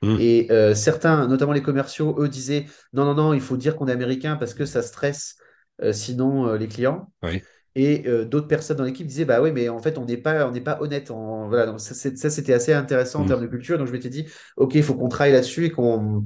Mhm. 0.02 0.18
Et 0.20 0.48
euh, 0.52 0.76
certains, 0.76 1.28
notamment 1.28 1.54
les 1.54 1.62
commerciaux, 1.62 2.16
eux 2.20 2.28
disaient 2.28 2.66
non, 2.92 3.06
non, 3.06 3.16
non, 3.16 3.34
il 3.34 3.42
faut 3.42 3.58
dire 3.58 3.78
qu'on 3.78 3.88
est 3.88 3.94
américain 3.94 4.36
parce 4.36 4.54
que 4.54 4.66
ça 4.66 4.82
stresse 4.82 5.38
euh, 5.82 5.94
sinon 5.94 6.54
les 6.54 6.68
clients. 6.68 7.12
Oui. 7.24 7.42
Et 7.82 8.04
euh, 8.08 8.26
d'autres 8.26 8.48
personnes 8.48 8.76
dans 8.78 8.84
l'équipe 8.84 9.08
disaient 9.08 9.24
bah 9.26 9.42
oui, 9.42 9.52
mais 9.54 9.70
en 9.70 9.80
fait, 9.80 9.98
on 9.98 10.06
n'est 10.06 10.18
pas, 10.18 10.46
on 10.48 10.52
n'est 10.52 10.60
pas 10.62 10.82
honnête. 10.82 11.12
En... 11.12 11.48
Voilà, 11.48 11.66
donc 11.66 11.80
ça, 11.80 11.94
c'était 11.96 12.54
assez 12.54 12.74
intéressant 12.74 13.22
en 13.22 13.26
termes 13.26 13.42
de 13.42 13.48
culture. 13.48 13.78
Donc 13.78 13.88
je 13.88 13.94
m'étais 13.94 14.10
dit 14.10 14.26
ok, 14.58 14.76
il 14.76 14.84
faut 14.84 14.96
qu'on 14.96 15.08
travaille 15.08 15.32
là-dessus 15.34 15.66
et 15.66 15.72
qu'on 15.72 16.26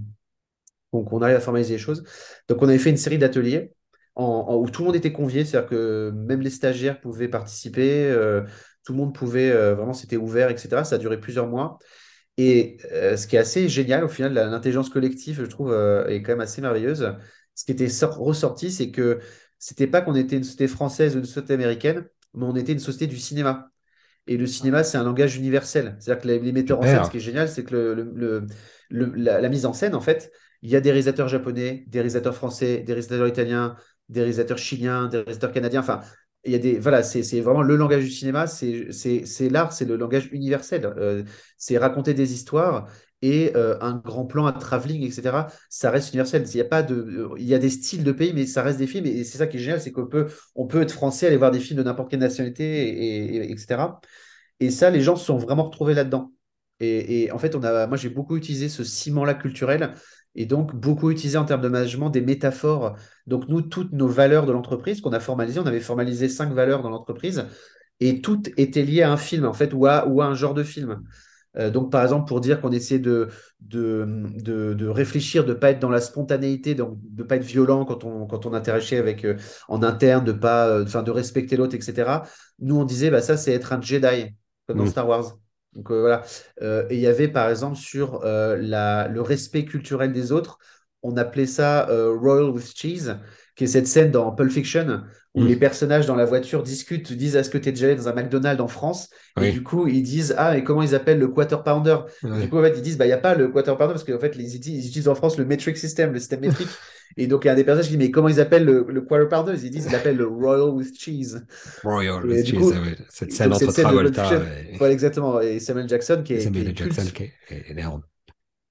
arrive 0.94 1.36
à 1.36 1.40
formaliser 1.40 1.74
les 1.74 1.80
choses. 1.80 2.04
Donc 2.48 2.62
on 2.62 2.68
avait 2.70 2.78
fait 2.80 2.90
une 2.90 2.98
série 2.98 3.18
d'ateliers 3.18 3.74
en- 4.16 4.56
où 4.58 4.70
tout 4.70 4.82
le 4.82 4.88
monde 4.88 4.96
était 4.96 5.12
convié, 5.12 5.44
c'est-à-dire 5.46 5.70
que 5.70 6.12
même 6.14 6.42
les 6.42 6.50
stagiaires 6.50 7.00
pouvaient 7.02 7.28
participer, 7.28 8.06
euh, 8.12 8.42
tout 8.86 8.94
le 8.94 8.98
monde 9.00 9.14
pouvait, 9.16 9.52
euh, 9.52 9.76
vraiment, 9.76 9.94
c'était 9.94 10.18
ouvert, 10.18 10.50
etc. 10.50 10.84
Ça 10.84 10.96
a 10.96 10.98
duré 11.00 11.20
plusieurs 11.20 11.48
mois. 11.48 11.78
Et 12.38 12.78
ce 12.92 13.28
qui 13.28 13.36
est 13.36 13.40
assez 13.40 13.70
génial, 13.70 14.04
au 14.04 14.08
final, 14.08 14.34
l'intelligence 14.34 14.90
collective, 14.90 15.38
je 15.42 15.46
trouve, 15.46 15.74
est 16.08 16.24
quand 16.24 16.32
même 16.34 16.42
assez 16.42 16.62
merveilleuse. 16.62 17.16
Ce 17.56 17.66
qui 17.66 17.72
était 17.72 17.90
sor- 17.90 18.18
ressorti, 18.18 18.72
c'est 18.72 18.90
que 18.92 19.20
c'était 19.66 19.88
pas 19.88 20.02
qu'on 20.02 20.16
était 20.16 20.38
une 20.38 20.44
société 20.44 20.68
française 20.68 21.16
ou 21.16 21.20
une 21.20 21.26
société 21.26 21.54
américaine, 21.54 22.06
mais 22.34 22.46
on 22.46 22.56
était 22.56 22.74
une 22.74 22.80
société 22.80 23.08
du 23.08 23.18
cinéma. 23.18 23.70
Et 24.28 24.38
le 24.38 24.48
cinéma, 24.48 24.84
c'est 24.84 24.98
un 24.98 25.04
langage 25.04 25.36
universel. 25.38 25.98
C'est-à-dire 26.00 26.22
que 26.24 26.28
les, 26.28 26.40
les 26.40 26.52
metteurs 26.54 26.80
en 26.80 26.86
scène, 26.86 27.04
ce 27.04 27.10
qui 27.10 27.18
est 27.18 27.20
génial, 27.20 27.50
c'est 27.50 27.64
que 27.66 27.74
le, 27.76 27.94
le- 27.94 28.12
le- 28.16 28.48
le- 28.90 29.14
la, 29.16 29.42
la 29.42 29.50
mise 29.50 29.66
en 29.66 29.74
scène, 29.74 29.96
en 29.96 30.02
fait, 30.02 30.32
il 30.62 30.70
y 30.70 30.76
a 30.76 30.82
des 30.82 30.92
réalisateurs 30.92 31.28
japonais, 31.28 31.84
des 31.88 32.00
réalisateurs 32.00 32.36
français, 32.36 32.80
des 32.80 32.94
réalisateurs 32.94 33.28
italiens, 33.28 33.76
des 34.10 34.22
réalisateurs 34.22 34.58
chiliens, 34.58 35.08
des 35.08 35.18
réalisateurs 35.18 35.52
canadiens. 35.52 35.82
Enfin, 35.82 36.02
il 36.46 36.52
y 36.54 36.56
a 36.56 36.60
des. 36.60 36.80
Voilà, 36.80 37.04
c'est 37.04 37.42
vraiment 37.42 37.62
le 37.64 37.76
langage 37.76 38.04
du 38.04 38.12
cinéma, 38.12 38.48
c'est 38.48 38.88
l'art, 39.50 39.74
c'est 39.74 39.86
le 39.86 39.96
langage 39.98 40.30
universel. 40.32 40.86
Euh, 40.98 41.24
c'est 41.58 41.78
raconter 41.78 42.14
des 42.14 42.34
histoires 42.34 42.88
et 43.24 43.56
euh, 43.56 43.78
un 43.82 43.96
grand 43.96 44.26
plan, 44.26 44.46
un 44.46 44.52
travelling, 44.54 45.04
etc. 45.04 45.48
Ça 45.70 45.90
reste 45.92 46.10
universel. 46.10 46.44
Il 46.48 46.58
y 46.58 46.62
a 46.62 46.66
pas 46.66 46.84
de, 46.84 47.30
il 47.38 47.46
y 47.46 47.56
a 47.56 47.60
des 47.60 47.70
styles 47.70 48.04
de 48.04 48.12
pays, 48.12 48.34
mais 48.34 48.46
ça 48.46 48.62
reste 48.64 48.80
des 48.80 48.88
films. 48.88 49.06
Et 49.08 49.24
c'est 49.24 49.38
ça 49.40 49.48
qui 49.48 49.58
est 49.58 49.60
génial, 49.62 49.82
c'est 49.82 49.92
qu'on 49.94 50.08
peut, 50.08 50.28
on 50.56 50.68
peut 50.68 50.82
être 50.82 50.92
français, 50.92 51.28
aller 51.28 51.38
voir 51.38 51.52
des 51.52 51.60
films 51.62 51.80
de 51.80 51.84
n'importe 51.84 52.12
quelle 52.12 52.20
nationalité, 52.20 52.64
et, 52.90 53.36
et- 53.38 53.52
etc. 53.52 54.02
Et 54.60 54.72
ça, 54.72 54.90
les 54.90 55.02
gens 55.02 55.16
se 55.16 55.26
sont 55.26 55.38
vraiment 55.38 55.64
retrouvés 55.64 55.94
là-dedans. 55.94 56.32
Et, 56.80 57.32
en 57.32 57.38
fait, 57.40 57.56
on 57.56 57.64
a, 57.64 57.88
moi, 57.88 57.96
j'ai 57.98 58.10
beaucoup 58.10 58.36
utilisé 58.36 58.68
ce 58.68 58.84
ciment-là 58.84 59.36
culturel 59.36 59.94
et 60.36 60.46
donc 60.46 60.76
beaucoup 60.76 61.12
utilisé 61.12 61.38
en 61.38 61.46
termes 61.46 61.62
de 61.62 61.70
management 61.70 62.10
des 62.10 62.20
métaphores. 62.22 62.96
Donc, 63.28 63.48
nous, 63.48 63.62
toutes 63.62 63.94
nos 63.94 64.08
valeurs 64.08 64.46
de 64.46 64.52
l'entreprise 64.52 65.00
qu'on 65.00 65.14
a 65.14 65.20
formalisées, 65.22 65.60
on 65.62 65.66
avait 65.66 65.80
formalisé 65.80 66.28
cinq 66.28 66.52
valeurs 66.52 66.82
dans 66.84 66.90
l'entreprise 66.90 67.46
et 68.02 68.22
toutes 68.22 68.50
étaient 68.58 68.84
liées 68.84 69.04
à 69.04 69.12
un 69.14 69.18
film, 69.18 69.46
en 69.46 69.54
fait, 69.54 69.74
ou 69.74 69.86
à 69.88 70.06
un 70.26 70.34
genre 70.36 70.54
de 70.54 70.64
film. 70.64 71.02
Euh, 71.58 71.70
donc, 71.70 71.92
par 71.92 72.04
exemple, 72.04 72.28
pour 72.28 72.42
dire 72.42 72.62
qu'on 72.62 72.72
essaie 72.72 73.00
de, 73.00 73.30
de, 73.62 74.06
de, 74.42 74.74
de 74.74 74.88
réfléchir, 74.88 75.44
de 75.46 75.50
ne 75.50 75.54
pas 75.54 75.72
être 75.72 75.80
dans 75.80 75.90
la 75.90 76.02
spontanéité, 76.02 76.76
donc 76.76 76.98
de 77.02 77.24
ne 77.24 77.28
pas 77.28 77.36
être 77.36 77.44
violent 77.44 77.86
quand 77.86 78.04
on, 78.04 78.26
quand 78.26 78.46
on 78.46 78.54
interagit 78.54 78.96
avec, 78.96 79.24
euh, 79.26 79.38
en 79.68 79.84
interne, 79.84 80.26
de, 80.26 80.32
pas, 80.32 80.68
euh, 80.68 80.84
de 80.84 81.12
respecter 81.12 81.56
l'autre, 81.58 81.76
etc. 81.76 82.24
Nous, 82.60 82.76
on 82.76 82.86
disait, 82.86 83.12
bah, 83.12 83.22
ça, 83.22 83.38
c'est 83.38 83.54
être 83.54 83.74
un 83.74 83.82
Jedi, 83.82 84.36
comme 84.68 84.78
dans 84.78 84.86
Hmm. 84.86 84.88
Star 84.88 85.08
Wars. 85.08 85.38
Donc, 85.74 85.92
euh, 85.92 86.02
voilà. 86.02 86.24
Et 86.90 86.96
il 86.96 87.00
y 87.00 87.08
avait, 87.08 87.28
par 87.28 87.50
exemple, 87.50 87.78
sur 87.78 88.22
la, 88.24 89.08
le 89.08 89.22
respect 89.22 89.66
culturel 89.66 90.12
des 90.14 90.32
autres, 90.32 90.58
on 91.02 91.18
appelait 91.18 91.48
ça 91.48 91.88
Royal 91.90 92.50
with 92.52 92.74
Cheese, 92.76 93.16
qui 93.56 93.66
est 93.66 93.68
cette 93.68 93.88
scène 93.88 94.12
dans 94.12 94.32
Pulp 94.32 94.52
Fiction 94.52 95.02
où 95.36 95.44
les 95.46 95.56
Hmm. 95.56 95.60
personnages 95.60 96.06
dans 96.06 96.16
la 96.16 96.26
voiture 96.26 96.62
discutent, 96.62 97.12
disent 97.12 97.36
est-ce 97.36 97.50
que 97.50 97.58
tu 97.58 97.70
es 97.70 97.72
déjà 97.72 97.88
allé 97.88 97.96
dans 97.96 98.08
un 98.08 98.14
McDonald's 98.14 98.62
en 98.62 98.68
France? 98.68 99.10
Et 99.42 99.52
du 99.52 99.64
coup, 99.64 99.88
ils 99.88 100.04
disent 100.04 100.36
Ah, 100.38 100.56
et 100.58 100.64
comment 100.64 100.84
ils 100.84 100.94
appellent 100.94 101.18
le 101.20 101.28
quarter 101.28 101.58
pounder? 101.66 101.98
Du 102.22 102.50
coup, 102.50 102.60
en 102.60 102.62
fait, 102.62 102.74
ils 102.78 102.84
disent 102.84 102.98
Bah, 102.98 103.06
il 103.06 103.10
n'y 103.10 103.14
a 103.14 103.18
pas 103.18 103.34
le 103.34 103.48
quarter 103.50 103.72
pounder 103.76 103.94
parce 103.94 104.04
qu'en 104.04 104.20
fait, 104.20 104.36
ils 104.38 104.56
utilisent, 104.56 104.86
ils 104.86 104.90
utilisent 104.90 105.08
en 105.08 105.16
France 105.16 105.38
le 105.40 105.46
metric 105.46 105.76
system, 105.78 106.14
le 106.14 106.20
système 106.20 106.42
métrique. 106.42 106.70
Et 107.18 107.28
donc, 107.28 107.46
il 107.46 107.48
y 107.48 107.52
a 107.52 107.56
des 107.56 107.64
personnages 107.64 107.88
qui 107.90 107.98
disent 107.98 108.06
Mais 108.08 108.12
comment 108.12 108.30
ils 108.30 108.40
appellent 108.40 108.66
le, 108.66 108.86
le 108.88 109.02
quarter 109.02 109.28
pounder? 109.28 109.54
Ils 109.66 109.72
disent 109.72 109.86
Ils 109.88 109.92
l'appellent 109.92 110.18
le 110.18 110.28
Royal 110.28 110.70
with 110.70 110.96
Cheese. 111.00 111.42
Royal 111.84 112.24
Et 112.28 112.28
with 112.28 112.46
cheese, 112.46 112.54
coup, 112.60 112.70
ouais. 112.72 112.96
Cette 113.10 113.32
scène 113.32 113.54
entre 113.54 113.72
Travolta 113.72 114.36
et, 114.72 114.78
voilà 114.78 114.94
exactement. 114.94 115.40
Et 115.42 115.60
Samuel 115.60 115.90
Jackson 115.90 116.22
qui 116.24 116.34
est, 116.36 116.38
qui 116.38 116.44
Samuel 116.44 116.68
est. 116.70 116.78
Jackson 116.78 117.06
culte. 117.06 117.14
qui 117.14 117.24
est 117.24 117.72
énorme. 117.72 118.04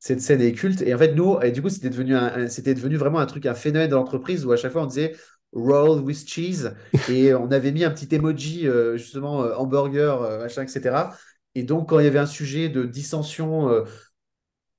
Cette 0.04 0.20
scène 0.20 0.40
est 0.40 0.52
culte. 0.52 0.82
Et 0.82 0.92
en 0.94 0.98
fait, 0.98 1.14
nous, 1.14 1.38
et 1.42 1.52
du 1.52 1.62
coup, 1.62 1.68
c'était 1.68 1.88
devenu, 1.90 2.12
devenu 2.14 2.96
vraiment 2.96 3.20
un 3.20 3.26
truc, 3.26 3.46
un 3.46 3.54
phénomène 3.54 3.88
de 3.88 3.94
l'entreprise 3.94 4.44
où 4.44 4.50
à 4.52 4.56
chaque 4.56 4.72
fois 4.72 4.82
on 4.82 4.86
disait 4.86 5.14
roll 5.52 6.00
with 6.00 6.28
cheese 6.28 6.70
et 7.06 7.32
on 7.34 7.50
avait 7.52 7.70
mis 7.70 7.84
un 7.84 7.90
petit 7.90 8.12
emoji, 8.12 8.66
euh, 8.66 8.96
justement, 8.96 9.44
euh, 9.44 9.54
hamburger, 9.54 10.20
euh, 10.22 10.38
machin, 10.40 10.62
etc. 10.64 11.16
Et 11.54 11.62
donc, 11.62 11.88
quand 11.90 12.00
il 12.00 12.04
y 12.04 12.08
avait 12.08 12.18
un 12.18 12.26
sujet 12.26 12.68
de 12.68 12.84
dissension, 12.84 13.68
euh, 13.70 13.84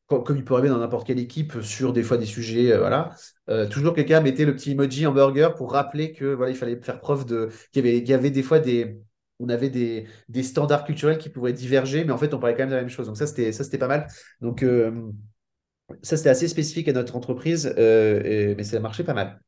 co- 0.07 0.21
comme 0.21 0.37
il 0.37 0.45
peut 0.45 0.53
arriver 0.53 0.69
dans 0.69 0.77
n'importe 0.79 1.07
quelle 1.07 1.19
équipe, 1.19 1.61
sur 1.61 1.93
des 1.93 2.03
fois 2.03 2.17
des 2.17 2.25
sujets, 2.25 2.71
euh, 2.73 2.79
voilà, 2.79 3.11
euh, 3.49 3.67
toujours 3.67 3.93
quelqu'un 3.93 4.21
mettait 4.21 4.45
le 4.45 4.55
petit 4.55 4.71
emoji 4.71 5.05
hamburger 5.07 5.55
pour 5.55 5.71
rappeler 5.71 6.13
que 6.13 6.25
voilà, 6.33 6.51
il 6.51 6.55
fallait 6.57 6.79
faire 6.81 6.99
preuve 6.99 7.25
de, 7.25 7.49
qu'il 7.71 7.85
y 7.85 7.99
qu'il 8.01 8.09
y 8.09 8.13
avait 8.13 8.31
des 8.31 8.43
fois 8.43 8.59
des. 8.59 9.01
On 9.43 9.49
avait 9.49 9.69
des, 9.69 10.07
des 10.29 10.43
standards 10.43 10.85
culturels 10.85 11.17
qui 11.17 11.29
pouvaient 11.29 11.53
diverger, 11.53 12.05
mais 12.05 12.11
en 12.13 12.17
fait, 12.17 12.33
on 12.33 12.39
parlait 12.39 12.55
quand 12.55 12.61
même 12.63 12.69
de 12.69 12.75
la 12.75 12.81
même 12.81 12.89
chose. 12.89 13.07
Donc, 13.07 13.17
ça, 13.17 13.27
c'était, 13.27 13.51
ça, 13.51 13.63
c'était 13.63 13.77
pas 13.77 13.87
mal. 13.89 14.07
Donc, 14.41 14.63
euh, 14.63 15.11
ça, 16.03 16.17
c'était 16.17 16.29
assez 16.29 16.47
spécifique 16.47 16.87
à 16.89 16.93
notre 16.93 17.15
entreprise, 17.15 17.73
euh, 17.77 18.21
et- 18.23 18.55
mais 18.55 18.63
ça 18.63 18.77
a 18.77 18.79
marché 18.79 19.03
pas 19.03 19.13
mal. 19.13 19.41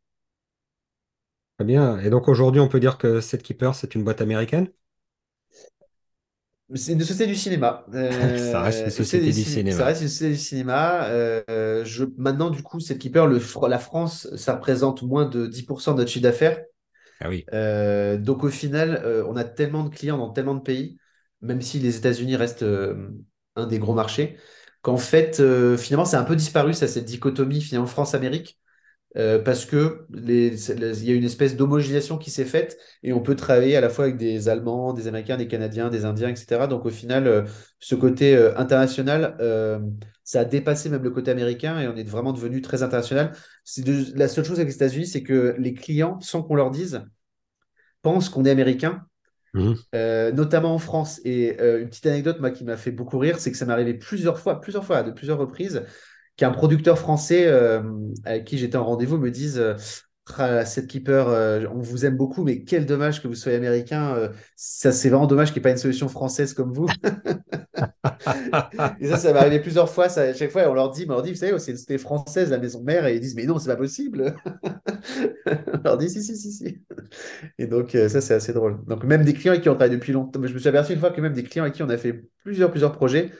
Très 1.57 1.65
bien. 1.65 1.99
Et 1.99 2.09
donc 2.09 2.27
aujourd'hui, 2.29 2.61
on 2.61 2.67
peut 2.69 2.79
dire 2.79 2.97
que 2.97 3.19
Keeper, 3.37 3.75
c'est 3.75 3.93
une 3.95 4.03
boîte 4.05 4.21
américaine? 4.21 4.69
C'est 6.73 6.93
une 6.93 7.01
société 7.01 7.27
du 7.27 7.35
cinéma. 7.35 7.85
Ça 8.37 8.61
reste 8.63 8.85
une 8.85 8.91
société 8.91 9.33
du 9.33 9.45
ça 9.69 9.85
cinéma. 9.85 9.85
reste 9.85 10.01
une 10.01 10.07
société 10.07 10.33
du 10.33 10.39
cinéma. 10.39 11.05
Euh, 11.09 11.85
je, 11.85 12.05
maintenant, 12.17 12.49
du 12.49 12.63
coup, 12.63 12.79
cette 12.79 12.97
Keeper, 12.99 13.27
le, 13.27 13.39
la 13.69 13.77
France, 13.79 14.27
ça 14.35 14.55
représente 14.55 15.03
moins 15.03 15.25
de 15.25 15.45
10% 15.45 15.93
de 15.93 15.99
notre 15.99 16.09
chiffre 16.11 16.23
d'affaires. 16.23 16.63
Ah. 17.19 17.29
Euh, 17.53 18.17
donc, 18.17 18.43
au 18.43 18.49
final, 18.49 19.01
euh, 19.05 19.25
on 19.27 19.35
a 19.35 19.43
tellement 19.43 19.83
de 19.83 19.89
clients 19.89 20.17
dans 20.17 20.31
tellement 20.31 20.55
de 20.55 20.61
pays, 20.61 20.97
même 21.41 21.61
si 21.61 21.79
les 21.79 21.97
États-Unis 21.97 22.35
restent 22.35 22.63
euh, 22.63 23.09
un 23.55 23.67
des 23.67 23.79
gros 23.79 23.93
marchés, 23.93 24.37
qu'en 24.81 24.97
fait, 24.97 25.41
finalement, 25.77 26.05
c'est 26.05 26.17
un 26.17 26.23
peu 26.23 26.35
disparu, 26.35 26.73
ça, 26.73 26.87
cette 26.87 27.05
dichotomie 27.05 27.61
finalement 27.61 27.87
France-Amérique. 27.87 28.59
Euh, 29.17 29.39
parce 29.39 29.65
que 29.65 30.05
il 30.13 31.05
y 31.05 31.11
a 31.11 31.13
une 31.13 31.23
espèce 31.23 31.55
d'homogénéisation 31.55 32.17
qui 32.17 32.31
s'est 32.31 32.43
faite 32.43 32.77
et 33.01 33.13
on 33.13 33.21
peut 33.21 33.35
travailler 33.35 33.77
à 33.77 33.81
la 33.81 33.89
fois 33.89 34.05
avec 34.05 34.17
des 34.17 34.49
Allemands, 34.49 34.91
des 34.91 35.07
Américains, 35.07 35.37
des 35.37 35.47
Canadiens, 35.47 35.89
des 35.89 36.03
Indiens, 36.03 36.27
etc. 36.29 36.67
Donc 36.67 36.85
au 36.85 36.89
final, 36.89 37.27
euh, 37.27 37.43
ce 37.79 37.95
côté 37.95 38.35
euh, 38.35 38.57
international, 38.57 39.37
ça 40.23 40.41
a 40.41 40.45
dépassé 40.45 40.89
même 40.89 41.03
le 41.03 41.11
côté 41.11 41.31
américain 41.31 41.79
et 41.79 41.87
on 41.87 41.95
est 41.95 42.03
vraiment 42.03 42.33
devenu 42.33 42.61
très 42.61 42.83
international. 42.83 43.31
De- 43.77 44.17
la 44.17 44.27
seule 44.27 44.43
chose 44.43 44.59
avec 44.59 44.67
les 44.67 44.75
États-Unis, 44.75 45.07
c'est 45.07 45.23
que 45.23 45.55
les 45.59 45.73
clients, 45.73 46.19
sans 46.19 46.43
qu'on 46.43 46.55
leur 46.55 46.71
dise, 46.71 47.01
pensent 48.01 48.29
qu'on 48.29 48.45
est 48.45 48.49
américain, 48.51 49.05
euh, 49.95 50.31
notamment 50.31 50.73
en 50.73 50.79
France. 50.79 51.21
Et 51.25 51.59
une 51.61 51.89
petite 51.89 52.05
anecdote, 52.07 52.39
moi, 52.39 52.51
qui 52.51 52.63
m'a 52.63 52.77
fait 52.77 52.91
beaucoup 52.91 53.17
rire, 53.17 53.39
c'est 53.39 53.51
que 53.51 53.57
ça 53.57 53.65
m'est 53.65 53.73
arrivé 53.73 53.93
plusieurs 53.93 54.39
fois, 54.39 54.61
plusieurs 54.61 54.85
fois, 54.85 55.03
de 55.03 55.11
plusieurs 55.11 55.37
reprises, 55.37 55.83
qu'un 56.37 56.51
producteur 56.51 56.99
français 56.99 57.45
euh, 57.47 57.81
avec 58.25 58.45
qui 58.45 58.57
j'étais 58.57 58.77
en 58.77 58.85
rendez-vous 58.85 59.17
me 59.17 59.31
dise 59.31 59.57
euh, 59.59 59.75
Ah, 60.37 60.65
Seth 60.65 60.87
Keeper, 60.87 61.27
euh, 61.29 61.65
on 61.73 61.79
vous 61.79 62.05
aime 62.05 62.17
beaucoup, 62.17 62.43
mais 62.43 62.63
quel 62.63 62.85
dommage 62.85 63.21
que 63.21 63.27
vous 63.27 63.35
soyez 63.35 63.57
américain. 63.57 64.15
euh, 64.15 64.29
ça, 64.55 64.91
c'est 64.91 65.09
vraiment 65.09 65.27
dommage 65.27 65.49
qu'il 65.53 65.57
n'y 65.57 65.61
ait 65.61 65.63
pas 65.63 65.71
une 65.71 65.77
solution 65.77 66.09
française 66.09 66.53
comme 66.53 66.73
vous. 66.73 66.87
Et 68.99 69.07
ça, 69.07 69.17
ça 69.17 69.33
m'est 69.33 69.39
arrivé 69.39 69.59
plusieurs 69.59 69.89
fois. 69.89 70.09
Ça, 70.09 70.21
à 70.21 70.33
chaque 70.33 70.51
fois, 70.51 70.63
on 70.69 70.73
leur 70.73 70.91
dit, 70.91 71.05
mais 71.05 71.11
on 71.11 71.15
leur 71.15 71.21
dit, 71.23 71.31
vous 71.31 71.37
savez, 71.37 71.57
c'est 71.59 71.71
une 71.71 71.77
société 71.77 71.97
française, 71.97 72.49
la 72.49 72.57
maison 72.57 72.83
mère, 72.83 73.05
et 73.05 73.15
ils 73.15 73.19
disent, 73.21 73.35
mais 73.35 73.45
non, 73.45 73.59
c'est 73.59 73.69
pas 73.69 73.75
possible. 73.75 74.35
on 75.47 75.81
leur 75.83 75.97
dit, 75.97 76.09
si, 76.09 76.23
si, 76.23 76.35
si, 76.37 76.51
si. 76.51 76.81
Et 77.57 77.67
donc, 77.67 77.95
euh, 77.95 78.09
ça, 78.09 78.21
c'est 78.21 78.33
assez 78.35 78.53
drôle. 78.53 78.83
Donc, 78.85 79.03
même 79.03 79.23
des 79.23 79.33
clients 79.33 79.53
avec 79.53 79.63
qui 79.63 79.69
on 79.69 79.75
travaille 79.75 79.95
depuis 79.95 80.13
longtemps, 80.13 80.39
je 80.43 80.53
me 80.53 80.59
suis 80.59 80.69
aperçu 80.69 80.93
une 80.93 80.99
fois 80.99 81.11
que 81.11 81.21
même 81.21 81.33
des 81.33 81.43
clients 81.43 81.63
avec 81.65 81.75
qui 81.75 81.83
on 81.83 81.89
a 81.89 81.97
fait 81.97 82.23
plusieurs, 82.43 82.71
plusieurs 82.71 82.91
projets 82.93 83.31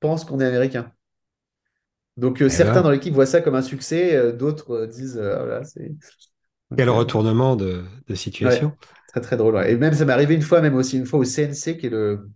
pensent 0.00 0.24
qu'on 0.24 0.40
est 0.40 0.46
américain. 0.46 0.92
Donc, 2.16 2.42
euh, 2.42 2.48
certains 2.48 2.82
dans 2.82 2.90
l'équipe 2.90 3.14
voient 3.14 3.26
ça 3.26 3.40
comme 3.40 3.54
un 3.54 3.62
succès, 3.62 4.14
euh, 4.14 4.32
d'autres 4.32 4.72
euh, 4.72 4.86
disent, 4.86 5.16
voilà, 5.16 5.64
c'est. 5.64 5.92
quel 6.76 6.90
retournement 6.90 7.56
de, 7.56 7.84
de 8.08 8.14
ouais, 8.40 8.66
situation. 8.66 8.76
très, 9.08 9.20
très 9.20 9.36
drôle. 9.36 9.54
ouais. 9.56 9.72
Et 9.72 9.76
même, 9.76 9.94
ça 9.94 10.04
m'est 10.04 10.12
arrivé 10.12 10.34
une 10.34 10.42
fois, 10.42 10.60
même 10.60 10.74
aussi 10.74 10.96
une 10.98 11.06
fois 11.06 11.20
au 11.20 11.24
CNC, 11.24 11.76
qui 11.76 11.86
est 11.86 11.90
le, 11.90 12.28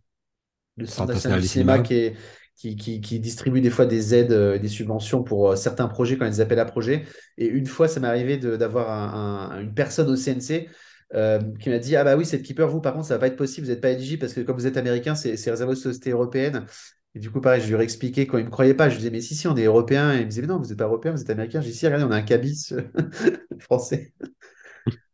le 0.77 0.87
Centre 0.87 1.13
national 1.15 1.41
du 1.41 1.49
cinéma, 1.49 1.81
qui, 1.81 1.95
est, 1.95 2.17
qui, 2.57 2.77
qui, 2.77 3.01
qui 3.01 3.21
distribue 3.21 3.61
des 3.63 3.71
fois 3.71 3.87
des 3.87 4.15
aides, 4.15 4.33
des 4.61 4.69
subventions 4.69 5.25
pour 5.25 5.57
certains 5.59 5.89
projets 5.89 6.19
quand 6.19 6.27
ils 6.27 6.43
appellent 6.43 6.61
à 6.61 6.67
projet. 6.67 7.05
Et 7.39 7.47
une 7.47 7.67
fois, 7.67 7.89
ça 7.89 8.01
m'est 8.01 8.09
arrivé 8.09 8.39
d'avoir 8.39 8.91
un- 8.91 9.51
un- 9.57 9.61
une 9.63 9.75
personne 9.75 10.11
au 10.11 10.17
CNC 10.17 10.69
euh, 11.15 11.41
qui 11.61 11.71
m'a 11.71 11.79
dit 11.79 11.97
Ah, 11.97 12.05
bah 12.05 12.17
oui, 12.17 12.27
cette 12.27 12.43
keeper, 12.43 12.69
vous, 12.69 12.81
par 12.81 12.95
contre, 12.95 13.07
ça 13.07 13.15
va 13.17 13.21
pas 13.21 13.29
être 13.29 13.37
possible, 13.37 13.67
vous 13.67 13.73
n'êtes 13.73 13.83
pas 13.83 13.91
éligible 13.91 14.21
parce 14.21 14.35
que 14.35 14.41
comme 14.43 14.57
vous 14.57 14.67
êtes 14.69 14.77
américain, 14.79 15.15
c'est 15.17 15.37
c'est 15.37 15.51
réservé 15.51 15.73
aux 15.75 15.77
sociétés 15.77 16.11
européennes. 16.11 16.67
Et 17.17 17.21
du 17.21 17.33
coup, 17.33 17.43
pareil, 17.43 17.63
je 17.63 17.69
lui 17.75 17.81
ai 17.81 17.85
expliqué 17.85 18.29
quand 18.29 18.39
il 18.39 18.43
ne 18.43 18.47
me 18.47 18.53
croyait 18.53 18.75
pas. 18.75 18.89
Je 18.91 18.95
lui 18.97 19.01
disais 19.01 19.11
Mais 19.13 19.23
si, 19.23 19.35
si, 19.37 19.49
on 19.49 19.57
est 19.57 19.65
européen. 19.65 20.15
Et 20.15 20.19
il 20.21 20.27
me 20.27 20.31
disait 20.31 20.43
Mais 20.43 20.49
non, 20.49 20.59
vous 20.61 20.67
n'êtes 20.69 20.79
pas 20.79 20.85
européen, 20.87 21.13
vous 21.13 21.23
êtes 21.23 21.31
américain. 21.31 21.61
Je 21.63 21.67
lui 21.67 21.71
ai 21.71 21.75
dit 21.75 21.79
Si, 21.81 21.87
regardez, 21.87 22.05
on 22.07 22.13
a 22.13 22.17
un 22.19 22.23
cabis 22.23 22.75
français. 23.61 24.13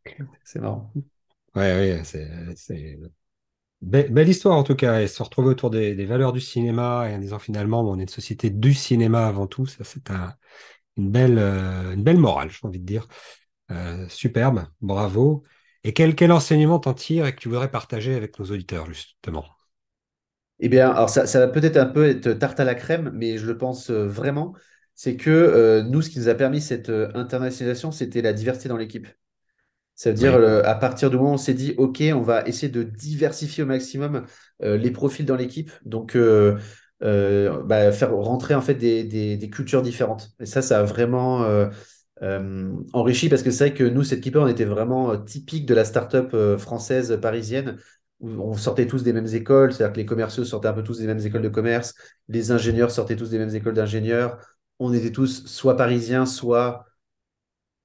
C'est 0.43 0.59
marrant. 0.59 0.93
Ouais, 1.55 1.61
ouais, 1.95 2.03
c'est, 2.03 2.27
c'est 2.55 2.97
Be- 3.83 4.09
belle 4.11 4.29
histoire 4.29 4.57
en 4.57 4.63
tout 4.63 4.75
cas, 4.75 5.01
et 5.01 5.07
se 5.07 5.23
retrouver 5.23 5.49
autour 5.49 5.69
des, 5.71 5.95
des 5.95 6.05
valeurs 6.05 6.33
du 6.33 6.41
cinéma 6.41 7.09
et 7.09 7.15
en 7.15 7.19
disant 7.19 7.39
finalement, 7.39 7.81
on 7.81 7.99
est 7.99 8.03
une 8.03 8.09
société 8.09 8.49
du 8.49 8.73
cinéma 8.73 9.27
avant 9.27 9.47
tout, 9.47 9.67
ça 9.67 9.83
c'est 9.85 10.11
un- 10.11 10.35
une 10.97 11.11
belle, 11.11 11.37
euh, 11.39 11.93
une 11.93 12.03
belle 12.03 12.19
morale, 12.19 12.51
j'ai 12.51 12.59
envie 12.63 12.79
de 12.79 12.85
dire. 12.85 13.07
Euh, 13.71 14.07
superbe, 14.09 14.67
bravo. 14.81 15.43
Et 15.85 15.93
quel, 15.93 16.15
quel 16.15 16.31
enseignement 16.33 16.79
t'en 16.79 16.93
tires 16.95 17.25
et 17.27 17.35
que 17.35 17.41
tu 17.41 17.49
voudrais 17.49 17.71
partager 17.71 18.15
avec 18.15 18.39
nos 18.39 18.45
auditeurs, 18.47 18.87
justement? 18.87 19.45
Eh 20.59 20.69
bien, 20.69 20.91
alors 20.91 21.09
ça, 21.09 21.25
ça 21.25 21.39
va 21.39 21.47
peut-être 21.47 21.77
un 21.77 21.85
peu 21.85 22.07
être 22.07 22.31
tarte 22.33 22.59
à 22.59 22.63
la 22.63 22.75
crème, 22.75 23.11
mais 23.13 23.37
je 23.37 23.45
le 23.45 23.57
pense 23.57 23.89
euh, 23.89 24.07
vraiment. 24.07 24.53
C'est 24.95 25.15
que 25.17 25.29
euh, 25.29 25.83
nous, 25.83 26.01
ce 26.01 26.09
qui 26.09 26.19
nous 26.19 26.29
a 26.29 26.35
permis 26.35 26.61
cette 26.61 26.89
euh, 26.89 27.11
internationalisation, 27.15 27.91
c'était 27.91 28.21
la 28.21 28.33
diversité 28.33 28.69
dans 28.69 28.77
l'équipe. 28.77 29.07
Ça 29.95 30.09
veut 30.09 30.15
dire, 30.15 30.35
à 30.35 30.73
partir 30.73 31.11
du 31.11 31.17
moment 31.17 31.31
où 31.31 31.33
on 31.35 31.37
s'est 31.37 31.53
dit, 31.53 31.75
OK, 31.77 32.01
on 32.15 32.21
va 32.21 32.47
essayer 32.47 32.67
de 32.67 32.81
diversifier 32.81 33.61
au 33.63 33.67
maximum 33.67 34.25
les 34.59 34.89
profils 34.89 35.23
dans 35.23 35.35
l'équipe. 35.35 35.69
Donc, 35.85 36.17
bah, 36.99 37.91
faire 37.91 38.11
rentrer 38.11 38.55
en 38.55 38.61
fait 38.61 38.73
des, 38.73 39.49
cultures 39.51 39.83
différentes. 39.83 40.31
Et 40.39 40.47
ça, 40.47 40.63
ça 40.63 40.79
a 40.79 40.83
vraiment 40.83 41.45
enrichi 42.93 43.29
parce 43.29 43.43
que 43.43 43.51
c'est 43.51 43.69
vrai 43.69 43.77
que 43.77 43.83
nous, 43.83 44.03
cette 44.03 44.17
équipe, 44.17 44.35
on 44.35 44.47
était 44.47 44.65
vraiment 44.65 45.15
typique 45.15 45.67
de 45.67 45.75
la 45.75 45.85
start-up 45.85 46.35
française 46.57 47.19
parisienne 47.21 47.77
on 48.23 48.53
sortait 48.53 48.87
tous 48.87 49.03
des 49.03 49.13
mêmes 49.13 49.27
écoles, 49.27 49.73
c'est-à-dire 49.73 49.93
que 49.93 49.99
les 49.99 50.05
commerciaux 50.05 50.45
sortaient 50.45 50.69
un 50.69 50.73
peu 50.73 50.83
tous 50.83 50.99
des 50.99 51.07
mêmes 51.07 51.19
écoles 51.19 51.41
de 51.41 51.49
commerce, 51.49 51.93
les 52.29 52.51
ingénieurs 52.51 52.91
sortaient 52.91 53.15
tous 53.15 53.29
des 53.29 53.37
mêmes 53.37 53.53
écoles 53.53 53.73
d'ingénieurs. 53.73 54.37
On 54.79 54.93
était 54.93 55.11
tous 55.11 55.45
soit 55.45 55.75
parisiens, 55.75 56.25
soit 56.25 56.85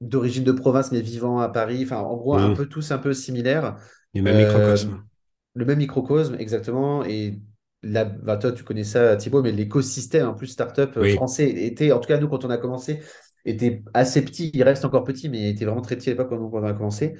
d'origine 0.01 0.45
de 0.45 0.53
province, 0.53 0.93
mais 0.93 1.01
vivant 1.01 1.41
à 1.41 1.49
Paris. 1.49 1.81
Enfin, 1.83 1.99
en 1.99 2.17
gros, 2.17 2.35
un 2.37 2.51
mmh. 2.51 2.55
peu 2.55 2.67
tous 2.67 2.93
un 2.93 2.99
peu 2.99 3.13
similaires. 3.13 3.77
Le 4.15 4.23
même 4.23 4.37
microcosme. 4.37 4.93
Euh, 4.93 5.09
le 5.55 5.65
même 5.65 5.79
microcosme, 5.79 6.37
exactement. 6.39 7.05
Et 7.05 7.41
là, 7.83 8.05
bah, 8.05 8.37
toi, 8.37 8.53
tu 8.53 8.63
connais 8.63 8.85
ça, 8.85 9.17
Thibaut, 9.17 9.43
mais 9.43 9.53
l'écosystème, 9.53 10.29
en 10.29 10.35
plus, 10.35 10.47
startup 10.47 10.97
up 10.97 11.15
français 11.15 11.49
était, 11.51 11.91
en 11.93 11.99
tout 11.99 12.09
cas, 12.09 12.19
nous, 12.19 12.29
quand 12.29 12.45
on 12.45 12.51
a 12.51 12.59
commencé, 12.59 13.01
était 13.45 13.83
assez 13.93 14.25
petit. 14.25 14.51
Il 14.55 14.63
reste 14.63 14.85
encore 14.85 15.05
petit, 15.05 15.29
mais 15.29 15.41
il 15.41 15.47
était 15.49 15.65
vraiment 15.65 15.83
très 15.83 15.97
petit 15.97 16.11
à 16.11 16.13
l'époque 16.13 16.29
quand 16.29 16.39
on 16.39 16.63
a 16.63 16.73
commencé. 16.73 17.17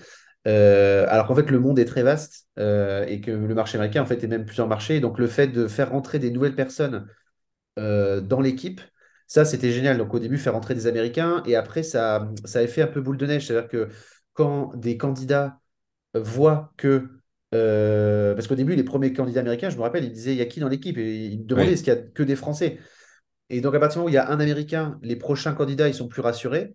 Euh, 0.49 1.07
alors 1.09 1.27
qu'en 1.27 1.37
fait, 1.37 1.51
le 1.51 1.61
monde 1.61 1.79
est 1.79 1.85
très 1.85 2.03
vaste 2.03 2.49
euh, 2.59 3.05
et 3.07 3.21
que 3.21 3.31
le 3.31 3.55
marché 3.55 3.79
américain, 3.79 4.03
en 4.03 4.07
fait, 4.07 4.25
est 4.25 4.29
même 4.29 4.45
plusieurs 4.45 4.69
marchés. 4.69 4.99
Donc, 5.01 5.19
le 5.19 5.29
fait 5.29 5.49
de 5.49 5.69
faire 5.69 5.91
rentrer 5.91 6.19
des 6.19 6.31
nouvelles 6.31 6.57
personnes 6.57 7.07
dans 7.77 8.41
l'équipe, 8.41 8.81
ça, 9.29 9.45
c'était 9.45 9.71
génial. 9.71 9.99
Donc, 9.99 10.13
au 10.13 10.19
début, 10.19 10.39
faire 10.39 10.57
entrer 10.57 10.75
des 10.75 10.89
Américains. 10.89 11.43
Et 11.47 11.55
après, 11.55 11.85
ça, 11.85 12.29
ça 12.45 12.59
a 12.61 12.67
fait 12.67 12.83
un 12.83 12.89
peu 12.89 13.01
boule 13.01 13.19
de 13.19 13.27
neige. 13.27 13.47
C'est-à-dire 13.47 13.69
que 13.69 13.89
quand 14.33 14.75
des 14.75 14.97
candidats 14.97 15.61
voient 16.15 16.73
que. 16.77 17.09
Euh, 17.55 18.35
parce 18.35 18.47
qu'au 18.47 18.55
début, 18.55 18.75
les 18.75 18.85
premiers 18.85 19.13
candidats 19.13 19.41
américains, 19.41 19.71
je 19.71 19.77
me 19.77 19.83
rappelle, 19.83 20.05
ils 20.05 20.13
disaient 20.13 20.33
il 20.33 20.39
y 20.39 20.43
a 20.43 20.47
qui 20.47 20.61
dans 20.61 20.69
l'équipe? 20.69 20.99
Et 20.99 21.27
ils 21.27 21.47
demandaient 21.47 21.73
est-ce 21.73 21.83
qu'il 21.83 21.93
y 21.93 21.97
a 21.97 22.01
que 22.01 22.23
des 22.23 22.37
Français? 22.37 22.79
Et 23.51 23.61
donc, 23.61 23.75
à 23.75 23.81
partir 23.81 23.97
du 23.97 23.99
moment 24.01 24.07
où 24.07 24.11
il 24.11 24.15
y 24.15 24.19
a 24.19 24.31
un 24.31 24.41
Américain, 24.41 24.99
les 25.03 25.17
prochains 25.17 25.55
candidats, 25.55 25.89
ils 25.89 25.95
sont 25.95 26.09
plus 26.09 26.23
rassurés. 26.23 26.75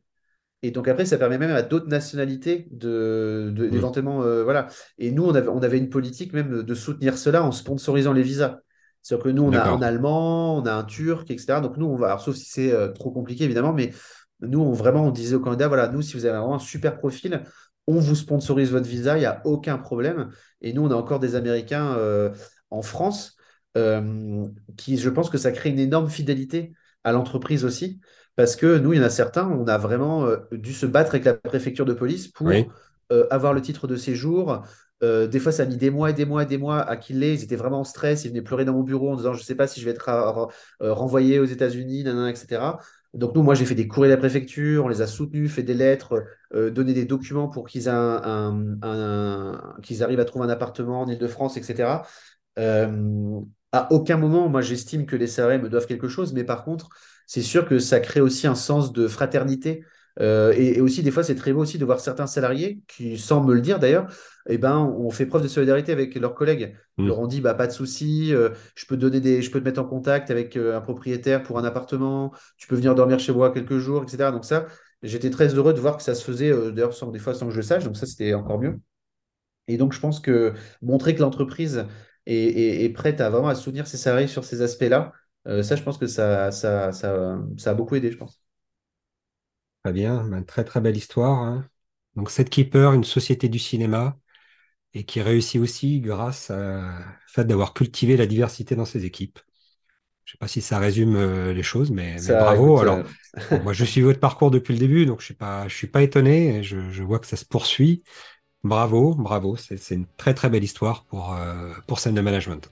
Et 0.64 0.72
donc 0.72 0.88
après, 0.88 1.06
ça 1.06 1.18
permet 1.18 1.38
même 1.38 1.52
à 1.52 1.62
d'autres 1.62 1.90
nationalités 1.90 2.70
de, 2.72 3.52
d'éventuellement, 3.54 4.24
euh, 4.24 4.46
voilà. 4.46 4.68
Et 4.98 5.12
nous, 5.12 5.26
on 5.26 5.36
avait, 5.36 5.50
on 5.50 5.62
avait 5.62 5.78
une 5.78 5.90
politique 5.90 6.32
même 6.32 6.64
de 6.64 6.74
soutenir 6.74 7.18
cela 7.18 7.44
en 7.44 7.52
sponsorisant 7.52 8.14
les 8.14 8.24
visas. 8.24 8.60
C'est-à-dire 9.02 9.26
que 9.26 9.30
nous, 9.30 9.44
on 9.44 9.52
a 9.52 9.62
un 9.62 9.82
Allemand, 9.82 10.58
on 10.58 10.66
a 10.66 10.74
un 10.74 10.86
Turc, 10.86 11.30
etc. 11.30 11.60
Donc 11.62 11.76
nous, 11.76 11.86
on 11.86 11.98
va, 11.98 12.08
alors, 12.08 12.22
sauf 12.22 12.38
si 12.38 12.46
c'est 12.46 12.72
euh, 12.72 12.88
trop 12.88 13.12
compliqué, 13.12 13.44
évidemment, 13.44 13.74
mais 13.74 13.92
nous, 14.40 14.62
on, 14.62 14.72
vraiment, 14.72 15.06
on 15.06 15.12
disait 15.12 15.36
aux 15.36 15.42
candidats, 15.42 15.68
voilà, 15.68 15.90
nous, 15.90 16.02
si 16.02 16.14
vous 16.14 16.24
avez 16.24 16.38
vraiment 16.38 16.56
un 16.56 16.60
super 16.60 16.96
profil, 16.96 17.44
on 17.86 18.00
vous 18.00 18.16
sponsorise 18.16 18.72
votre 18.72 18.88
visa, 18.88 19.18
il 19.18 19.20
n'y 19.20 19.26
a 19.26 19.42
aucun 19.44 19.78
problème. 19.78 20.30
Et 20.62 20.72
nous, 20.72 20.84
on 20.86 20.92
a 20.92 20.96
encore 20.96 21.20
des 21.20 21.36
Américains 21.36 21.98
euh, 21.98 22.32
en 22.70 22.82
France 22.82 23.36
qui, 24.78 24.98
je 25.00 25.10
pense 25.10 25.32
que 25.32 25.40
ça 25.40 25.52
crée 25.52 25.72
une 25.72 25.80
énorme 25.80 26.08
fidélité 26.08 26.74
à 27.04 27.12
l'entreprise 27.12 27.66
aussi. 27.66 28.00
Parce 28.36 28.56
que 28.56 28.78
nous, 28.78 28.94
il 28.94 28.98
y 28.98 29.00
en 29.00 29.06
a 29.06 29.10
certains, 29.10 29.48
on 29.48 29.68
a 29.68 29.78
vraiment 29.78 30.28
dû 30.52 30.74
se 30.74 30.86
battre 30.86 31.12
avec 31.12 31.26
la 31.26 31.34
préfecture 31.36 31.86
de 31.86 31.94
police 31.94 32.28
pour 32.28 32.52
avoir 33.30 33.54
le 33.54 33.62
titre 33.62 33.88
de 33.88 33.96
séjour, 33.96 34.64
euh, 35.04 35.28
des 35.28 35.40
fois, 35.40 35.52
ça 35.52 35.64
a 35.64 35.66
mis 35.66 35.76
des 35.78 35.90
mois 35.90 36.12
et 36.12 36.14
des 36.14 36.26
mois 36.26 36.44
et 36.44 36.46
des 36.46 36.58
mois 36.58 36.82
à 36.82 36.96
qu'il 36.96 37.20
l'ait. 37.20 37.34
Ils 37.34 37.44
étaient 37.44 37.58
vraiment 37.58 37.82
en 37.82 37.84
stress. 37.84 38.24
Ils 38.24 38.30
venaient 38.30 38.42
pleurer 38.42 38.64
dans 38.66 38.74
mon 38.74 38.84
bureau 38.84 39.12
en 39.12 39.16
disant 39.18 39.34
Je 39.34 39.40
ne 39.40 39.44
sais 39.44 39.56
pas 39.56 39.68
si 39.68 39.80
je 39.82 39.86
vais 39.86 39.92
être 39.92 40.10
euh, 40.10 40.94
renvoyé 40.94 41.40
aux 41.40 41.46
États-Unis, 41.46 42.02
etc. 42.30 42.62
Donc, 43.14 43.36
nous, 43.36 43.44
moi, 43.44 43.54
j'ai 43.54 43.66
fait 43.66 43.76
des 43.76 43.88
courriers 43.88 44.12
à 44.12 44.16
la 44.16 44.20
préfecture, 44.20 44.86
on 44.86 44.88
les 44.88 45.02
a 45.02 45.08
soutenus, 45.08 45.52
fait 45.52 45.64
des 45.64 45.74
lettres, 45.74 46.24
euh, 46.56 46.72
donné 46.72 46.94
des 46.94 47.06
documents 47.06 47.50
pour 47.50 47.68
qu'ils 47.68 47.90
arrivent 47.90 48.80
à 50.20 50.26
trouver 50.26 50.46
un 50.46 50.50
appartement 50.50 51.02
en 51.02 51.08
Ile-de-France, 51.08 51.58
etc. 51.58 52.02
à 53.72 53.92
aucun 53.92 54.18
moment, 54.18 54.50
moi, 54.50 54.62
j'estime 54.62 55.06
que 55.06 55.16
les 55.16 55.28
salariés 55.28 55.60
me 55.60 55.70
doivent 55.70 55.88
quelque 55.88 56.08
chose, 56.08 56.34
mais 56.34 56.44
par 56.44 56.64
contre, 56.64 56.90
c'est 57.28 57.42
sûr 57.42 57.68
que 57.68 57.80
ça 57.80 58.00
crée 58.00 58.22
aussi 58.22 58.48
un 58.48 58.56
sens 58.56 58.94
de 58.94 59.08
fraternité 59.08 59.84
euh, 60.20 60.54
et, 60.54 60.80
aussi, 60.82 61.02
des 61.04 61.12
fois, 61.12 61.24
c'est 61.24 61.36
très 61.36 61.54
beau 61.54 61.62
aussi 61.62 61.78
de 61.78 61.86
voir 61.86 62.00
certains 62.00 62.28
salariés 62.28 62.82
qui, 62.88 63.18
sans 63.18 63.44
me 63.44 63.54
le 63.54 63.62
dire 63.62 63.80
d'ailleurs, 63.80 64.08
eh 64.48 64.58
ben, 64.58 64.78
on 64.78 65.10
fait 65.10 65.26
preuve 65.26 65.44
de 65.44 65.48
solidarité 65.48 65.92
avec 65.92 66.14
leurs 66.16 66.36
collègues. 66.36 66.76
Ils 66.98 67.06
mm. 67.06 67.08
leur 67.08 67.20
ont 67.20 67.28
dit 67.28 67.42
bah, 67.42 67.54
pas 67.54 67.68
de 67.68 67.72
souci, 67.72 68.34
euh, 68.34 68.50
je, 68.76 68.86
peux 68.86 68.98
donner 68.98 69.20
des, 69.20 69.42
je 69.42 69.50
peux 69.50 69.60
te 69.60 69.66
mettre 69.66 69.82
en 69.82 69.86
contact 69.86 70.30
avec 70.30 70.56
euh, 70.58 70.78
un 70.78 70.82
propriétaire 70.82 71.42
pour 71.44 71.58
un 71.58 71.64
appartement, 71.64 72.32
tu 72.58 72.68
peux 72.68 72.76
venir 72.76 72.94
dormir 72.96 73.20
chez 73.20 73.32
moi 73.32 73.52
quelques 73.52 73.78
jours, 73.78 74.04
etc. 74.04 74.32
Donc, 74.32 74.46
ça, 74.46 74.68
j'étais 75.02 75.30
très 75.30 75.48
heureux 75.56 75.74
de 75.74 75.80
voir 75.80 75.98
que 75.98 76.04
ça 76.04 76.16
se 76.16 76.24
faisait, 76.24 76.52
d'ailleurs, 76.72 76.94
des 77.12 77.20
fois 77.20 77.34
sans 77.34 77.48
que 77.48 77.52
je 77.52 77.58
le 77.58 77.64
sache. 77.64 77.84
Donc, 77.84 77.98
ça, 77.98 78.06
c'était 78.06 78.34
encore 78.34 78.60
mieux. 78.60 78.80
Et 79.68 79.78
donc, 79.78 79.94
je 79.94 80.00
pense 80.00 80.20
que 80.20 80.54
montrer 80.82 81.16
que 81.16 81.22
l'entreprise 81.22 81.86
est, 82.26 82.94
prête 82.94 83.22
à 83.22 83.30
vraiment 83.30 83.48
à 83.48 83.56
soutenir 83.56 83.88
ses 83.88 83.98
salariés 83.98 84.28
sur 84.28 84.44
ces 84.44 84.62
aspects-là, 84.62 85.14
ça, 85.46 85.76
je 85.76 85.84
pense 85.84 85.98
que 85.98 86.08
ça, 86.08 86.52
ça, 86.52 86.92
ça, 86.92 87.38
ça 87.58 87.72
a 87.72 87.74
beaucoup 87.74 87.96
aidé, 87.96 88.12
je 88.12 88.18
pense. 88.18 88.42
Très 89.84 89.94
bien, 89.94 90.24
ben, 90.24 90.44
très 90.44 90.64
très 90.64 90.80
belle 90.80 90.96
histoire. 90.96 91.40
Hein. 91.40 91.68
Donc 92.16 92.32
cette 92.32 92.50
Keeper, 92.50 92.94
une 92.94 93.04
société 93.04 93.50
du 93.50 93.60
cinéma, 93.60 94.18
et 94.94 95.04
qui 95.04 95.22
réussit 95.22 95.60
aussi 95.60 96.00
grâce 96.00 96.52
au 96.52 96.92
fait 97.28 97.46
d'avoir 97.46 97.74
cultivé 97.74 98.16
la 98.16 98.26
diversité 98.28 98.76
dans 98.76 98.86
ses 98.86 99.06
équipes. 99.06 99.40
Je 100.26 100.32
ne 100.32 100.34
sais 100.34 100.38
pas 100.38 100.48
si 100.48 100.62
ça 100.62 100.80
résume 100.80 101.16
euh, 101.16 101.54
les 101.54 101.64
choses, 101.64 101.92
mais, 101.92 102.16
bravo. 102.28 102.80
Alors, 102.80 103.00
euh, 103.52 103.60
moi, 103.64 103.74
je 103.74 103.84
suis 103.84 104.02
votre 104.02 104.20
parcours 104.20 104.52
depuis 104.52 104.74
le 104.74 104.80
début, 104.80 105.06
donc 105.06 105.22
je 105.22 105.34
ne 105.34 105.70
suis, 105.70 105.88
pas 105.88 106.02
étonné. 106.02 106.64
je, 106.64 107.04
vois 107.04 107.20
que 107.20 107.28
ça 107.28 107.36
se 107.36 107.46
poursuit. 107.46 108.04
Bravo, 108.64 109.16
bravo. 109.16 109.58
C'est 109.58 109.96
une 109.96 110.06
très 110.16 110.34
très 110.34 110.50
belle 110.50 110.64
histoire 110.64 111.04
pour, 111.06 111.34
euh, 111.34 111.74
pour 111.88 112.00
scène 112.00 112.16
de 112.16 112.22
management. 112.22 112.72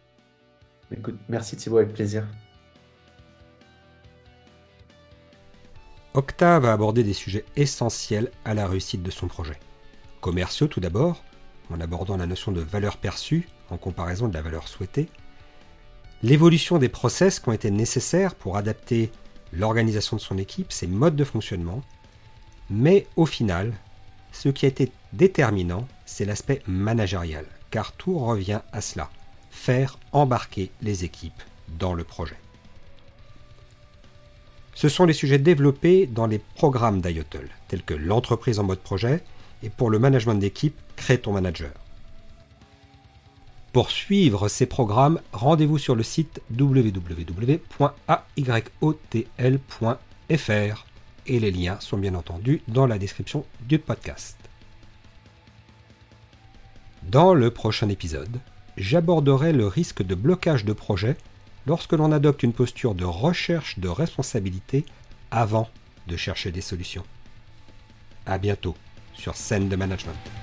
Écoute, 0.95 1.17
merci 1.27 1.57
Thibaut, 1.57 1.77
avec 1.77 1.93
plaisir. 1.93 2.25
Octa 6.13 6.59
va 6.59 6.73
aborder 6.73 7.03
des 7.03 7.13
sujets 7.13 7.45
essentiels 7.55 8.31
à 8.43 8.53
la 8.53 8.67
réussite 8.67 9.01
de 9.01 9.11
son 9.11 9.27
projet. 9.27 9.57
Commerciaux 10.19 10.67
tout 10.67 10.81
d'abord, 10.81 11.23
en 11.73 11.79
abordant 11.79 12.17
la 12.17 12.25
notion 12.25 12.51
de 12.51 12.59
valeur 12.59 12.97
perçue 12.97 13.47
en 13.69 13.77
comparaison 13.77 14.27
de 14.27 14.33
la 14.33 14.41
valeur 14.41 14.67
souhaitée. 14.67 15.07
L'évolution 16.21 16.79
des 16.79 16.89
process 16.89 17.39
qui 17.39 17.47
ont 17.47 17.53
été 17.53 17.71
nécessaires 17.71 18.35
pour 18.35 18.57
adapter 18.57 19.09
l'organisation 19.53 20.17
de 20.17 20.21
son 20.21 20.37
équipe, 20.37 20.73
ses 20.73 20.87
modes 20.87 21.15
de 21.15 21.23
fonctionnement. 21.23 21.81
Mais 22.69 23.07
au 23.15 23.25
final, 23.25 23.73
ce 24.33 24.49
qui 24.49 24.65
a 24.65 24.69
été 24.69 24.91
déterminant, 25.13 25.87
c'est 26.05 26.25
l'aspect 26.25 26.61
managérial, 26.67 27.45
car 27.69 27.93
tout 27.93 28.19
revient 28.19 28.59
à 28.73 28.81
cela, 28.81 29.09
faire 29.49 29.97
embarquer 30.11 30.71
les 30.81 31.05
équipes 31.05 31.41
dans 31.79 31.93
le 31.93 32.03
projet. 32.03 32.40
Ce 34.73 34.89
sont 34.89 35.05
les 35.05 35.13
sujets 35.13 35.37
développés 35.37 36.07
dans 36.07 36.27
les 36.27 36.39
programmes 36.39 37.01
d'IOTL, 37.01 37.49
tels 37.67 37.83
que 37.83 37.93
l'entreprise 37.93 38.59
en 38.59 38.63
mode 38.63 38.79
projet 38.79 39.23
et 39.63 39.69
pour 39.69 39.89
le 39.89 39.99
management 39.99 40.35
d'équipe, 40.35 40.79
crée 40.95 41.19
ton 41.19 41.33
manager. 41.33 41.71
Pour 43.73 43.91
suivre 43.91 44.47
ces 44.49 44.65
programmes, 44.65 45.21
rendez-vous 45.31 45.77
sur 45.77 45.95
le 45.95 46.03
site 46.03 46.41
www.ayotl.fr 46.57 47.61
et 51.27 51.39
les 51.39 51.51
liens 51.51 51.79
sont 51.79 51.97
bien 51.97 52.15
entendu 52.15 52.61
dans 52.67 52.87
la 52.87 52.97
description 52.97 53.45
du 53.61 53.79
podcast. 53.79 54.37
Dans 57.03 57.33
le 57.33 57.51
prochain 57.51 57.87
épisode, 57.89 58.39
j'aborderai 58.77 59.53
le 59.53 59.67
risque 59.67 60.03
de 60.03 60.15
blocage 60.15 60.65
de 60.65 60.73
projet 60.73 61.15
lorsque 61.65 61.93
l'on 61.93 62.11
adopte 62.11 62.43
une 62.43 62.53
posture 62.53 62.95
de 62.95 63.05
recherche 63.05 63.79
de 63.79 63.87
responsabilité 63.87 64.85
avant 65.31 65.69
de 66.07 66.17
chercher 66.17 66.51
des 66.51 66.61
solutions. 66.61 67.05
A 68.25 68.37
bientôt 68.37 68.75
sur 69.13 69.35
Scène 69.35 69.69
de 69.69 69.75
Management. 69.75 70.40